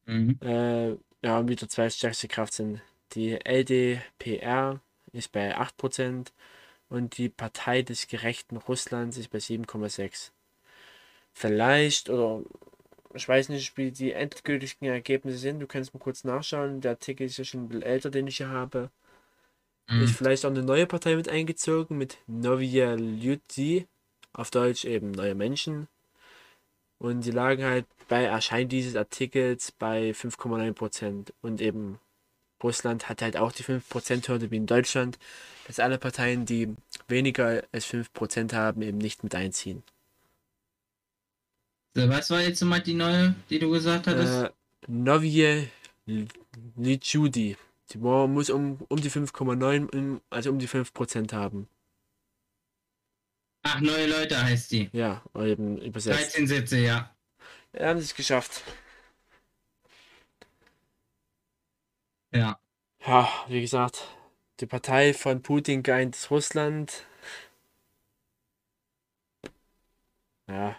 [0.06, 0.38] Mhm.
[0.40, 2.80] Äh, ja, wieder zweitstärkste Kraft sind.
[3.12, 4.80] Die LDPR
[5.12, 6.32] ist bei 8 Prozent
[6.88, 10.30] und die Partei des gerechten Russlands ist bei 7,6.
[11.32, 12.42] vielleicht, oder
[13.14, 15.60] ich weiß nicht, wie die endgültigen Ergebnisse sind.
[15.60, 16.80] Du kannst mal kurz nachschauen.
[16.80, 18.90] Der Artikel ist ja schon ein bisschen älter, den ich hier habe.
[19.88, 20.02] Mhm.
[20.02, 23.86] Ist vielleicht auch eine neue Partei mit eingezogen, mit Novia Ljudi,
[24.32, 25.88] auf Deutsch eben neue Menschen.
[26.98, 31.32] Und die lagen halt bei Erscheinen dieses Artikels bei 5,9%.
[31.42, 31.98] Und eben
[32.62, 35.18] Russland hat halt auch die 5%-Hürde wie in Deutschland,
[35.66, 36.74] dass alle Parteien, die
[37.08, 39.82] weniger als 5% haben, eben nicht mit einziehen.
[41.94, 44.44] Was war jetzt nochmal die neue, die du gesagt hattest?
[44.44, 44.50] Äh,
[44.88, 45.68] Novie
[46.76, 47.56] Lichudi.
[47.90, 51.68] Die muss um, um die 5,9, um- also um die 5% haben.
[53.64, 54.90] Ach, neue Leute heißt die.
[54.92, 56.34] Ja, eben übersetzt.
[56.34, 57.14] 13 Sätze, ja.
[57.72, 58.62] Wir haben es geschafft.
[62.32, 62.58] Ja.
[63.06, 64.08] Ja, wie gesagt,
[64.60, 67.04] die Partei von Putin geeintes Russland.
[70.48, 70.76] Ja,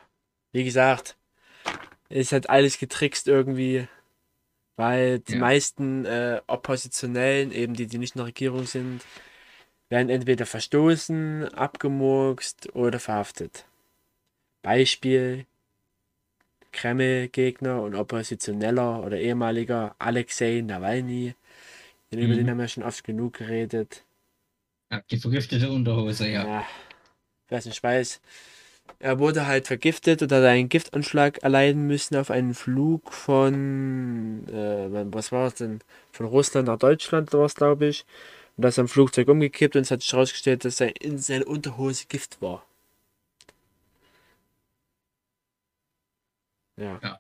[0.51, 1.17] wie gesagt,
[2.09, 3.87] ist halt alles getrickst irgendwie,
[4.77, 5.39] weil die Ja.
[5.39, 9.05] meisten äh, Oppositionellen, eben die, die nicht in der Regierung sind,
[9.89, 13.65] werden entweder verstoßen, abgemurkst oder verhaftet.
[14.63, 15.45] Beispiel
[16.73, 21.35] Kreml-Gegner und Oppositioneller oder ehemaliger Alexei Nawalny.
[22.13, 22.37] Den Über Mhm.
[22.37, 24.03] den haben wir schon oft genug geredet.
[24.91, 25.01] ja.
[25.09, 26.45] Die vergiftete Unterhose, ja.
[26.45, 26.65] Ja,
[27.49, 28.21] wer es nicht weiß.
[28.99, 35.13] Er wurde halt vergiftet und hat einen Giftanschlag erleiden müssen auf einen Flug von, äh,
[35.13, 35.79] was war es denn?
[36.11, 38.05] Von Russland nach Deutschland war es, glaube ich.
[38.57, 41.47] Und da ist am Flugzeug umgekippt und es hat sich herausgestellt, dass sein, in seiner
[41.47, 42.65] Unterhose Gift war.
[46.77, 47.19] Ja.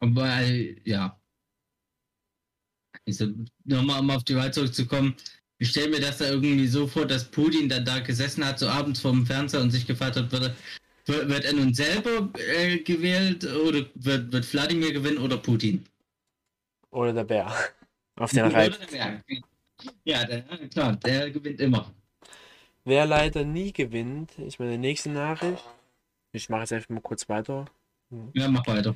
[0.00, 1.18] Aber, äh, ja.
[3.06, 3.26] Also,
[3.64, 5.14] nochmal, um auf die Wahl zurückzukommen.
[5.58, 8.68] Ich stelle mir das da irgendwie so vor, dass Putin dann da gesessen hat, so
[8.68, 10.54] abends vorm Fernseher und sich gefragt hat, wird,
[11.06, 15.84] er- wird er nun selber äh, gewählt oder wird, wird Wladimir gewinnen oder Putin?
[16.90, 17.46] Oder der Bär.
[18.16, 19.22] Auf den der-
[20.04, 21.92] Ja, der, klar, der gewinnt immer.
[22.84, 25.64] Wer leider nie gewinnt, ist meine nächste Nachricht.
[26.32, 27.66] Ich mache jetzt einfach mal kurz weiter.
[28.34, 28.94] Ja, mach weiter.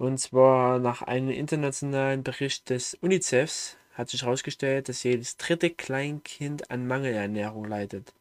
[0.00, 6.70] Und zwar nach einem internationalen Bericht des UNICEFs hat sich herausgestellt, dass jedes dritte Kleinkind
[6.70, 8.14] an Mangelernährung leidet.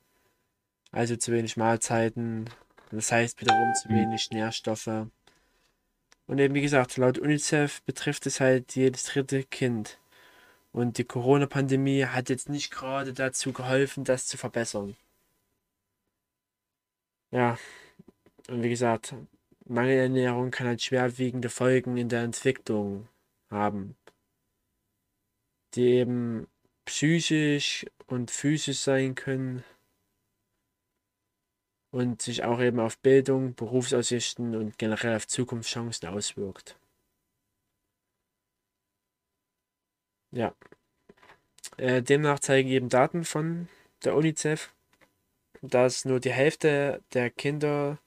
[0.92, 2.50] Also zu wenig Mahlzeiten,
[2.92, 5.08] das heißt wiederum zu wenig Nährstoffe.
[6.28, 10.00] Und eben wie gesagt, laut UNICEF betrifft es halt jedes dritte Kind.
[10.74, 14.98] Und die Corona-Pandemie hat jetzt nicht gerade dazu geholfen, das zu verbessern.
[17.32, 17.58] Ja,
[18.50, 19.16] und wie gesagt,
[19.70, 23.08] Mangelernährung kann halt schwerwiegende Folgen in der Entwicklung
[23.52, 23.96] haben,
[25.76, 26.48] die eben
[26.86, 29.64] psychisch und physisch sein können
[31.92, 36.76] und sich auch eben auf Bildung, Berufsaussichten und generell auf Zukunftschancen auswirkt.
[40.32, 40.56] Ja.
[41.78, 43.68] Äh, demnach zeigen eben Daten von
[44.04, 44.74] der UNICEF,
[45.62, 48.00] dass nur die Hälfte der Kinder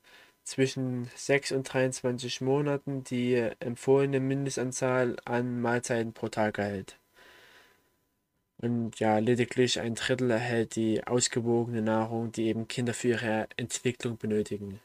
[0.45, 6.97] zwischen 6 und 23 Monaten die empfohlene Mindestanzahl an Mahlzeiten pro Tag erhält.
[8.59, 14.19] Und ja, lediglich ein Drittel erhält die ausgewogene Nahrung, die eben Kinder für ihre Entwicklung
[14.19, 14.81] benötigen.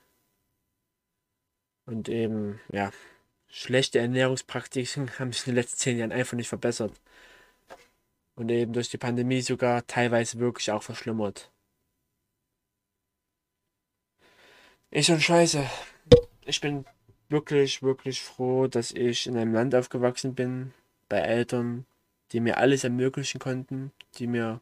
[1.85, 2.91] Und eben, ja,
[3.49, 6.93] schlechte Ernährungspraktiken haben sich in den letzten zehn Jahren einfach nicht verbessert.
[8.35, 11.51] Und eben durch die Pandemie sogar teilweise wirklich auch verschlimmert.
[14.91, 15.69] Ist schon scheiße.
[16.45, 16.85] Ich bin
[17.29, 20.73] wirklich, wirklich froh, dass ich in einem Land aufgewachsen bin,
[21.09, 21.85] bei Eltern,
[22.31, 24.61] die mir alles ermöglichen konnten, die mir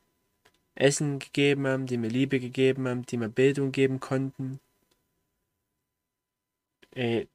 [0.76, 4.60] Essen gegeben haben, die mir Liebe gegeben haben, die mir Bildung geben konnten.
[6.96, 7.28] Ey,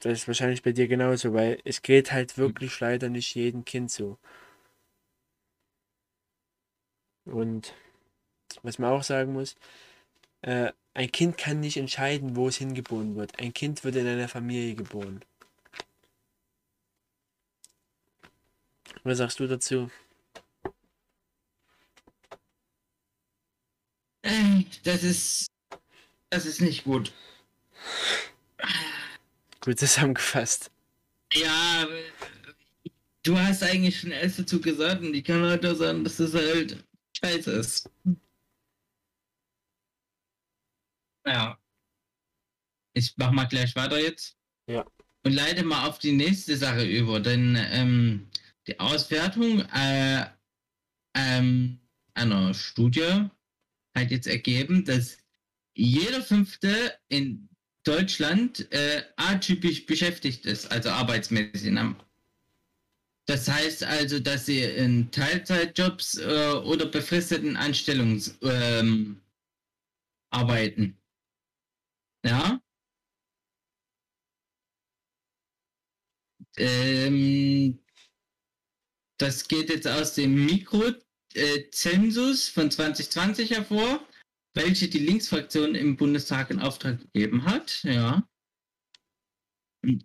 [0.00, 3.90] das ist wahrscheinlich bei dir genauso, weil es geht halt wirklich leider nicht jedem Kind
[3.90, 4.18] so.
[7.24, 7.74] Und
[8.62, 9.56] was man auch sagen muss,
[10.42, 13.38] äh, ein Kind kann nicht entscheiden, wo es hingeboren wird.
[13.38, 15.24] Ein Kind wird in einer Familie geboren.
[19.02, 19.90] Was sagst du dazu?
[24.22, 25.46] Äh, Das ist.
[26.30, 27.12] Das ist nicht gut.
[29.60, 30.70] Gut zusammengefasst.
[31.32, 31.86] Ja,
[33.22, 36.34] du hast eigentlich schon alles dazu gesagt und ich kann halt nur sagen, dass das
[36.34, 36.84] halt
[37.18, 37.90] scheiße ist.
[41.26, 41.58] Ja.
[42.94, 44.36] Ich mach mal gleich weiter jetzt.
[44.66, 44.84] Ja.
[45.24, 48.28] Und leite mal auf die nächste Sache über, denn ähm,
[48.66, 50.26] die Auswertung äh,
[51.14, 51.80] ähm,
[52.14, 53.28] einer Studie
[53.96, 55.18] hat jetzt ergeben, dass
[55.74, 57.48] jeder Fünfte in
[57.84, 61.72] Deutschland äh, atypisch beschäftigt ist, also arbeitsmäßig.
[61.72, 61.96] Ne?
[63.26, 69.20] Das heißt also, dass sie in Teilzeitjobs äh, oder befristeten Anstellungs ähm,
[70.30, 70.98] arbeiten.
[72.24, 72.60] Ja.
[76.56, 77.80] Ähm,
[79.18, 84.06] das geht jetzt aus dem Mikrozensus von 2020 hervor,
[84.54, 87.82] welche die Linksfraktion im Bundestag in Auftrag gegeben hat.
[87.84, 88.28] Ja.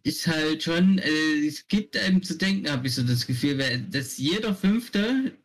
[0.03, 4.17] Ist halt schon, äh, es gibt einem zu denken, habe ich so das Gefühl, dass
[4.17, 5.37] jeder Fünfte,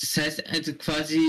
[0.00, 1.20] das heißt also quasi,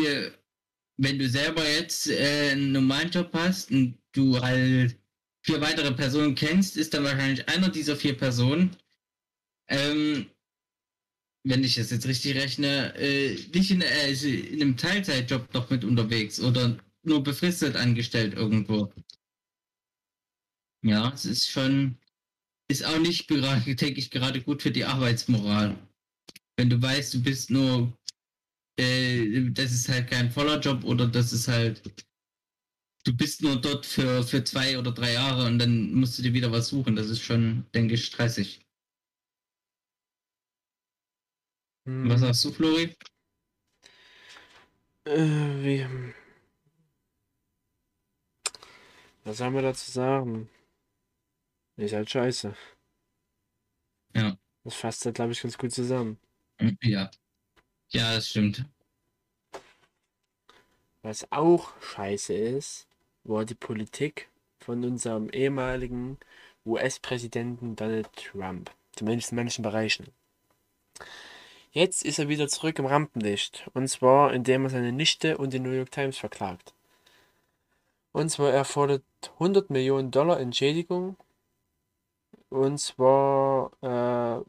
[0.97, 4.97] wenn du selber jetzt äh, einen normalen Job hast und du halt
[5.43, 8.75] vier weitere Personen kennst, ist dann wahrscheinlich einer dieser vier Personen,
[9.67, 10.27] ähm,
[11.43, 15.83] wenn ich das jetzt richtig rechne, äh, nicht in, äh, in einem Teilzeitjob noch mit
[15.83, 18.91] unterwegs oder nur befristet angestellt irgendwo.
[20.83, 21.97] Ja, es ist schon,
[22.67, 25.77] ist auch nicht denke ich, gerade gut für die Arbeitsmoral.
[26.57, 27.95] Wenn du weißt, du bist nur,
[28.79, 31.83] äh, das ist halt kein voller Job oder das ist halt,
[33.05, 36.33] du bist nur dort für, für zwei oder drei Jahre und dann musst du dir
[36.33, 36.95] wieder was suchen.
[36.95, 38.61] Das ist schon, denke ich, stressig.
[41.85, 42.95] Hm, Was sagst du, Flori?
[45.05, 45.85] äh, wie,
[49.25, 50.49] was soll man dazu sagen?
[51.77, 52.53] Ist halt scheiße.
[54.15, 54.37] Ja.
[54.63, 56.19] Das fasst halt, glaube ich, ganz gut zusammen.
[56.81, 57.09] Ja.
[57.91, 58.65] Ja, das stimmt.
[61.03, 62.84] Was auch scheiße ist,
[63.25, 64.29] war die Politik
[64.59, 66.17] von unserem ehemaligen
[66.65, 68.71] US-Präsidenten Donald Trump.
[68.95, 70.07] Zumindest in manchen Bereichen.
[71.71, 73.69] Jetzt ist er wieder zurück im Rampenlicht.
[73.73, 76.73] Und zwar, indem er seine Nichte und die New York Times verklagt.
[78.13, 79.03] Und zwar, er fordert
[79.33, 81.17] 100 Millionen Dollar Entschädigung.
[82.49, 84.45] Und zwar, äh,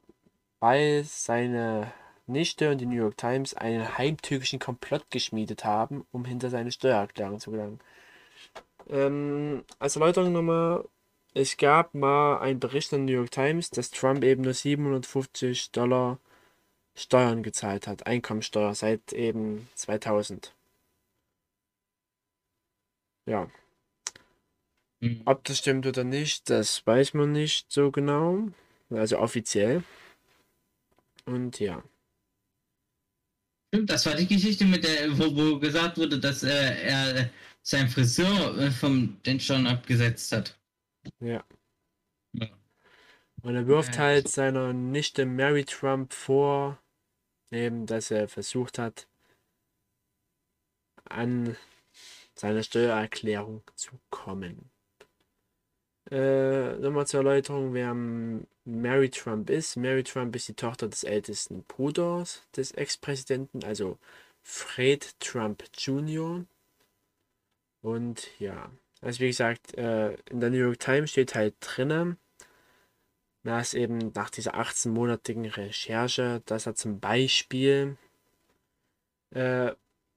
[0.60, 1.92] weil seine
[2.28, 7.40] Nichte und die New York Times einen heimtückischen Komplott geschmiedet haben, um hinter seine Steuererklärung
[7.40, 7.80] zu gelangen.
[8.88, 10.84] Ähm, als Erläuterung nochmal,
[11.34, 15.70] es gab mal einen Bericht in der New York Times, dass Trump eben nur 750
[15.72, 16.18] Dollar
[16.94, 20.54] Steuern gezahlt hat, Einkommensteuer seit eben 2000.
[23.26, 23.48] Ja,
[25.00, 25.22] Mhm.
[25.26, 28.48] ob das stimmt oder nicht, das weiß man nicht so genau,
[28.90, 29.82] also offiziell.
[31.26, 31.82] Und ja.
[33.68, 37.30] Stimmt, das war die Geschichte mit der, wo, wo gesagt wurde, dass äh, er
[37.62, 40.58] seinen Friseur äh, vom den schon abgesetzt hat.
[41.20, 41.44] Ja.
[42.32, 42.48] Ja.
[43.42, 46.78] Und er wirft Ja, halt so- seiner Nichte Mary Trump vor,
[47.50, 49.08] eben, dass er versucht hat,
[51.04, 51.56] an
[52.34, 54.70] seine Steuererklärung zu kommen.
[56.10, 57.92] Äh, nochmal zur Erläuterung, wer
[58.64, 59.76] Mary Trump ist.
[59.76, 63.98] Mary Trump ist die Tochter des ältesten Bruders des Ex-Präsidenten, also
[64.42, 66.44] Fred Trump Jr.
[67.82, 68.70] Und ja,
[69.00, 72.18] also wie gesagt, äh, in der New York Times steht halt drinnen,
[73.42, 77.96] dass eben nach dieser 18-monatigen Recherche, dass er zum Beispiel
[79.30, 79.72] äh,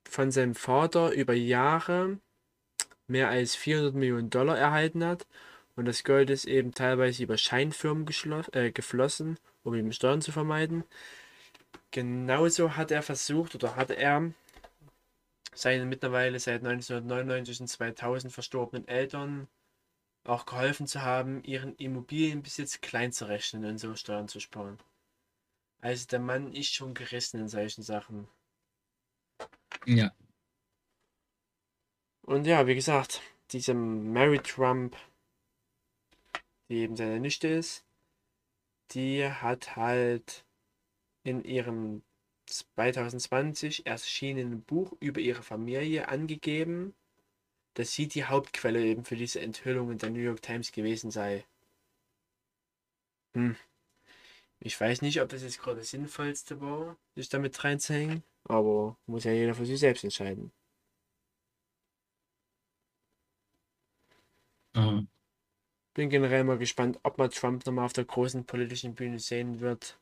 [0.07, 2.19] von seinem Vater über Jahre
[3.07, 5.25] mehr als 400 Millionen Dollar erhalten hat
[5.79, 8.05] und das Geld ist eben teilweise über Scheinfirmen
[8.51, 10.83] äh, geflossen, um eben Steuern zu vermeiden.
[11.91, 14.33] Genauso hat er versucht oder hat er
[15.53, 19.47] seinen mittlerweile seit 1999 und 2000 verstorbenen Eltern
[20.25, 24.77] auch geholfen zu haben, ihren Immobilienbesitz klein zu rechnen und so Steuern zu sparen.
[25.79, 28.27] Also der Mann ist schon gerissen in solchen Sachen.
[29.85, 30.11] Ja.
[32.23, 34.97] Und ja, wie gesagt, diese Mary Trump,
[36.69, 37.83] die eben seine Nichte ist,
[38.91, 40.45] die hat halt
[41.23, 42.03] in ihrem
[42.47, 46.95] 2020 erschienenen Buch über ihre Familie angegeben,
[47.75, 51.45] dass sie die Hauptquelle eben für diese Enthüllung in der New York Times gewesen sei.
[53.35, 53.55] Hm.
[54.59, 59.23] Ich weiß nicht, ob das jetzt gerade das Sinnvollste war, sich damit reinzuhängen, aber muss
[59.23, 60.51] ja jeder für sich selbst entscheiden.
[64.73, 65.03] Aha.
[65.99, 69.99] Bin generell mal gespannt, ob man Trump nochmal auf der großen politischen Bühne sehen wird.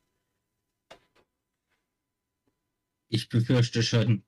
[3.09, 4.23] Ich befürchte schon.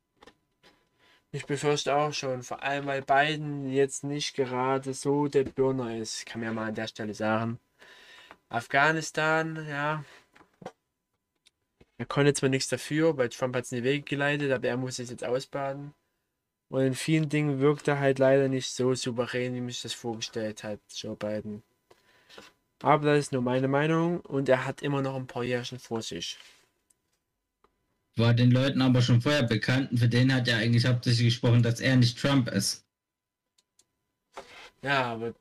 [1.31, 6.25] Ich befürchte auch schon, vor allem weil Biden jetzt nicht gerade so der Burner ist,
[6.25, 7.59] kann man ja mal an der Stelle sagen.
[8.47, 10.03] Afghanistan, ja.
[11.99, 14.77] Er konnte zwar nichts dafür, weil Trump hat es in die Wege geleitet, aber er
[14.77, 15.93] muss es jetzt ausbaden.
[16.69, 20.63] Und in vielen Dingen wirkt er halt leider nicht so souverän, wie mich das vorgestellt
[20.63, 21.63] hat, Joe Biden.
[22.81, 26.01] Aber das ist nur meine Meinung und er hat immer noch ein paar Jährchen vor
[26.01, 26.37] sich.
[28.15, 31.63] War den Leuten aber schon vorher bekannt und für den hat ja eigentlich hauptsächlich gesprochen,
[31.63, 32.85] dass er nicht Trump ist.
[34.81, 35.33] Ja, aber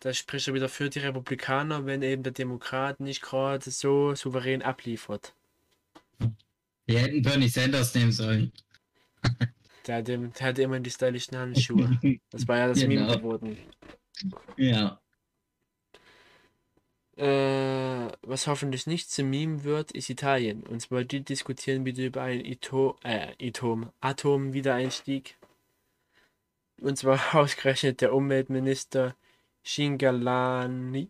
[0.00, 4.62] das spricht ja wieder für die Republikaner, wenn eben der Demokrat nicht gerade so souverän
[4.62, 5.34] abliefert.
[6.88, 8.52] Die hätten Bernie Sanders nehmen sollen.
[9.86, 11.98] Der, hat dem- der hatte immer die stylischen Handschuhe.
[12.30, 13.16] Das war ja das Meme Genau.
[13.16, 13.58] geworden.
[14.56, 15.00] Ja.
[17.16, 20.64] Äh, was hoffentlich nicht zum Meme wird, ist Italien.
[20.64, 25.36] Und zwar die diskutieren wieder über einen Ito äh, Itom Atom-Wiedereinstieg.
[26.80, 29.14] Und zwar ausgerechnet der Umweltminister
[29.62, 31.08] Shingalani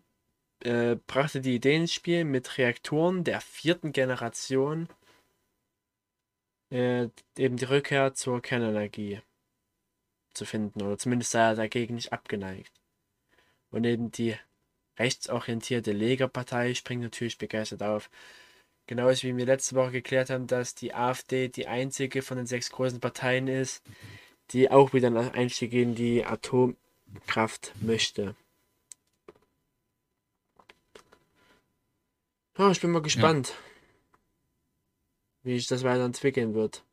[0.61, 4.87] äh, brachte die Idee ins Spiel, mit Reaktoren der vierten Generation
[6.69, 9.21] äh, eben die Rückkehr zur Kernenergie
[10.33, 10.81] zu finden.
[10.81, 12.71] Oder zumindest sei er dagegen nicht abgeneigt.
[13.71, 14.35] Und eben die
[14.97, 18.09] rechtsorientierte Lega-Partei springt natürlich begeistert auf.
[18.87, 22.69] Genauso wie wir letzte Woche geklärt haben, dass die AfD die einzige von den sechs
[22.69, 23.83] großen Parteien ist,
[24.51, 28.35] die auch wieder einen Einstieg in die Atomkraft möchte.
[32.57, 33.53] Ja, ich bin mal gespannt,
[35.45, 36.83] wie sich das weiterentwickeln wird.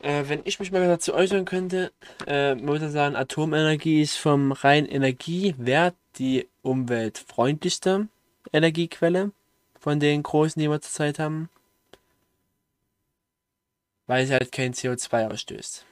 [0.00, 1.92] Äh, wenn ich mich mal dazu äußern könnte,
[2.26, 8.08] äh, man sagen, Atomenergie ist vom rein Energiewert die umweltfreundlichste
[8.52, 9.32] Energiequelle
[9.78, 11.48] von den großen, die wir zurzeit haben.
[14.06, 15.84] Weil sie halt kein CO2 ausstößt.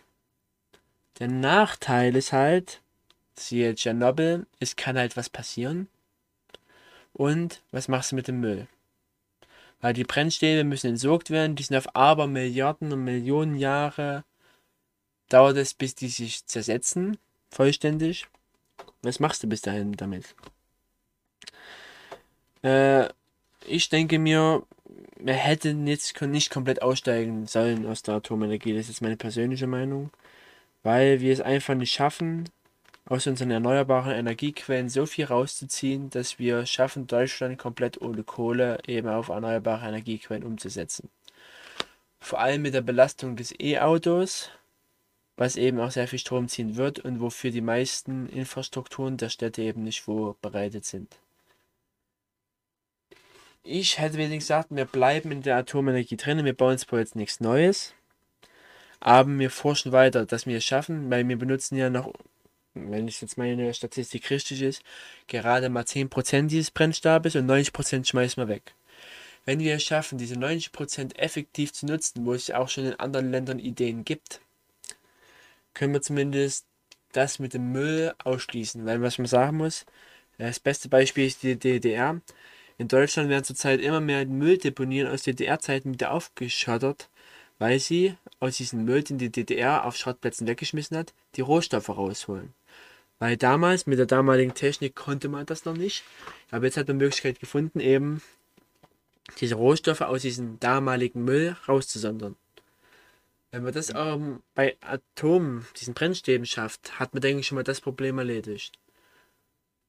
[1.18, 2.80] Der Nachteil ist halt,
[3.34, 5.88] siehe Tschernobyl, es kann halt was passieren.
[7.12, 8.68] Und was machst du mit dem Müll?
[9.80, 14.24] Weil die Brennstäbe müssen entsorgt werden, die sind auf aber Milliarden und Millionen Jahre
[15.28, 17.18] dauert es, bis die sich zersetzen,
[17.50, 18.26] vollständig.
[19.02, 20.34] Was machst du bis dahin damit?
[22.62, 23.08] Äh,
[23.66, 24.62] ich denke mir,
[25.18, 28.76] wir hätten jetzt nicht komplett aussteigen sollen aus der Atomenergie.
[28.76, 30.10] Das ist meine persönliche Meinung.
[30.82, 32.48] Weil wir es einfach nicht schaffen,
[33.08, 39.08] aus unseren erneuerbaren Energiequellen so viel rauszuziehen, dass wir schaffen, Deutschland komplett ohne Kohle eben
[39.08, 41.08] auf erneuerbare Energiequellen umzusetzen.
[42.20, 44.50] Vor allem mit der Belastung des E-Autos,
[45.36, 49.62] was eben auch sehr viel Strom ziehen wird und wofür die meisten Infrastrukturen der Städte
[49.62, 51.16] eben nicht vorbereitet sind.
[53.62, 57.40] Ich hätte wenigstens gesagt, wir bleiben in der Atomenergie drin, wir bauen zwar jetzt nichts
[57.40, 57.94] Neues,
[58.98, 62.12] aber wir forschen weiter, dass wir es schaffen, weil wir benutzen ja noch
[62.76, 64.82] wenn ich jetzt meine Statistik richtig ist,
[65.26, 68.74] gerade mal 10% dieses Brennstabes und 90% schmeißen wir weg.
[69.44, 73.30] Wenn wir es schaffen, diese 90% effektiv zu nutzen, wo es auch schon in anderen
[73.30, 74.40] Ländern Ideen gibt,
[75.72, 76.66] können wir zumindest
[77.12, 78.84] das mit dem Müll ausschließen.
[78.84, 79.86] Weil was man sagen muss,
[80.38, 82.20] das beste Beispiel ist die DDR.
[82.78, 87.08] In Deutschland werden zurzeit immer mehr Mülldeponien aus DDR-Zeiten wieder aufgeschottert,
[87.58, 92.52] weil sie aus diesem Müll, den die DDR auf Schrottplätzen weggeschmissen hat, die Rohstoffe rausholen.
[93.18, 96.04] Weil damals, mit der damaligen Technik, konnte man das noch nicht.
[96.50, 98.22] Aber jetzt hat man Möglichkeit gefunden, eben
[99.40, 102.36] diese Rohstoffe aus diesem damaligen Müll rauszusondern.
[103.50, 107.64] Wenn man das ähm, bei Atomen, diesen Brennstäben schafft, hat man, denke ich, schon mal
[107.64, 108.78] das Problem erledigt.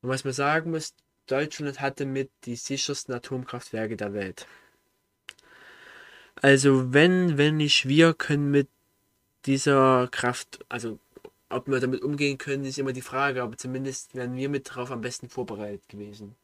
[0.02, 0.94] Und was man sagen muss,
[1.28, 4.48] Deutschland hatte mit die sichersten Atomkraftwerke der Welt.
[6.36, 8.70] Also wenn, wenn nicht wir können mit
[9.46, 11.00] dieser Kraft, also
[11.50, 14.92] ob wir damit umgehen können, ist immer die Frage, aber zumindest wären wir mit drauf
[14.92, 16.36] am besten vorbereitet gewesen.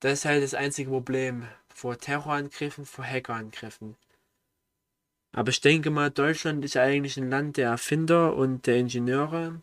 [0.00, 3.96] Das ist halt das einzige Problem vor Terrorangriffen, vor Hackerangriffen.
[5.32, 9.60] Aber ich denke mal, Deutschland ist eigentlich ein Land der Erfinder und der Ingenieure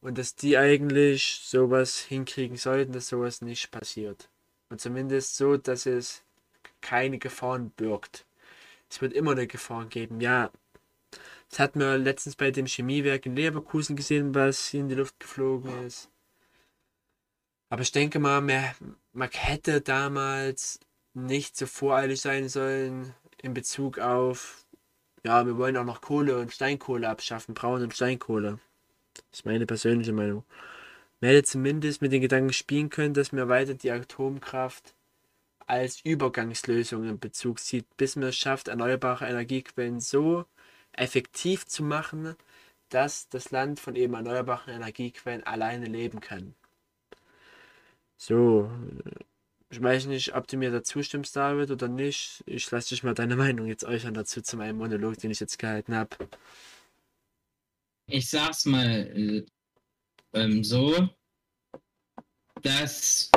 [0.00, 4.28] und dass die eigentlich sowas hinkriegen sollten, dass sowas nicht passiert.
[4.68, 6.22] Und zumindest so, dass es
[6.80, 8.26] keine Gefahren birgt.
[8.90, 10.50] Es wird immer eine Gefahr geben, ja.
[11.50, 15.86] Das hatten wir letztens bei dem Chemiewerk in Leverkusen gesehen, was in die Luft geflogen
[15.86, 16.10] ist.
[17.68, 18.64] Aber ich denke mal, man,
[19.12, 20.80] man hätte damals
[21.14, 24.66] nicht so voreilig sein sollen in Bezug auf,
[25.24, 28.58] ja, wir wollen auch noch Kohle und Steinkohle abschaffen, Braun- und Steinkohle.
[29.14, 30.44] Das ist meine persönliche Meinung.
[31.20, 34.94] Man hätte zumindest mit den Gedanken spielen können, dass man weiter die Atomkraft
[35.66, 40.44] als Übergangslösung in Bezug zieht, bis man es schafft, erneuerbare Energiequellen so
[40.96, 42.36] effektiv zu machen,
[42.90, 46.54] dass das Land von eben erneuerbaren Energiequellen alleine leben kann.
[48.18, 48.70] So,
[49.70, 52.42] Ich weiß nicht, ob du mir dazu stimmst, David, oder nicht.
[52.46, 55.58] Ich lasse dich mal deine Meinung jetzt äußern dazu zu meinem Monolog, den ich jetzt
[55.58, 56.16] gehalten habe.
[58.08, 59.46] Ich sag's mal äh,
[60.34, 61.08] ähm, so,
[62.62, 63.30] dass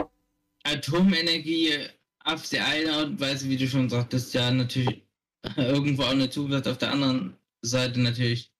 [0.63, 1.87] Atomenergie
[2.25, 5.07] auf der einen Art und Weise, wie du schon sagtest, ja natürlich
[5.57, 8.51] irgendwo auch eine Zukunft auf der anderen Seite natürlich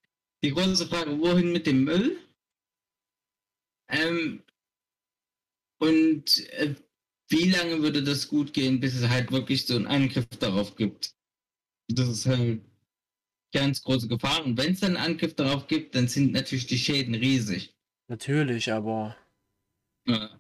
[0.44, 2.18] die große Frage, wohin mit dem Müll?
[3.90, 4.44] Ähm,
[5.80, 6.76] und äh,
[7.30, 11.14] wie lange würde das gut gehen, bis es halt wirklich so einen Angriff darauf gibt?
[11.88, 12.62] Das ist halt
[13.54, 14.46] ganz große Gefahr.
[14.46, 17.76] Und wenn es dann einen Angriff darauf gibt, dann sind natürlich die Schäden riesig.
[18.08, 19.16] Natürlich, aber
[20.08, 20.40] Ja.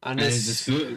[0.00, 0.96] anders, Also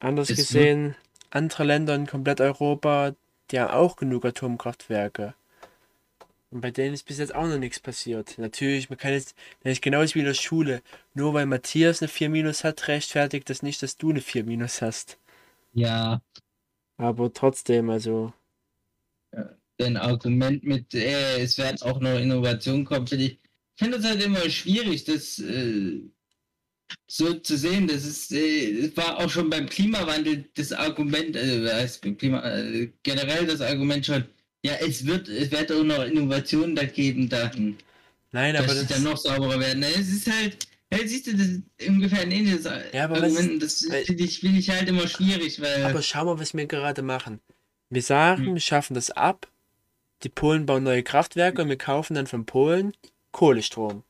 [0.00, 0.96] anders gesehen,
[1.30, 3.14] andere Länder in komplett Europa,
[3.50, 5.34] die haben auch genug Atomkraftwerke.
[6.52, 8.38] Und bei denen ist bis jetzt auch noch nichts passiert.
[8.38, 9.34] Natürlich, man kann jetzt,
[9.64, 10.82] das ist genauso wie in der Schule.
[11.14, 14.80] Nur weil Matthias eine 4 minus hat, rechtfertigt das nicht, dass du eine 4 minus
[14.82, 15.18] hast.
[15.72, 16.20] ja,
[16.96, 18.32] Aber trotzdem, also,
[19.78, 24.06] dein Argument mit, äh, es werden auch noch Innovationen kommen, finde ich, ich finde das
[24.06, 26.00] halt immer schwierig, das äh,
[27.08, 27.86] so zu sehen.
[27.88, 33.46] Das ist, äh, war auch schon beim Klimawandel das Argument, äh, beim Klima, äh, generell
[33.46, 34.24] das Argument schon,
[34.64, 37.76] ja, es wird, es wird auch noch Innovationen da geben, dann,
[38.32, 39.82] nein, aber dass das, dann noch sauberer werden.
[39.82, 40.56] Es ist halt,
[40.92, 43.62] ja, siehst du, das ist ungefähr ein ähnliches Ja, aber was Argument.
[43.62, 45.84] Das weil- finde ich, finde ich halt immer schwierig, weil.
[45.84, 47.40] aber schau mal, was wir gerade machen.
[47.90, 48.54] Wir sagen, Hm.
[48.54, 49.48] wir schaffen das ab.
[50.22, 52.92] Die Polen bauen neue Kraftwerke und wir kaufen dann von Polen
[53.32, 54.04] Kohlestrom.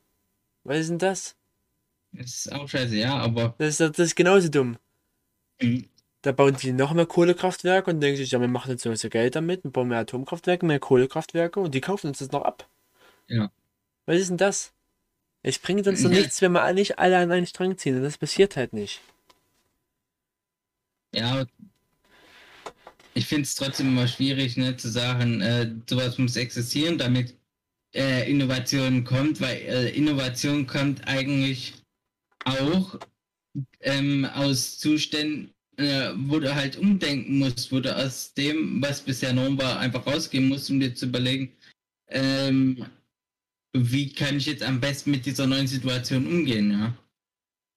[0.64, 1.34] Was ist denn das?
[2.12, 3.54] das ist auch scheiße, ja, aber.
[3.58, 4.76] Das ist, das ist genauso dumm.
[5.60, 5.86] Mhm.
[6.22, 9.34] Da bauen die noch mehr Kohlekraftwerke und denken sich, ja, wir machen jetzt so Geld
[9.34, 12.68] damit, wir bauen mehr Atomkraftwerke, mehr Kohlekraftwerke und die kaufen uns das noch ab.
[13.28, 13.50] Ja.
[14.06, 14.72] Was ist denn das?
[15.42, 16.18] Es bringt uns doch Ja.
[16.18, 19.00] nichts, wenn wir nicht alle an einen Strang ziehen und das passiert halt nicht.
[21.14, 21.44] Ja,
[23.14, 27.36] ich finde es trotzdem immer schwierig, ne, zu sagen, äh, sowas muss existieren, damit
[27.94, 31.74] äh, Innovation kommt, weil äh, Innovation kommt eigentlich
[32.44, 32.98] auch
[33.80, 39.32] ähm, aus Zuständen, äh, wo du halt umdenken musst, wo du aus dem, was bisher
[39.32, 41.52] Norm war, einfach rausgehen musst, um dir zu überlegen,
[42.08, 42.84] ähm,
[43.74, 46.94] wie kann ich jetzt am besten mit dieser neuen Situation umgehen, ja.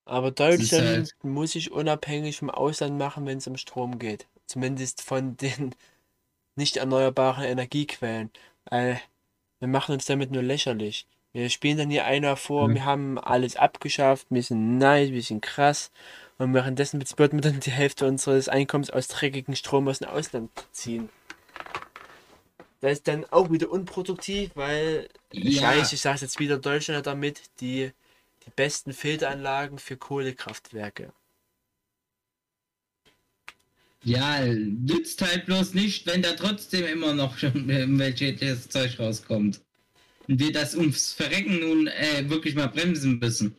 [0.08, 4.28] Aber Deutschland halt- muss sich unabhängig vom Ausland machen, wenn es um Strom geht.
[4.46, 5.74] Zumindest von den
[6.56, 8.30] nicht erneuerbaren Energiequellen.
[8.70, 9.02] Weil
[9.60, 11.08] wir machen uns damit nur lächerlich.
[11.34, 12.74] Wir spielen dann hier einer vor, Mhm.
[12.76, 15.92] wir haben alles abgeschafft, wir sind nice, wir sind krass.
[16.38, 20.50] Und währenddessen würden wir dann die Hälfte unseres Einkommens aus dreckigem Strom aus dem Ausland
[20.72, 21.10] ziehen.
[22.82, 25.70] Das ist dann auch wieder unproduktiv, weil ich Ja.
[25.70, 27.92] weiß, ich sage jetzt wieder, Deutschland hat damit die,
[28.46, 31.14] die besten Filteranlagen für Kohlekraftwerke.
[34.04, 39.62] Ja, nützt halt bloß nicht, wenn da trotzdem immer noch schon welches Zeug rauskommt.
[40.28, 43.56] Und wir das ums Verrecken nun äh, wirklich mal bremsen müssen.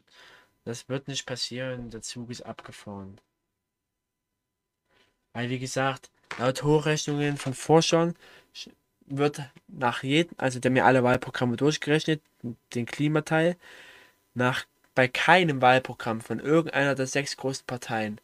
[0.67, 3.19] Das wird nicht passieren, der Zug ist abgefahren.
[5.33, 8.15] Weil, wie gesagt, laut Hochrechnungen von Forschern
[8.55, 8.73] sch-
[9.07, 12.21] wird nach jedem, also der mir alle Wahlprogramme durchgerechnet,
[12.75, 13.57] den Klimateil,
[14.35, 18.21] nach bei keinem Wahlprogramm von irgendeiner der sechs großen Parteien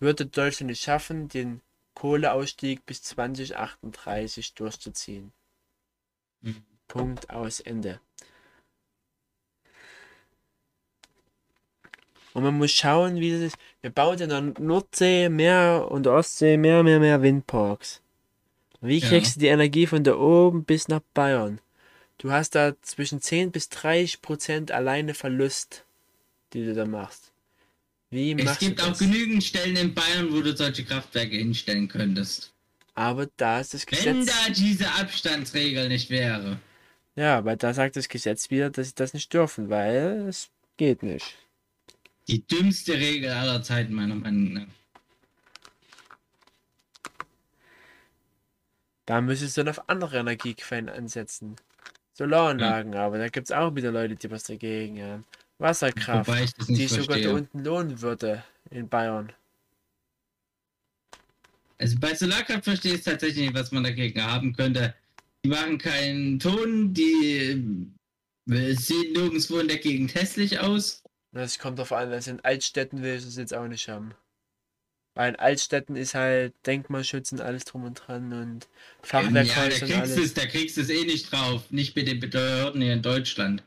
[0.00, 1.60] würde Deutschland es schaffen, den
[1.94, 5.32] Kohleausstieg bis 2038 durchzuziehen.
[6.42, 6.64] Mhm.
[6.88, 8.00] Punkt aus Ende.
[12.38, 13.56] Und man muss schauen, wie das ist.
[13.80, 18.00] Wir bauen in der Nordsee mehr und Ostsee mehr, mehr, mehr Windparks.
[18.80, 19.08] Wie Ja.
[19.08, 21.60] kriegst du die Energie von da oben bis nach Bayern?
[22.18, 25.82] Du hast da zwischen 10 bis 30 Prozent alleine Verlust,
[26.52, 27.32] die du da machst.
[28.10, 31.88] Wie Es machst gibt du auch genügend Stellen in Bayern, wo du solche Kraftwerke hinstellen
[31.88, 32.52] könntest.
[32.94, 34.26] Aber da ist das Wenn Gesetz.
[34.46, 36.60] da diese Abstandsregel nicht wäre.
[37.16, 41.02] Ja, aber da sagt das Gesetz wieder, dass sie das nicht dürfen, weil es geht
[41.02, 41.34] nicht.
[42.28, 44.66] Die dümmste Regel aller Zeiten, meiner Meinung nach.
[49.06, 51.56] Da müsstest du dann auf andere Energiequellen ansetzen.
[52.12, 55.24] Solaranlagen, aber da gibt es auch wieder Leute, die was dagegen haben.
[55.58, 56.28] Wasserkraft,
[56.68, 57.34] die ich sogar da verstehe.
[57.34, 59.32] unten lohnen würde in Bayern.
[61.78, 64.94] Also bei Solarkraft verstehe ich tatsächlich nicht, was man dagegen haben könnte.
[65.44, 67.64] Die machen keinen Ton, die
[68.50, 71.02] äh, sehen nirgendwo in der Gegend hässlich aus.
[71.32, 74.14] Das kommt darauf an, also in Altstädten will ich das jetzt auch nicht haben.
[75.14, 78.64] Weil in Altstädten ist halt Denkmalschutz und alles drum und dran und
[79.12, 80.34] ja, da Fachwerkhäuser und kriegst du es, alles.
[80.34, 81.70] da kriegst du es eh nicht drauf.
[81.70, 83.62] Nicht mit den Behörden hier in Deutschland.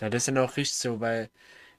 [0.00, 1.30] Ja, das ist dann auch richtig so, weil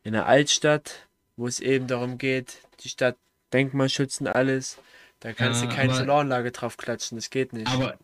[0.04, 1.08] in einer Altstadt,
[1.38, 3.18] wo es eben darum geht, die Stadt
[3.54, 4.78] Denkmalschutz und alles.
[5.22, 7.68] Da kannst Ja, du keine aber- Solaranlage drauf klatschen, das geht nicht.
[7.68, 7.98] Aber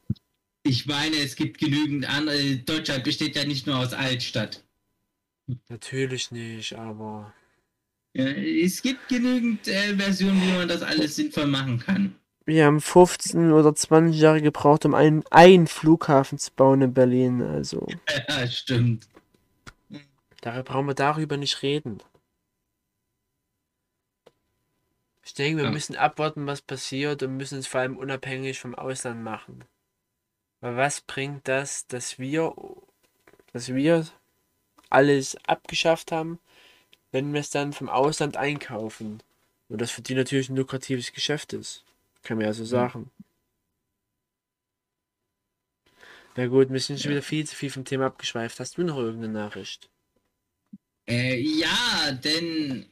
[0.64, 2.58] ich meine, es gibt genügend andere.
[2.58, 4.64] Deutschland besteht ja nicht nur aus Altstadt.
[5.70, 7.34] Natürlich nicht, aber
[8.14, 12.16] Ja, es gibt genügend äh, Versionen, wie man das alles sinnvoll machen kann.
[12.48, 17.42] wir haben 15 oder 20 Jahre gebraucht, um einen, einen Flughafen zu bauen in Berlin.
[17.42, 17.88] Also,
[18.30, 19.08] Ja, stimmt.
[20.42, 22.02] da brauchen wir darüber nicht reden.
[25.26, 25.72] Ich denke, wir Ja.
[25.72, 29.64] müssen abwarten, was passiert und müssen es vor allem unabhängig vom Ausland machen.
[30.62, 32.54] Weil was bringt das, dass wir,
[33.54, 34.06] dass wir
[34.90, 36.40] alles abgeschafft haben,
[37.12, 39.22] wenn wir es dann vom Ausland einkaufen?
[39.70, 41.84] Und das für die natürlich ein lukratives Geschäft ist.
[42.24, 43.12] Kann man ja so sagen.
[46.36, 48.60] Na gut, wir sind schon wieder viel zu viel vom Thema abgeschweift.
[48.60, 49.90] Hast du noch irgendeine Nachricht?
[51.08, 52.88] Äh, ja, denn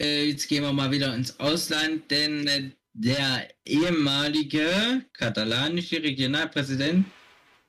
[0.00, 7.06] äh, jetzt gehen wir mal wieder ins Ausland, denn äh, der ehemalige katalanische Regionalpräsident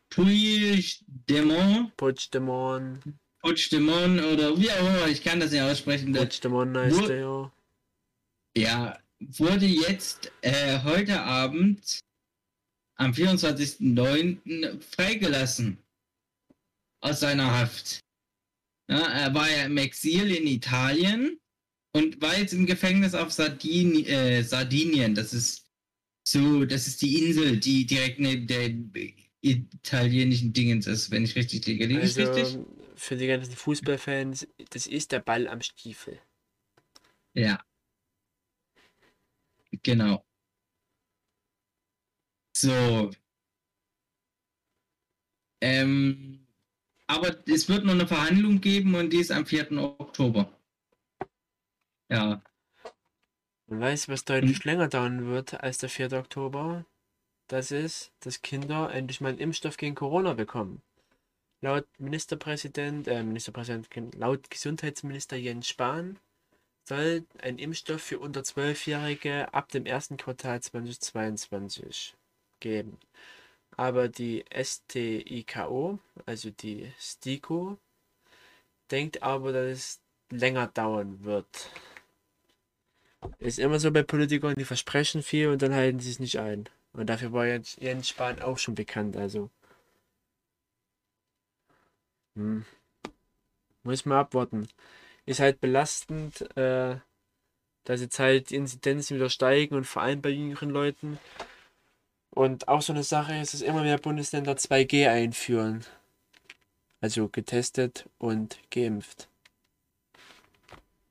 [0.10, 3.00] Puigdemont, Puigdemont,
[3.44, 7.52] Puigdemont oder wie auch immer, ich kann das nicht aussprechen, Puigdemont heißt der ja.
[8.58, 12.00] ja, wurde jetzt äh, heute Abend
[12.96, 14.82] am 24.09.
[14.82, 15.78] freigelassen
[17.02, 18.00] aus seiner Haft.
[18.90, 21.38] Ja, er war ja im Exil in Italien
[21.94, 25.16] und war jetzt im Gefängnis auf Sardin äh, Sardinien.
[25.16, 25.66] Das ist
[26.26, 28.70] so, das ist die Insel, die direkt neben der
[29.42, 31.86] italienischen Dingens ist, wenn ich richtig liege.
[31.86, 32.58] Liege ich richtig?
[33.04, 36.22] Für die ganzen Fußballfans, das ist der Ball am Stiefel.
[37.34, 37.62] Ja.
[39.84, 40.26] Genau.
[42.56, 43.12] So.
[45.60, 46.48] Ähm,
[47.08, 49.74] aber es wird noch eine Verhandlung geben und die ist am 4.
[50.00, 50.58] Oktober.
[52.10, 52.42] Ja.
[53.68, 56.14] Man weiß, was deutlich länger dauern wird als der 4.
[56.14, 56.86] Oktober.
[57.48, 60.82] Das ist, dass Kinder endlich mal einen Impfstoff gegen Corona bekommen.
[61.64, 66.20] Laut Ministerpräsident, äh, Ministerpräsident, laut Gesundheitsminister Jens Spahn
[66.84, 72.16] soll ein Impfstoff für unter 12-Jährige ab dem ersten Quartal 2022
[72.60, 72.98] geben.
[73.78, 77.78] Aber die STIKO, also die STIKO,
[78.92, 81.48] denkt aber, dass es länger dauern wird.
[83.40, 86.68] Ist immer so bei Politikern, die versprechen viel und dann halten sie es nicht ein.
[86.92, 87.78] Und dafür war Jens,
[88.10, 89.50] Spahn auch schon bekannt, also.
[92.36, 92.66] Hm.
[93.84, 94.68] Muss man abwarten.
[95.26, 96.98] Ist halt belastend, äh,
[97.84, 101.20] dass jetzt halt die Inzidenzen wieder steigen und vor allem bei jüngeren Leuten.
[102.30, 105.86] Und auch so eine Sache ist, dass immer mehr Bundesländer 2G einführen.
[107.02, 109.28] Also getestet und geimpft.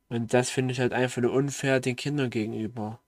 [0.09, 2.99] Und das finde ich halt einfach nur unfair den Kindern gegenüber.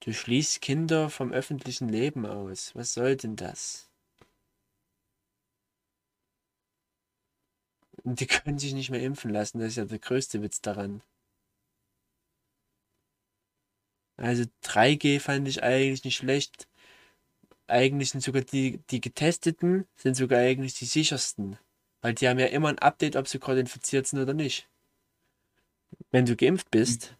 [0.00, 2.74] Du schließt Kinder vom öffentlichen Leben aus.
[2.74, 3.88] Was soll denn das?
[8.04, 9.58] Und die können sich nicht mehr impfen lassen.
[9.58, 11.02] Das ist ja der größte Witz daran.
[14.16, 16.68] Also 3G fand ich eigentlich nicht schlecht.
[17.66, 21.58] Eigentlich sind sogar die, die Getesteten, sind sogar eigentlich die sichersten.
[22.02, 24.68] Weil die haben ja immer ein Update, ob sie gerade infiziert sind oder nicht.
[26.10, 27.16] Wenn du geimpft bist,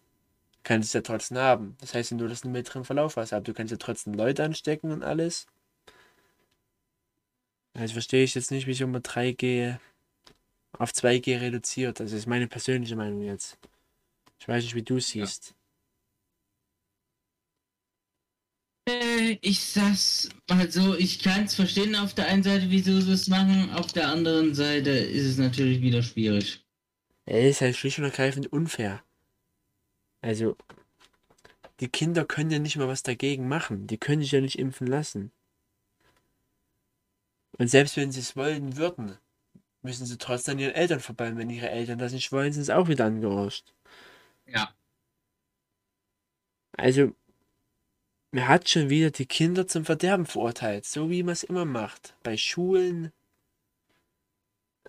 [0.63, 1.75] kannst du es ja trotzdem haben.
[1.81, 4.43] Das heißt, wenn du das einen mittleren Verlauf hast, aber du kannst ja trotzdem Leute
[4.43, 5.47] anstecken und alles.
[7.73, 9.79] Also verstehe ich jetzt nicht, wieso man 3G
[10.79, 11.99] auf 2G reduziert.
[11.99, 13.57] Das ist meine persönliche Meinung jetzt.
[14.39, 15.55] Ich weiß nicht, wie du es siehst.
[18.87, 23.27] Äh, ich sag's mal so, ich kann's verstehen auf der einen Seite, wieso sie es
[23.27, 26.63] machen, auf der anderen Seite ist es natürlich wieder schwierig.
[27.25, 29.03] Er ist halt schlicht und ergreifend unfair.
[30.21, 30.55] Also,
[31.79, 33.87] die Kinder können ja nicht mal was dagegen machen.
[33.87, 35.31] Die können sich ja nicht impfen lassen.
[37.57, 39.17] Und selbst wenn sie es wollen würden,
[39.85, 41.29] müssen sie trotzdem an ihren Eltern vorbei.
[41.29, 43.73] Und wenn ihre Eltern das nicht wollen, sind sie auch wieder angerutscht.
[44.47, 44.73] Ja.
[46.73, 47.15] Also,
[48.31, 52.15] man hat schon wieder die Kinder zum Verderben verurteilt, so wie man es immer macht.
[52.23, 53.13] Bei Schulen.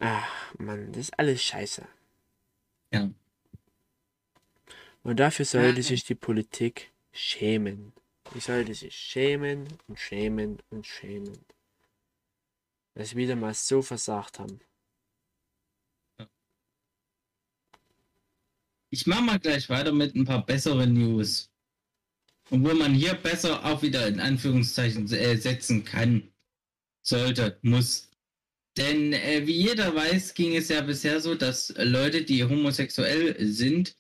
[0.01, 1.87] Ach, Mann, das ist alles scheiße.
[2.93, 3.11] Ja.
[5.03, 7.93] Und dafür sollte sich die Politik schämen.
[8.35, 11.39] Die sollte sich schämen und schämen und schämen.
[12.95, 14.61] Dass sie wieder mal so versagt haben.
[18.91, 21.51] Ich mache mal gleich weiter mit ein paar besseren News.
[22.51, 26.33] Und wo man hier besser auch wieder in Anführungszeichen äh, setzen kann,
[27.03, 28.11] sollte, muss.
[28.77, 33.97] Denn äh, wie jeder weiß, ging es ja bisher so, dass Leute, die homosexuell sind,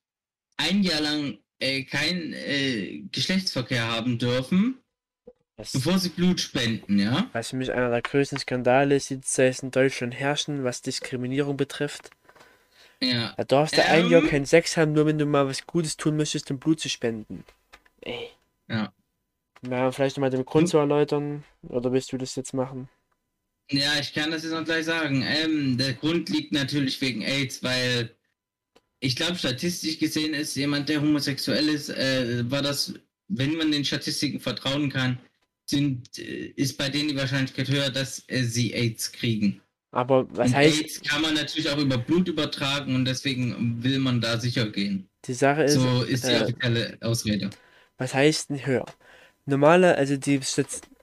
[0.58, 4.78] ein Jahr lang äh, keinen äh, Geschlechtsverkehr haben dürfen,
[5.56, 7.28] Das, bevor sie Blut spenden, ja?
[7.32, 11.56] was für mich einer der größten Skandale ist, die zurzeit in Deutschland herrschen, was Diskriminierung
[11.56, 12.10] betrifft.
[13.02, 13.34] Ja.
[13.36, 14.28] Da darfst du ein Jahr Ähm.
[14.28, 17.44] keinen Sex haben, nur wenn du mal was Gutes tun möchtest, um Blut zu spenden.
[18.00, 18.30] Ey.
[18.68, 18.92] Ja.
[19.68, 21.44] Ja, vielleicht nochmal den Grund zu erläutern.
[21.68, 22.88] Oder willst du das jetzt machen?
[23.70, 25.24] Ja, ich kann das jetzt noch gleich sagen.
[25.26, 28.14] Ähm, der Grund liegt natürlich wegen AIDS, weil
[29.00, 32.94] ich glaube, statistisch gesehen ist jemand, der homosexuell ist, äh, war das,
[33.28, 35.18] wenn man den Statistiken vertrauen kann,
[35.64, 39.60] sind, äh, ist bei denen die Wahrscheinlichkeit höher, dass äh, sie AIDS kriegen.
[39.92, 43.98] Aber was und heißt, AIDS kann man natürlich auch über Blut übertragen und deswegen will
[43.98, 45.08] man da sicher gehen.
[45.26, 47.50] die Sache ist, So ist die äh, offizielle Ausrede.
[47.98, 48.84] was heißt denn höher?
[49.46, 50.40] Normale, also die,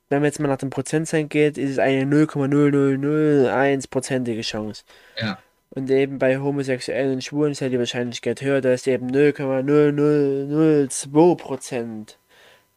[0.10, 4.84] wenn man jetzt mal nach dem Prozentzahlen geht, ist es eine 0,0001-prozentige Chance.
[5.20, 5.40] Ja.
[5.70, 11.36] Und eben bei Homosexuellen und Schwulen ist halt die Wahrscheinlichkeit höher, da ist eben 0,0002
[11.38, 12.18] Prozent.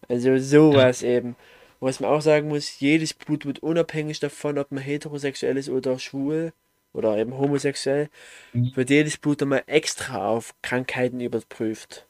[0.09, 1.35] Also sowas eben.
[1.81, 5.98] Was man auch sagen muss, jedes Blut wird unabhängig davon, ob man heterosexuell ist oder
[5.98, 6.53] schwul
[6.93, 8.09] oder eben homosexuell,
[8.53, 8.74] Mhm.
[8.74, 12.07] wird jedes Blut nochmal extra auf Krankheiten überprüft.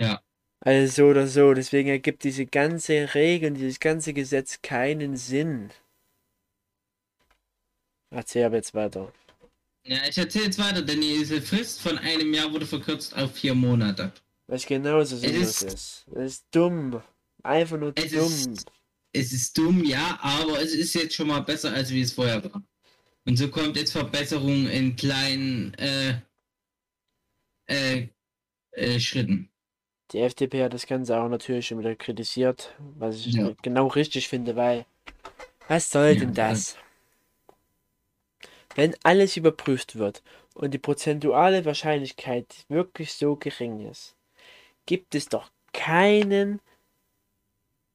[0.00, 0.20] Ja.
[0.60, 5.70] Also so oder so, deswegen ergibt diese ganze Regel, und dieses ganze Gesetz keinen Sinn.
[8.10, 9.12] Erzähl aber jetzt weiter.
[9.84, 13.54] Ja, ich erzähle jetzt weiter, denn diese Frist von einem Jahr wurde verkürzt auf vier
[13.54, 14.12] Monate.
[14.46, 16.04] Was genauso sinnlos ist- ist.
[16.12, 17.02] Das ist dumm.
[17.44, 18.30] Einfach nur Es dumm.
[18.30, 18.66] ist,
[19.12, 22.42] es ist dumm, ja, aber es ist jetzt schon mal besser, als wie es vorher
[22.44, 22.62] war.
[23.26, 26.20] Und so kommt jetzt Verbesserung in kleinen äh,
[27.66, 28.08] äh,
[28.72, 29.50] äh, Schritten.
[30.12, 33.54] Die FDP hat das Ganze auch natürlich schon wieder kritisiert, was ich Ja.
[33.62, 34.84] genau richtig finde, weil
[35.68, 36.76] was soll Ja, denn das?
[38.74, 40.22] Wenn alles überprüft wird
[40.54, 44.14] und die prozentuale Wahrscheinlichkeit wirklich so gering ist,
[44.86, 46.60] gibt es doch keinen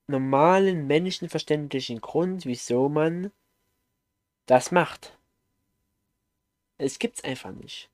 [0.09, 3.31] normalen menschenverständlichen Grund, wieso man
[4.45, 5.17] das macht.
[6.77, 7.89] Es gibt's einfach nicht.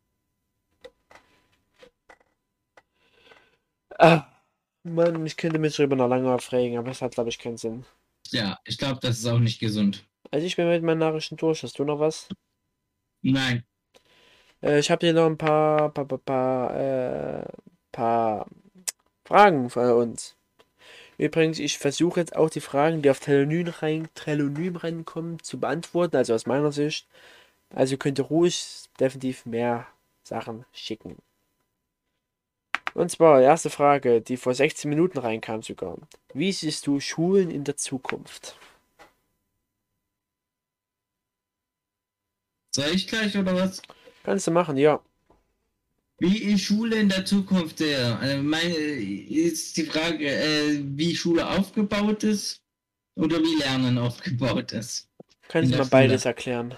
[3.98, 4.28] Ah,
[4.84, 7.86] Mann, ich könnte mich darüber noch lange aufregen, aber es hat, glaube ich, keinen Sinn.
[8.32, 10.06] Ja, ich glaube, das ist auch nicht gesund.
[10.32, 11.64] Also ich bin mit meinen Nachrichten durch.
[11.64, 12.28] Hast du noch was?
[13.22, 13.64] Nein.
[14.62, 17.46] Äh, ich habe hier noch ein paar, paar, paar, paar, äh,
[17.92, 18.48] paar
[19.26, 20.36] Fragen für uns.
[21.18, 26.18] Übrigens, ich versuche jetzt auch die Fragen, die auf Telonym, rein, Telonym reinkommen, zu beantworten,
[26.18, 27.08] also aus meiner Sicht.
[27.70, 29.88] Also könnt ihr ruhig definitiv mehr
[30.24, 31.18] Sachen schicken.
[32.94, 35.98] Und zwar, erste Frage, die vor 16 Minuten reinkam sogar.
[36.34, 38.58] Wie siehst du Schulen in der Zukunft?
[42.74, 43.82] Soll ich gleich oder was?
[44.24, 45.02] Kannst du machen, ja.
[46.18, 48.18] Wie ich Schule in der Zukunft sehe.
[48.18, 52.62] Also meine, ist die Frage, äh, wie Schule aufgebaut ist
[53.16, 55.10] oder wie Lernen aufgebaut ist.
[55.50, 56.30] Du der mal beides Schule.
[56.30, 56.78] erklären?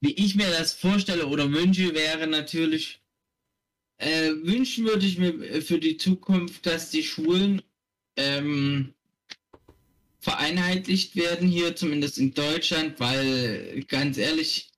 [0.00, 3.00] Wie ich mir das vorstelle oder wünsche, wäre natürlich,
[3.98, 7.62] äh, wünschen würde ich mir für die Zukunft, dass die Schulen
[8.16, 8.94] ähm,
[10.20, 14.73] vereinheitlicht werden hier, zumindest in Deutschland, weil ganz ehrlich,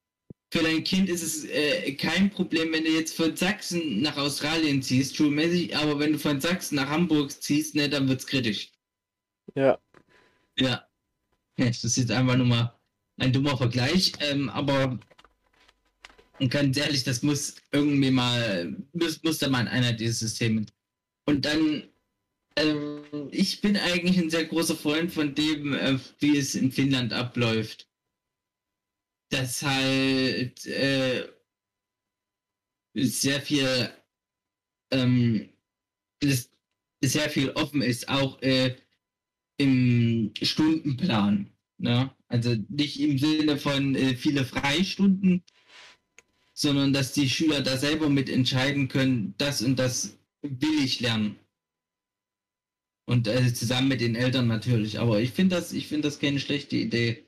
[0.56, 4.82] für dein Kind ist es äh, kein Problem, wenn du jetzt von Sachsen nach Australien
[4.82, 8.72] ziehst, schulmäßig, aber wenn du von Sachsen nach Hamburg ziehst, ne, dann wird's kritisch.
[9.54, 9.78] Ja.
[10.58, 10.86] Ja.
[11.58, 12.74] Ja, Das ist jetzt einfach nur mal
[13.18, 14.98] ein dummer Vergleich, ähm, aber
[16.48, 20.54] ganz ehrlich, das muss irgendwie mal, muss, muss da mal ein einheitliches System.
[20.54, 20.66] hin.
[21.26, 21.84] Und dann,
[22.56, 27.12] ähm, ich bin eigentlich ein sehr großer Freund von dem, äh, wie es in Finnland
[27.12, 27.85] abläuft.
[29.30, 31.28] Dass halt äh,
[32.94, 33.90] sehr viel,
[34.90, 35.48] ähm,
[36.20, 36.50] das
[37.02, 38.76] sehr viel offen ist, auch äh,
[39.58, 41.50] im Stundenplan.
[41.78, 42.10] Ne?
[42.28, 45.42] Also nicht im Sinne von äh, viele Freistunden,
[46.52, 51.38] sondern dass die Schüler da selber mit entscheiden können, das und das will ich lernen.
[53.04, 54.98] Und äh, zusammen mit den Eltern natürlich.
[54.98, 57.25] Aber ich finde das, ich finde das keine schlechte Idee.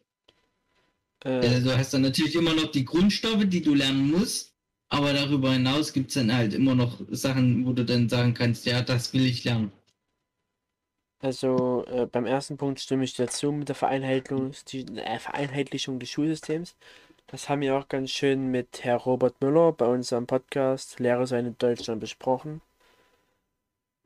[1.24, 4.54] Äh, du hast dann natürlich immer noch die Grundstoffe, die du lernen musst.
[4.90, 8.64] Aber darüber hinaus gibt es dann halt immer noch Sachen, wo du dann sagen kannst,
[8.64, 9.70] ja, das will ich lernen.
[11.20, 15.98] Also äh, beim ersten Punkt stimme ich dir zu mit der Vereinheitlichung, die, äh, Vereinheitlichung
[15.98, 16.76] des Schulsystems.
[17.26, 21.46] Das haben wir auch ganz schön mit Herr Robert Müller bei unserem Podcast Lehre sein
[21.46, 22.62] in Deutschland besprochen.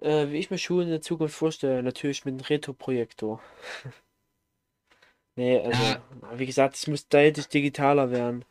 [0.00, 3.40] Äh, wie ich mir Schulen in der Zukunft vorstelle, natürlich mit einem Retroprojektor.
[5.36, 6.02] nee, also Ja.
[6.34, 8.44] wie gesagt, es muss deutlich digitaler werden.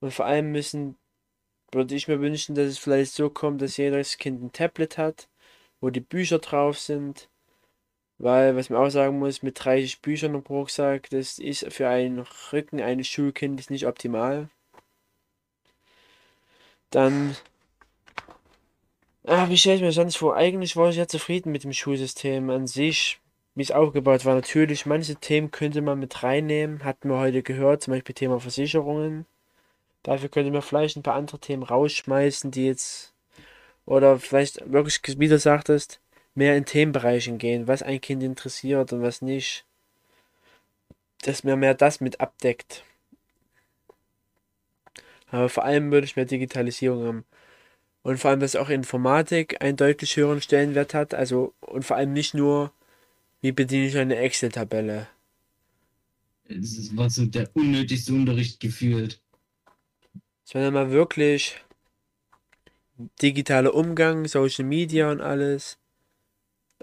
[0.00, 0.96] Und vor allem müssen
[1.72, 5.28] würde ich mir wünschen, dass es vielleicht so kommt, dass jedes Kind ein Tablet hat,
[5.80, 7.28] wo die Bücher drauf sind.
[8.18, 12.26] Weil, was man auch sagen muss, mit 30 Büchern im Rucksack, das ist für einen
[12.52, 14.50] Rücken eines Schulkindes nicht optimal.
[16.90, 17.36] Dann,
[19.24, 20.36] ah, wie stelle ich mir sonst vor?
[20.36, 23.20] Eigentlich war ich ja zufrieden mit dem Schulsystem an sich,
[23.60, 24.34] wie es aufgebaut war.
[24.34, 29.26] Natürlich, manche Themen könnte man mit reinnehmen, hatten wir heute gehört, zum Beispiel Thema Versicherungen.
[30.02, 33.12] Dafür könnte man vielleicht ein paar andere Themen rausschmeißen, die jetzt,
[33.84, 36.00] oder vielleicht wirklich, wie du sagtest,
[36.34, 39.66] mehr in Themenbereichen gehen, was ein Kind interessiert und was nicht.
[41.20, 42.82] Dass man mehr das mit abdeckt.
[45.30, 47.24] Aber vor allem würde ich mehr Digitalisierung haben.
[48.02, 51.12] Und vor allem, dass auch Informatik einen deutlich höheren Stellenwert hat.
[51.12, 52.72] Also, und vor allem nicht nur,
[53.40, 55.08] wie bediene ich eine Excel-Tabelle.
[56.44, 59.20] Es war so der unnötigste Unterricht gefühlt.
[60.44, 61.62] Sondern mal wirklich
[63.22, 65.78] digitaler Umgang, Social Media und alles.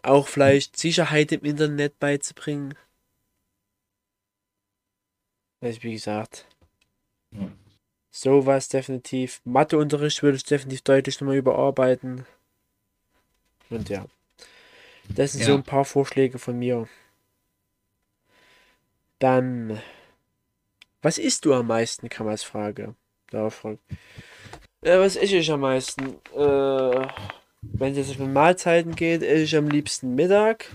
[0.04, 2.76] Auch vielleicht Sicherheit im Internet beizubringen.
[5.60, 6.48] Also wie gesagt.
[7.32, 7.52] Ja.
[8.10, 9.42] Sowas definitiv.
[9.44, 12.26] Matheunterricht würde ich definitiv deutlich nochmal überarbeiten.
[13.70, 14.06] Und ja.
[15.16, 15.58] Das sind so Ja.
[15.58, 16.88] ein paar Vorschläge von mir.
[19.20, 19.82] Dann.
[21.02, 22.96] Was isst du am meisten, kann man als Frage.
[23.30, 23.80] Darauf fragen.
[24.82, 26.16] Äh, was esse ich am meisten?
[26.36, 27.08] Äh,
[27.62, 30.66] wenn es jetzt um Mahlzeiten geht, esse ich am liebsten Mittag.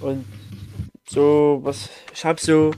[0.00, 0.24] Und
[1.08, 1.88] so, was.
[2.12, 2.72] Ich habe so.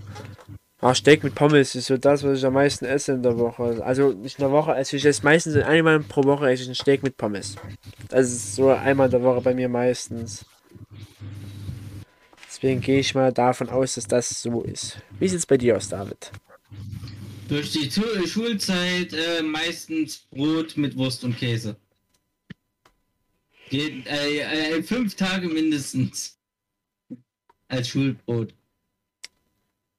[0.80, 3.84] Ah, Steak mit Pommes ist so das, was ich am meisten esse in der Woche.
[3.84, 6.74] Also nicht in der Woche, also ich esse meistens einmal pro Woche esse ich ein
[6.76, 7.56] Steak mit Pommes.
[8.09, 10.44] Das ist so einmal in der Woche bei mir meistens.
[12.46, 14.98] Deswegen gehe ich mal davon aus, dass das so ist.
[15.18, 16.30] Wie sieht es bei dir aus, David?
[17.48, 21.76] Durch die Schulzeit äh, meistens Brot mit Wurst und Käse.
[23.68, 26.38] Geht, äh, äh, fünf Tage mindestens.
[27.66, 28.55] Als Schulbrot.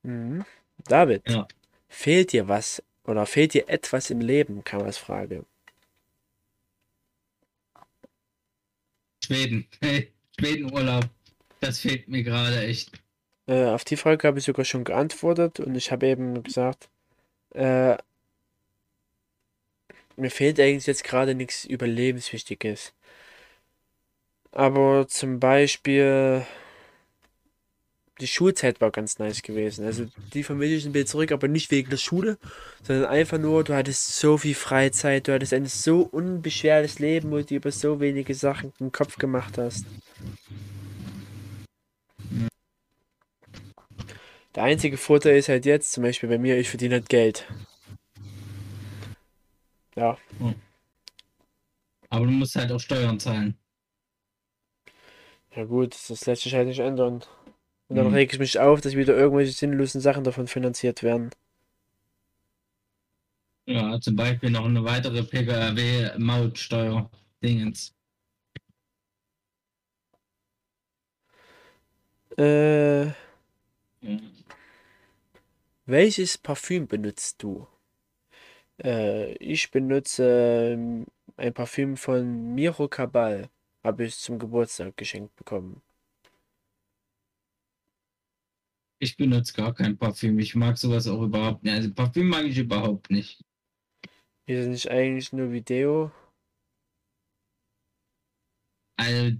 [0.03, 0.45] Mhm.
[0.89, 1.47] David, Ja.
[1.87, 5.45] fehlt dir was oder fehlt dir etwas im Leben, man als Frage.
[9.23, 9.67] Schweden.
[9.81, 11.05] Hey, Schwedenurlaub.
[11.59, 12.91] Das fehlt mir gerade echt.
[13.47, 16.89] Äh, auf die Frage habe ich sogar schon geantwortet und ich habe eben gesagt,
[17.53, 17.97] äh,
[20.15, 22.93] mir fehlt eigentlich jetzt gerade nichts Überlebenswichtiges.
[24.51, 26.45] Aber zum Beispiel
[28.19, 29.85] die Schulzeit war ganz nice gewesen.
[29.85, 32.37] Also die vermisse ich ein bisschen zurück, aber nicht wegen der Schule,
[32.83, 37.41] sondern einfach nur, du hattest so viel Freizeit, du hattest ein so unbeschwertes Leben, wo
[37.41, 39.85] du über so wenige Sachen im Kopf gemacht hast.
[44.53, 47.47] Der einzige Vorteil ist halt jetzt, zum Beispiel bei mir, ich verdiene halt Geld.
[49.95, 50.17] Ja,
[52.11, 53.57] Aber du musst halt auch Steuern zahlen.
[55.55, 57.23] ja gut, das lässt sich halt nicht ändern.
[57.89, 58.13] Und dann Mhm.
[58.13, 61.31] reg ich mich auf, dass wieder irgendwelche sinnlosen Sachen davon finanziert werden.
[63.67, 67.09] Ja, zum Beispiel noch eine weitere PKW-Mautsteuer.
[67.41, 67.95] Dingens.
[72.37, 73.13] Äh,
[74.01, 74.19] Ja.
[75.85, 77.67] welches Parfüm benutzt du?
[78.83, 80.23] Äh, ich benutze
[80.73, 81.05] ähm,
[81.37, 83.49] ein Parfüm von Miro Cabal.
[83.83, 85.81] Habe ich zum Geburtstag geschenkt bekommen.
[89.01, 90.37] Ich benutze gar kein Parfüm.
[90.39, 91.73] Ich mag sowas auch überhaupt nicht.
[91.73, 93.41] Also Parfüm mag ich überhaupt nicht.
[94.45, 96.11] Ist nicht eigentlich nur wie Deo?
[98.97, 99.37] Also.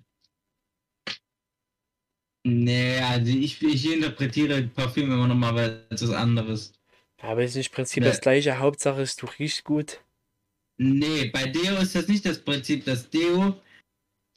[2.46, 6.74] Nee, also ich, ich interpretiere Parfüm immer noch mal als was anderes.
[7.22, 8.10] Aber ist nicht im Prinzip Nee.
[8.10, 8.60] das gleiche.
[8.60, 10.02] Hauptsache ist, du riechst gut.
[10.78, 12.86] Nee, bei Deo ist das nicht das Prinzip.
[12.86, 13.62] Das Deo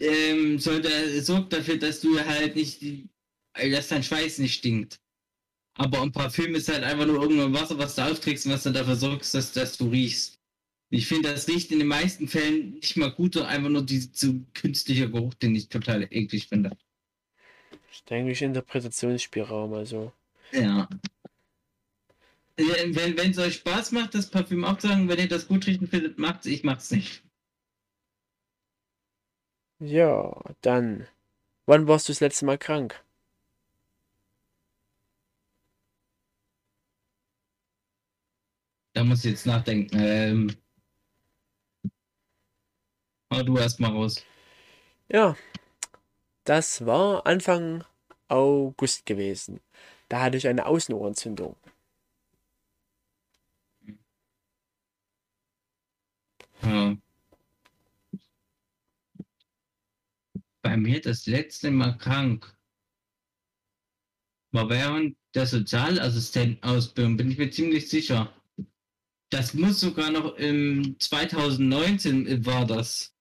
[0.00, 2.82] ähm, sollte, sorgt dafür, dass du halt nicht,
[3.54, 5.00] dass dein Schweiß nicht stinkt.
[5.74, 8.74] Aber ein Parfüm ist halt einfach nur irgendein Wasser, was du aufträgst und was dann
[8.74, 10.38] dafür sorgt, dass, dass du riechst.
[10.90, 14.10] Ich finde, das riecht in den meisten Fällen nicht mal gut, sondern einfach nur dieser
[14.12, 16.76] so künstlicher Geruch, den ich total eklig finde.
[17.70, 20.12] Das ist eigentlich Interpretationsspielraum, also.
[20.52, 20.88] Ja.
[22.56, 26.44] Wenn es euch Spaß macht, das Parfüm aufzusagen, wenn ihr das gut riechen findet, macht's.
[26.44, 27.22] Ich mach's nicht.
[29.78, 31.06] Ja, dann.
[31.64, 33.02] Wann warst du das letzte Mal krank?
[38.94, 39.98] Da muss ich jetzt nachdenken.
[39.98, 40.56] Ähm,
[43.32, 44.24] hau du erst mal raus.
[45.08, 45.36] Ja,
[46.44, 47.84] das war Anfang
[48.28, 49.60] August gewesen.
[50.08, 51.56] Da hatte ich eine Außenohrentzündung.
[56.62, 56.96] Ja.
[60.62, 62.56] Bei mir das letzte Mal krank
[64.52, 68.32] war während der Sozialassistentenausbildung, bin ich mir ziemlich sicher.
[69.32, 73.16] Das muss sogar noch im 2019 war das.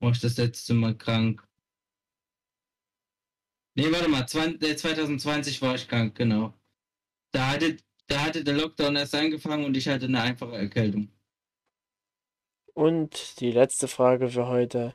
[0.00, 1.46] War ich das letzte Mal krank.
[3.74, 6.54] Nee, warte mal, 20, 2020 war ich krank, genau.
[7.32, 7.76] Da hatte,
[8.06, 11.10] da hatte der Lockdown erst angefangen und ich hatte eine einfache Erkältung.
[12.72, 14.94] Und die letzte Frage für heute.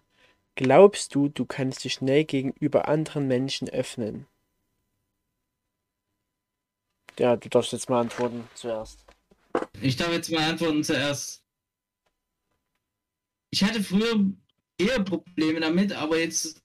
[0.56, 4.26] Glaubst du, du kannst dich schnell gegenüber anderen Menschen öffnen?
[7.20, 9.09] Ja, du darfst jetzt mal antworten zuerst.
[9.82, 11.44] Ich darf jetzt mal antworten zuerst.
[13.52, 14.32] Ich hatte früher
[14.78, 16.62] eher Probleme damit, aber jetzt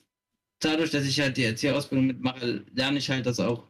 [0.61, 3.69] dadurch, dass ich halt die Erzieherausbildung mitmache, lerne ich halt das auch.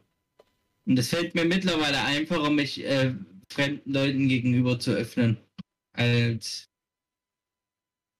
[0.85, 3.15] Und es fällt mir mittlerweile einfacher, mich äh,
[3.49, 5.37] fremden Leuten gegenüber zu öffnen,
[5.93, 6.69] als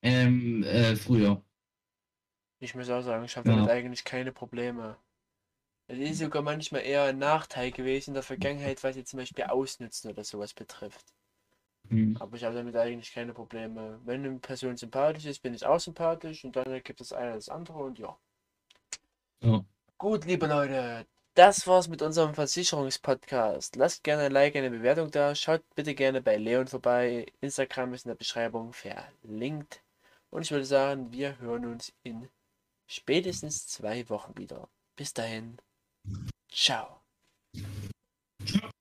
[0.02, 1.44] ähm, äh, früher.
[2.60, 3.58] Ich muss auch sagen, ich habe Ja.
[3.58, 4.98] damit eigentlich keine Probleme.
[5.88, 9.46] Es ist sogar manchmal eher ein Nachteil gewesen in der Vergangenheit, was jetzt zum Beispiel
[9.46, 11.06] Ausnutzen oder sowas betrifft.
[11.90, 12.18] Hm.
[12.20, 14.00] Aber ich habe damit eigentlich keine Probleme.
[14.04, 17.50] Wenn eine Person sympathisch ist, bin ich auch sympathisch und dann gibt es eine das
[17.50, 18.18] andere und ja.
[19.42, 19.64] Ja.
[19.98, 21.06] Gut, liebe Leute,
[21.36, 23.76] das war's mit unserem Versicherungspodcast.
[23.76, 25.36] Lasst gerne ein Like, eine Bewertung da.
[25.36, 27.28] Schaut bitte gerne bei Leon vorbei.
[27.42, 29.84] Instagram ist in der Beschreibung verlinkt.
[30.32, 32.30] Und ich würde sagen, wir hören uns in
[32.88, 34.68] spätestens zwei Wochen wieder.
[34.96, 35.58] Bis dahin.
[36.52, 37.02] Ciao.
[38.46, 38.72] Ciao.